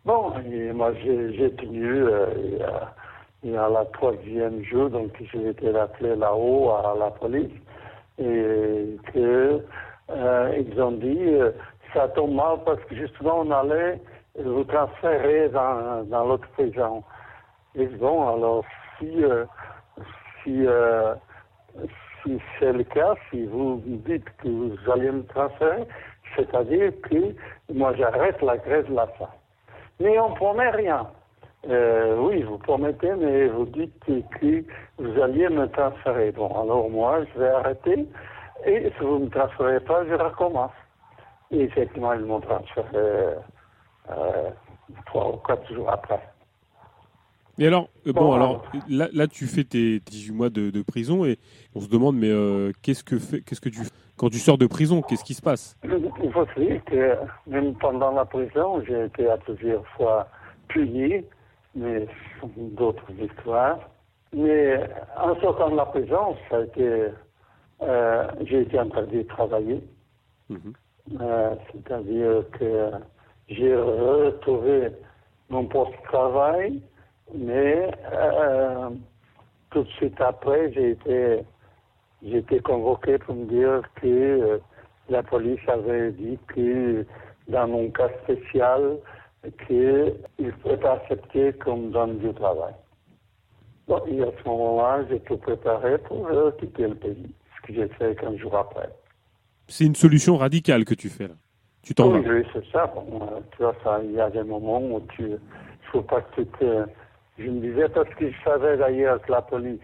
Bon, 0.06 0.32
moi 0.74 0.94
j'ai 1.04 1.52
tenu, 1.56 2.04
euh, 2.04 2.28
et, 3.44 3.58
à, 3.58 3.70
la 3.70 3.86
troisième 3.86 4.64
jour, 4.64 4.90
donc 4.90 5.12
j'ai 5.32 5.50
été 5.50 5.76
appelé 5.76 6.16
là-haut 6.16 6.70
à 6.72 6.96
la 6.98 7.12
police, 7.12 7.52
et 8.18 8.98
que 9.14 9.62
euh, 10.10 10.58
ils 10.58 10.82
ont 10.82 10.92
dit, 10.92 11.26
euh, 11.26 11.52
ça 11.94 12.08
tombe 12.10 12.34
mal 12.34 12.60
parce 12.66 12.82
que 12.86 12.96
justement 12.96 13.40
on 13.40 13.52
allait 13.52 14.00
vous 14.44 14.64
transférer 14.64 15.50
dans, 15.50 16.26
l'autre 16.26 16.48
prison. 16.50 17.04
Et 17.76 17.88
bon, 17.88 18.36
alors 18.36 18.64
si, 18.98 19.24
si, 20.50 21.90
si 22.24 22.40
c'est 22.60 22.74
le 22.74 22.84
cas, 22.84 23.14
si 23.30 23.46
vous 23.46 23.82
dites 23.86 24.26
que 24.42 24.48
vous 24.48 24.92
allez 24.92 25.12
me 25.12 25.24
transférer, 25.24 25.84
c'est-à-dire 26.36 26.92
que 27.04 27.36
moi 27.74 27.94
j'arrête 27.96 28.42
la 28.42 28.58
grève 28.58 28.90
de 28.90 28.96
la. 28.96 29.08
Mais 30.00 30.20
on 30.20 30.30
ne 30.30 30.36
promet 30.36 30.70
rien. 30.70 31.08
Euh, 31.68 32.16
oui, 32.18 32.42
vous 32.44 32.58
promettez, 32.58 33.12
mais 33.16 33.48
vous 33.48 33.66
dites 33.66 33.94
que 34.06 34.64
vous 34.98 35.22
alliez 35.22 35.50
me 35.50 35.68
transférer. 35.68 36.32
Bon, 36.32 36.48
alors 36.62 36.90
moi, 36.90 37.20
je 37.26 37.40
vais 37.40 37.50
arrêter. 37.50 38.08
Et 38.66 38.92
si 38.98 39.04
vous 39.04 39.20
ne 39.20 39.26
me 39.26 39.30
transférez 39.30 39.82
pas, 39.82 40.06
je 40.06 40.14
recommence. 40.14 40.72
Et 41.52 41.62
effectivement, 41.64 42.14
ils 42.14 42.26
m'ont 42.26 42.40
transféré 42.40 42.88
euh, 42.96 44.50
trois 45.08 45.34
ou 45.34 45.38
quatre 45.38 45.74
jours 45.74 45.90
après. 45.90 46.29
Et 47.60 47.68
alors, 47.68 47.90
euh, 48.08 48.14
bon, 48.14 48.34
alors 48.34 48.64
là, 48.88 49.10
là, 49.14 49.28
tu 49.28 49.46
fais 49.46 49.64
tes 49.64 50.00
18 50.00 50.32
mois 50.32 50.50
de, 50.50 50.70
de 50.70 50.82
prison 50.82 51.26
et 51.26 51.38
on 51.76 51.82
se 51.82 51.90
demande, 51.90 52.18
mais 52.18 52.32
qu'est-ce 52.82 53.04
que 53.04 53.20
fait, 53.20 53.42
qu'est-ce 53.42 53.62
que 53.62 53.70
tu 53.70 53.82
quand 54.20 54.30
tu 54.30 54.38
sors 54.38 54.58
de 54.58 54.68
prison, 54.68 55.02
qu'est-ce 55.02 55.24
qui 55.24 55.34
se 55.34 55.42
passe? 55.42 55.78
Il 55.84 56.32
faut 56.34 56.46
se 56.46 56.60
dire 56.60 56.84
que 56.84 57.16
même 57.48 57.74
pendant 57.76 58.12
la 58.12 58.26
prison, 58.26 58.84
j'ai 58.86 59.06
été 59.06 59.30
à 59.30 59.38
plusieurs 59.38 59.88
fois 59.96 60.28
puni, 60.68 61.24
mais 61.74 62.06
d'autres 62.58 63.10
histoires. 63.18 63.80
Mais 64.34 64.78
en 65.18 65.40
sortant 65.40 65.70
de 65.70 65.78
la 65.78 65.86
prison, 65.86 66.36
ça 66.50 66.58
a 66.58 66.62
été, 66.64 67.06
euh, 67.82 68.28
j'ai 68.44 68.62
été 68.62 68.78
interdit 68.78 69.18
de 69.18 69.24
travailler. 69.24 69.82
Mhm. 70.50 70.74
Euh, 71.22 71.56
c'est-à-dire 71.72 72.44
que 72.60 72.92
j'ai 73.48 73.74
retrouvé 73.74 74.90
mon 75.50 75.66
poste 75.66 75.92
de 75.92 76.04
travail, 76.10 76.82
mais 77.36 77.92
euh, 78.12 78.90
tout 79.72 79.84
de 79.84 79.90
suite 79.90 80.20
après, 80.20 80.72
j'ai 80.74 80.92
été 80.92 81.40
j'ai 82.22 82.38
été 82.38 82.60
convoqué 82.60 83.18
pour 83.18 83.36
me 83.36 83.46
dire 83.46 83.82
que 83.96 84.08
euh, 84.08 84.58
la 85.10 85.24
police 85.24 85.62
avait 85.68 86.12
dit 86.12 86.38
que 86.48 87.06
dans 87.48 87.68
mon 87.68 87.90
cas 87.92 88.10
spécial, 88.24 88.98
qu'il 89.68 90.52
pouvait 90.62 90.78
pas 90.78 90.94
accepter 90.94 91.54
comme 91.54 91.92
donne 91.92 92.18
du 92.20 92.34
travail. 92.34 92.74
Bon, 93.88 94.02
et 94.06 94.22
à 94.22 94.28
ce 94.38 94.48
moment-là, 94.48 95.06
j'ai 95.10 95.20
tout 95.22 95.38
préparé 95.38 95.98
pour 95.98 96.28
euh, 96.28 96.52
quitter 96.60 96.88
le 96.88 96.96
pays, 96.96 97.34
ce 97.56 97.68
que 97.68 97.74
j'ai 97.74 97.88
fait 97.88 98.16
15 98.20 98.36
jours 98.36 98.56
après. 98.56 98.90
C'est 99.68 99.86
une 99.86 99.96
solution 99.96 100.38
radicale 100.38 100.86
que 100.86 100.94
tu 100.94 101.10
fais 101.10 101.28
là. 101.28 101.36
Tu 101.82 101.96
t'en 101.96 102.12
oui, 102.12 102.22
vas. 102.22 102.34
Oui, 102.34 102.44
c'est 102.54 102.66
ça. 102.72 102.88
Bon, 102.88 103.44
tu 103.52 103.64
vois, 103.64 103.74
il 104.04 104.12
y 104.12 104.20
a 104.20 104.30
des 104.30 104.44
moments 104.44 104.82
où 104.82 105.00
tu 105.16 105.24
ne 105.24 105.38
faut 105.92 106.02
pas 106.02 106.22
que 106.22 106.42
tu 106.42 106.48
te... 106.48 106.86
Je 107.40 107.48
me 107.50 107.62
disais, 107.62 107.88
parce 107.88 108.10
que 108.16 108.30
je 108.30 108.44
savais 108.44 108.76
d'ailleurs 108.76 109.22
que 109.22 109.32
la 109.32 109.42
police 109.42 109.80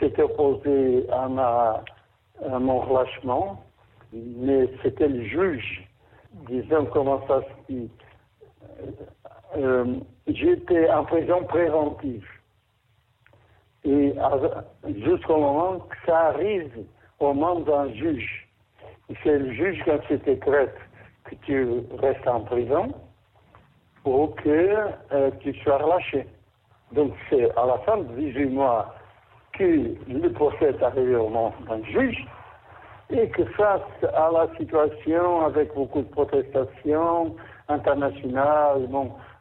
s'est 0.00 0.20
opposé 0.20 1.08
à, 1.12 1.28
ma, 1.28 1.84
à 2.44 2.58
mon 2.58 2.80
relâchement, 2.80 3.64
mais 4.12 4.68
c'était 4.82 5.06
le 5.06 5.22
juge. 5.22 5.88
Disons 6.48 6.86
comment 6.86 7.24
ça 7.28 7.42
se 7.42 7.72
dit. 7.72 7.90
Euh, 9.56 9.94
J'étais 10.26 10.90
en 10.90 11.04
prison 11.04 11.44
préventive. 11.44 12.26
Et 13.84 14.14
jusqu'au 15.04 15.38
moment 15.38 15.78
que 15.78 15.96
ça 16.04 16.18
arrive 16.28 16.84
au 17.20 17.32
moment 17.32 17.60
d'un 17.60 17.92
juge. 17.92 18.48
C'est 19.22 19.38
le 19.38 19.52
juge 19.52 19.82
qui 19.84 20.14
se 20.14 20.14
décrète 20.24 20.76
que 21.24 21.34
tu 21.46 21.66
restes 21.98 22.26
en 22.26 22.40
prison 22.40 22.92
pour 24.02 24.34
que 24.36 24.76
euh, 25.12 25.30
tu 25.40 25.54
sois 25.60 25.78
relâché. 25.78 26.26
Donc 26.92 27.12
c'est 27.28 27.50
à 27.56 27.66
la 27.66 27.78
fin 27.78 27.98
de 27.98 28.04
18 28.14 28.46
mois 28.46 28.94
que 29.52 29.94
le 30.08 30.32
procès 30.32 30.66
est 30.66 30.82
arrivé 30.82 31.14
au 31.16 31.30
nom 31.30 31.52
d'un 31.68 31.82
juge 31.84 32.26
et 33.10 33.28
que 33.30 33.44
face 33.44 33.80
à 34.02 34.30
la 34.32 34.48
situation 34.56 35.44
avec 35.44 35.74
beaucoup 35.74 36.02
de 36.02 36.08
protestations 36.08 37.34
internationales, 37.68 38.88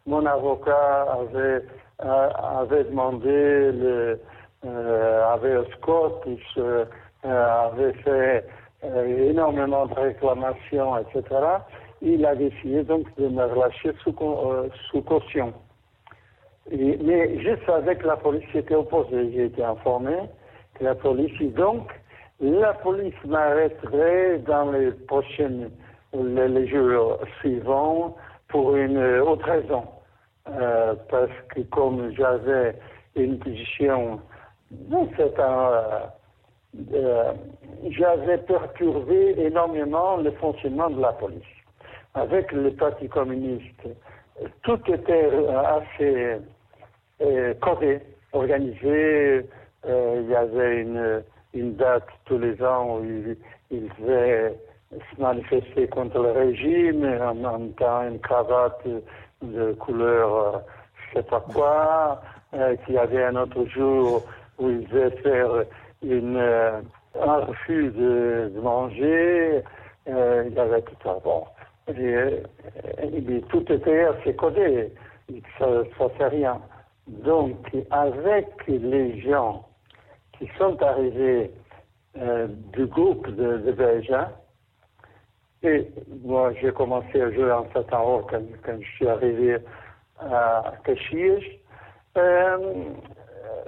mon, 0.06 0.26
avocat 0.26 1.08
avait, 1.12 1.64
euh, 2.04 2.30
avait 2.62 2.84
demandé 2.86 3.72
le, 3.72 4.20
euh, 4.66 5.34
avait 5.34 5.58
Scott, 5.78 6.28
euh, 6.58 6.86
avait 7.24 7.94
fait 8.04 8.46
euh, 8.84 9.30
énormément 9.30 9.86
de 9.86 9.94
réclamations, 9.94 10.98
etc. 10.98 11.24
Il 12.02 12.26
a 12.26 12.36
décidé 12.36 12.84
donc 12.84 13.06
de 13.18 13.28
me 13.28 13.44
relâcher 13.46 13.92
sous, 14.04 14.16
sous 14.90 15.02
caution 15.02 15.54
mais 16.72 17.44
savais 17.66 17.96
que 17.96 18.08
la 18.08 18.18
police 18.18 18.44
était 18.54 18.76
opposée. 18.76 19.32
J'ai 19.34 19.46
été 19.46 19.64
informé 19.64 20.16
que 20.76 20.84
la 20.84 20.96
police, 20.96 21.32
donc, 21.54 21.90
la 22.40 22.74
police 22.74 23.16
m'arrêterait 23.26 24.40
dans 24.40 24.72
les 24.72 24.92
prochaines, 24.92 25.72
les, 26.14 26.68
jours 26.68 27.20
suivants 27.40 28.16
pour 28.48 28.76
une 28.76 28.98
autre 29.20 29.46
raison. 29.46 29.84
Euh, 30.50 30.96
parce 31.10 31.32
que 31.50 31.62
comme 31.62 32.12
j'avais 32.16 32.76
une 33.16 33.38
position, 33.40 34.20
un, 34.92 35.72
euh, 36.94 37.34
j'avais 37.90 38.38
perturbé 38.40 39.36
énormément 39.38 40.18
le 40.18 40.32
fonctionnement 40.32 40.90
de 40.90 41.02
la 41.02 41.14
police. 41.14 41.44
Avec 42.16 42.52
le 42.52 42.72
Parti 42.72 43.08
communiste, 43.08 43.88
tout 44.64 44.80
était 44.88 45.30
assez 45.66 46.38
euh, 47.22 47.54
codé, 47.62 48.00
organisé. 48.34 49.46
Euh, 49.86 50.22
il 50.24 50.30
y 50.30 50.36
avait 50.36 50.82
une, 50.82 51.76
date 51.76 52.08
tous 52.26 52.38
les 52.38 52.62
ans 52.62 52.98
où 52.98 53.04
ils 53.04 53.38
il 53.72 53.90
devaient 54.00 54.54
se 54.92 55.22
manifester 55.22 55.88
contre 55.88 56.22
le 56.22 56.32
régime 56.32 57.06
en 57.22 57.60
mettant 57.60 58.08
une 58.08 58.20
cravate 58.20 58.86
de 59.42 59.74
couleur 59.74 60.36
euh, 60.36 60.60
je 61.10 61.20
sais 61.20 61.24
pas 61.24 61.40
quoi, 61.40 62.22
euh, 62.54 62.76
qu'il 62.86 62.96
y 62.96 62.98
avait 62.98 63.24
un 63.24 63.36
autre 63.36 63.66
jour 63.66 64.24
où 64.58 64.70
ils 64.70 64.88
devaient 64.88 65.16
faire 65.22 65.64
une, 66.04 66.38
un 66.38 67.38
refus 67.38 67.90
de, 67.90 68.52
manger, 68.62 69.64
il 70.08 70.54
y 70.54 70.60
avait 70.60 70.82
tout 70.82 70.96
ça. 71.04 71.18
Bon. 71.24 71.46
Tout 73.50 73.72
était 73.72 74.04
assez 74.04 74.36
codé, 74.36 74.92
ça 75.58 75.68
ne 75.68 76.10
fait 76.18 76.28
rien. 76.28 76.62
Donc, 77.24 77.58
avec 77.92 78.48
les 78.68 79.20
gens 79.22 79.68
qui 80.38 80.48
sont 80.58 80.82
arrivés 80.82 81.52
euh, 82.18 82.48
du 82.74 82.86
groupe 82.86 83.28
de, 83.30 83.58
de 83.58 83.72
Belgiens, 83.72 84.30
et 85.62 85.88
moi, 86.24 86.54
j'ai 86.62 86.72
commencé 86.72 87.22
à 87.22 87.32
jouer 87.32 87.52
en 87.52 87.66
Satanro 87.74 88.22
quand, 88.30 88.42
quand 88.64 88.80
je 88.80 88.88
suis 88.96 89.08
arrivé 89.08 89.58
à 90.20 90.74
Caxias. 90.86 91.44
Euh, 92.18 92.74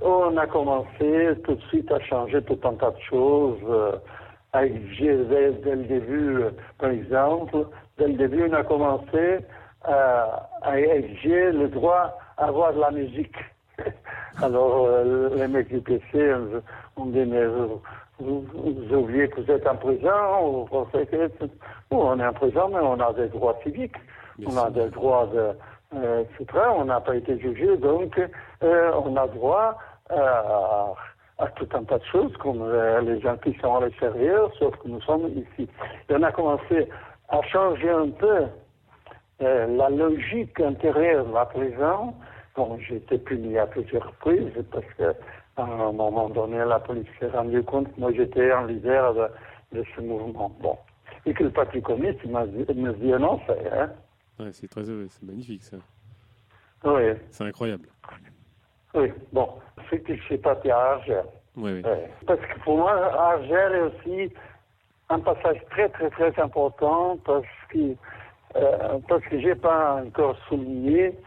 on 0.02 0.38
a 0.38 0.48
commencé 0.48 1.34
tout 1.44 1.56
de 1.56 1.62
suite 1.64 1.92
à 1.92 2.00
changer 2.00 2.42
tout 2.44 2.60
un 2.64 2.74
tas 2.76 2.92
de 2.92 3.00
choses, 3.02 3.60
euh, 3.68 3.92
à 4.54 4.66
exiger 4.66 5.18
dès, 5.26 5.76
le 5.76 5.84
début, 5.84 6.40
par 6.78 6.92
exemple, 6.92 7.68
dès 7.98 8.08
le 8.08 8.14
début, 8.14 8.48
on 8.50 8.54
a 8.54 8.64
commencé 8.64 9.40
à, 9.84 10.48
exiger 10.80 11.52
le 11.52 11.68
droit 11.68 12.18
avoir 12.42 12.74
de 12.74 12.80
la 12.80 12.92
musique. 12.92 13.36
Alors, 14.42 14.86
euh, 14.88 15.30
les 15.36 15.48
mecs 15.48 15.70
du 15.70 15.82
PC 15.82 16.34
on 16.98 17.06
dit, 17.08 17.26
mais 17.26 17.46
vous, 17.46 17.82
vous, 18.20 18.46
vous, 18.54 18.96
oubliez 18.96 19.28
que 19.30 19.42
vous 19.42 19.52
êtes 19.52 19.68
en 19.68 19.76
prison, 19.76 20.10
vous 20.42 20.66
pensez 20.66 21.06
que... 21.08 21.30
on 21.90 22.20
est 22.20 22.26
en 22.26 22.34
prison, 22.34 22.70
mais 22.70 22.80
on 22.82 23.00
a 23.00 23.14
des 23.14 23.28
droits 23.28 23.58
civiques, 23.64 23.96
on 24.46 24.58
a 24.58 24.70
des 24.70 24.90
droits 24.90 25.28
de... 25.34 25.54
Euh, 25.94 26.24
etc. 26.40 26.58
On 26.78 26.86
n'a 26.86 27.02
pas 27.02 27.18
été 27.18 27.38
jugé, 27.38 27.76
donc 27.76 28.18
euh, 28.64 28.92
on 29.04 29.14
a 29.18 29.28
droit 29.28 29.78
à, 30.10 30.94
à, 31.38 31.48
tout 31.48 31.68
un 31.74 31.84
tas 31.84 31.98
de 31.98 32.06
choses, 32.06 32.32
comme 32.38 32.62
euh, 32.62 33.02
les 33.02 33.20
gens 33.20 33.36
qui 33.36 33.54
sont 33.62 33.76
à 33.76 33.82
l'extérieur, 33.82 34.50
sauf 34.58 34.74
que 34.78 34.88
nous 34.88 35.02
sommes 35.02 35.28
ici. 35.36 35.68
Et 36.08 36.16
on 36.16 36.24
a 36.24 36.32
commencé 36.32 36.88
à 37.28 37.42
changer 37.42 37.90
un 37.90 38.10
peu 38.10 38.46
la 39.42 39.90
logique 39.90 40.60
intérieure 40.62 41.26
de 41.26 41.34
la 41.34 41.46
prison. 41.46 42.14
Bon, 42.56 42.78
j'ai 42.80 42.98
été 42.98 43.18
puni 43.18 43.58
à 43.58 43.66
plusieurs 43.66 44.08
reprises 44.08 44.52
parce 44.72 44.86
que 44.98 45.16
à 45.58 45.64
un 45.64 45.92
moment 45.92 46.30
donné, 46.30 46.58
la 46.58 46.80
police 46.80 47.08
s'est 47.20 47.30
rendue 47.30 47.64
compte 47.64 47.94
que 47.94 48.00
moi 48.00 48.12
j'étais 48.14 48.52
en 48.54 48.66
leader 48.66 49.14
de, 49.14 49.80
de, 49.80 49.86
ce 49.96 50.02
mouvement. 50.02 50.50
Bon. 50.62 50.78
Et 51.26 51.34
que 51.34 51.44
le 51.44 51.52
Parti 51.52 51.82
communiste 51.82 52.26
m'a 52.26 52.46
dit 52.46 52.66
non, 53.20 53.40
c'est. 53.46 53.72
Hein. 53.72 53.92
Ouais, 54.40 54.52
c'est 54.54 54.68
très, 54.68 54.84
c'est 54.84 55.24
magnifique 55.24 55.64
ça. 55.64 55.78
Oui. 56.84 57.14
C'est 57.30 57.44
incroyable. 57.44 57.88
Oui, 58.94 59.12
bon, 59.32 59.48
ce 59.90 59.96
qui 59.96 60.20
s'est 60.28 60.38
passé 60.38 60.70
à 60.70 60.78
Argel. 60.78 61.24
Oui, 61.56 61.72
oui. 61.74 61.82
Ouais. 61.84 62.10
Parce 62.26 62.40
que 62.40 62.60
pour 62.64 62.78
moi, 62.78 62.94
Argel 62.94 63.74
est 63.74 63.82
aussi 63.82 64.34
un 65.10 65.20
passage 65.20 65.58
très, 65.70 65.90
très, 65.90 66.10
très 66.10 66.42
important 66.42 67.18
parce 67.26 67.46
que, 67.70 67.96
euh, 68.56 69.00
parce 69.08 69.24
que 69.26 69.40
j'ai 69.40 69.56
pas 69.56 70.02
encore 70.06 70.38
souligné, 70.48 71.18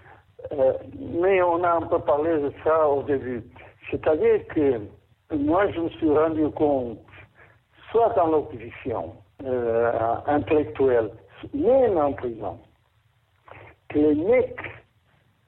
euh, 0.52 0.72
mais 0.98 1.42
on 1.42 1.62
a 1.64 1.72
un 1.72 1.82
peu 1.82 1.98
parlé 2.00 2.38
de 2.38 2.52
ça 2.62 2.88
au 2.88 3.02
début. 3.02 3.42
C'est-à-dire 3.90 4.46
que 4.48 4.80
moi, 5.34 5.70
je 5.72 5.80
me 5.80 5.88
suis 5.90 6.10
rendu 6.10 6.48
compte, 6.50 6.98
soit 7.90 8.10
dans 8.14 8.26
l'opposition 8.26 9.14
euh, 9.44 9.92
intellectuelle, 10.26 11.10
même 11.52 11.96
en 11.96 12.12
prison, 12.12 12.58
que 13.88 13.98
les 13.98 14.14
mecs 14.14 14.60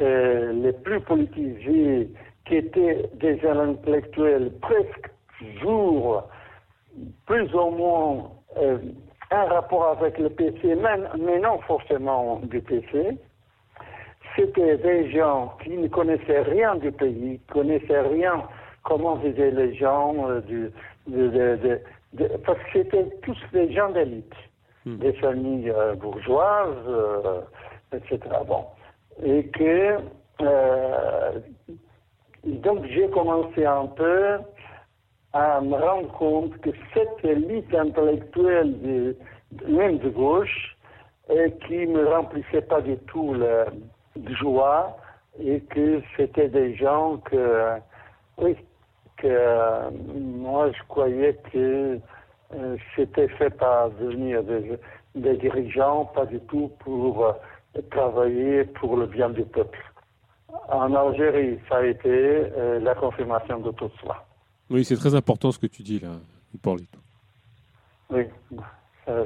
euh, 0.02 0.52
les 0.52 0.72
plus 0.72 1.00
politisés, 1.00 2.10
qui 2.46 2.56
étaient 2.56 3.10
des 3.14 3.40
intellectuels 3.46 4.52
presque 4.60 5.10
toujours 5.38 6.28
plus 7.26 7.52
ou 7.54 7.70
moins 7.70 8.30
un 9.30 9.44
rapport 9.46 9.88
avec 9.98 10.18
le 10.18 10.30
PC, 10.30 10.76
mais 11.18 11.38
non 11.40 11.58
forcément 11.62 12.40
du 12.44 12.60
PC, 12.60 13.18
c'était 14.36 14.76
des 14.76 15.10
gens 15.10 15.56
qui 15.62 15.70
ne 15.70 15.88
connaissaient 15.88 16.42
rien 16.42 16.76
du 16.76 16.92
pays, 16.92 17.40
connaissaient 17.50 18.02
rien 18.02 18.44
comment 18.82 19.16
vivaient 19.16 19.50
les 19.50 19.74
gens, 19.74 20.14
euh, 20.28 20.40
du, 20.42 20.70
de, 21.08 21.28
de, 21.28 21.80
de, 22.12 22.26
parce 22.44 22.58
que 22.58 22.64
c'était 22.72 23.06
tous 23.22 23.38
des 23.52 23.72
gens 23.72 23.90
d'élite, 23.90 24.34
mmh. 24.84 24.96
des 24.98 25.12
familles 25.14 25.70
euh, 25.70 25.94
bourgeoises, 25.94 26.86
euh, 26.86 27.40
etc. 27.92 28.20
Bon. 28.46 28.64
Et 29.24 29.46
que, 29.48 29.96
donc 32.44 32.84
j'ai 32.86 33.08
commencé 33.08 33.64
un 33.64 33.86
peu 33.86 34.38
à 35.32 35.60
me 35.60 35.74
rendre 35.74 36.12
compte 36.12 36.56
que 36.60 36.70
cette 36.92 37.24
élite 37.24 37.74
intellectuelle, 37.74 38.80
de, 38.80 39.16
même 39.66 39.98
de 39.98 40.10
gauche, 40.10 40.76
et 41.30 41.52
qui 41.66 41.86
ne 41.88 42.04
remplissait 42.04 42.62
pas 42.62 42.80
du 42.82 42.96
tout 42.98 43.34
le, 43.34 43.64
joie 44.38 44.96
et 45.38 45.60
que 45.60 46.02
c'était 46.16 46.48
des 46.48 46.74
gens 46.76 47.18
que, 47.18 47.78
oui, 48.38 48.56
que 49.16 49.90
moi 50.18 50.70
je 50.72 50.82
croyais 50.88 51.38
que 51.52 51.98
euh, 52.54 52.76
c'était 52.94 53.28
fait 53.28 53.50
par 53.50 53.90
devenir 53.90 54.42
des, 54.44 54.78
des, 55.14 55.36
dirigeants, 55.36 56.06
pas 56.06 56.26
du 56.26 56.38
tout 56.40 56.70
pour 56.80 57.26
euh, 57.26 57.32
travailler 57.90 58.64
pour 58.64 58.96
le 58.96 59.06
bien 59.06 59.30
du 59.30 59.44
peuple. 59.44 59.78
En 60.68 60.94
Algérie, 60.94 61.58
ça 61.68 61.78
a 61.78 61.84
été 61.84 62.08
euh, 62.08 62.78
la 62.80 62.94
confirmation 62.94 63.58
de 63.60 63.72
tout 63.72 63.90
cela. 64.00 64.24
Oui, 64.70 64.84
c'est 64.84 64.96
très 64.96 65.14
important 65.14 65.50
ce 65.50 65.58
que 65.58 65.66
tu 65.66 65.82
dis 65.82 65.98
là, 65.98 66.12
Hippolyte. 66.54 66.94
Oui, 68.10 68.26
ça, 69.04 69.24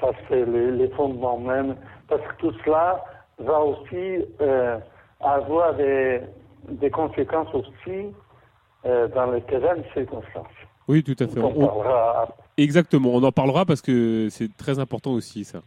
ça 0.00 0.08
c'est 0.28 0.46
les, 0.46 0.72
les 0.72 0.88
fondements 0.88 1.38
même, 1.38 1.76
parce 2.08 2.22
que 2.22 2.36
tout 2.38 2.52
cela, 2.64 3.04
va 3.38 3.60
aussi 3.60 4.24
euh, 4.40 4.78
avoir 5.20 5.74
des, 5.74 6.20
des, 6.68 6.90
conséquences 6.90 7.52
aussi 7.54 8.06
euh, 8.84 9.08
dans 9.08 9.30
les 9.32 9.42
terrains 9.42 9.76
de 9.76 9.84
circonstances. 9.92 10.46
Oui, 10.88 11.02
tout 11.02 11.16
à 11.18 11.26
fait. 11.26 11.40
On, 11.40 11.62
on 11.62 11.66
parlera... 11.66 12.28
Exactement, 12.56 13.10
on 13.14 13.22
en 13.22 13.32
parlera 13.32 13.66
parce 13.66 13.82
que 13.82 14.28
c'est 14.30 14.56
très 14.56 14.78
important 14.78 15.12
aussi 15.12 15.44
ça. 15.44 15.60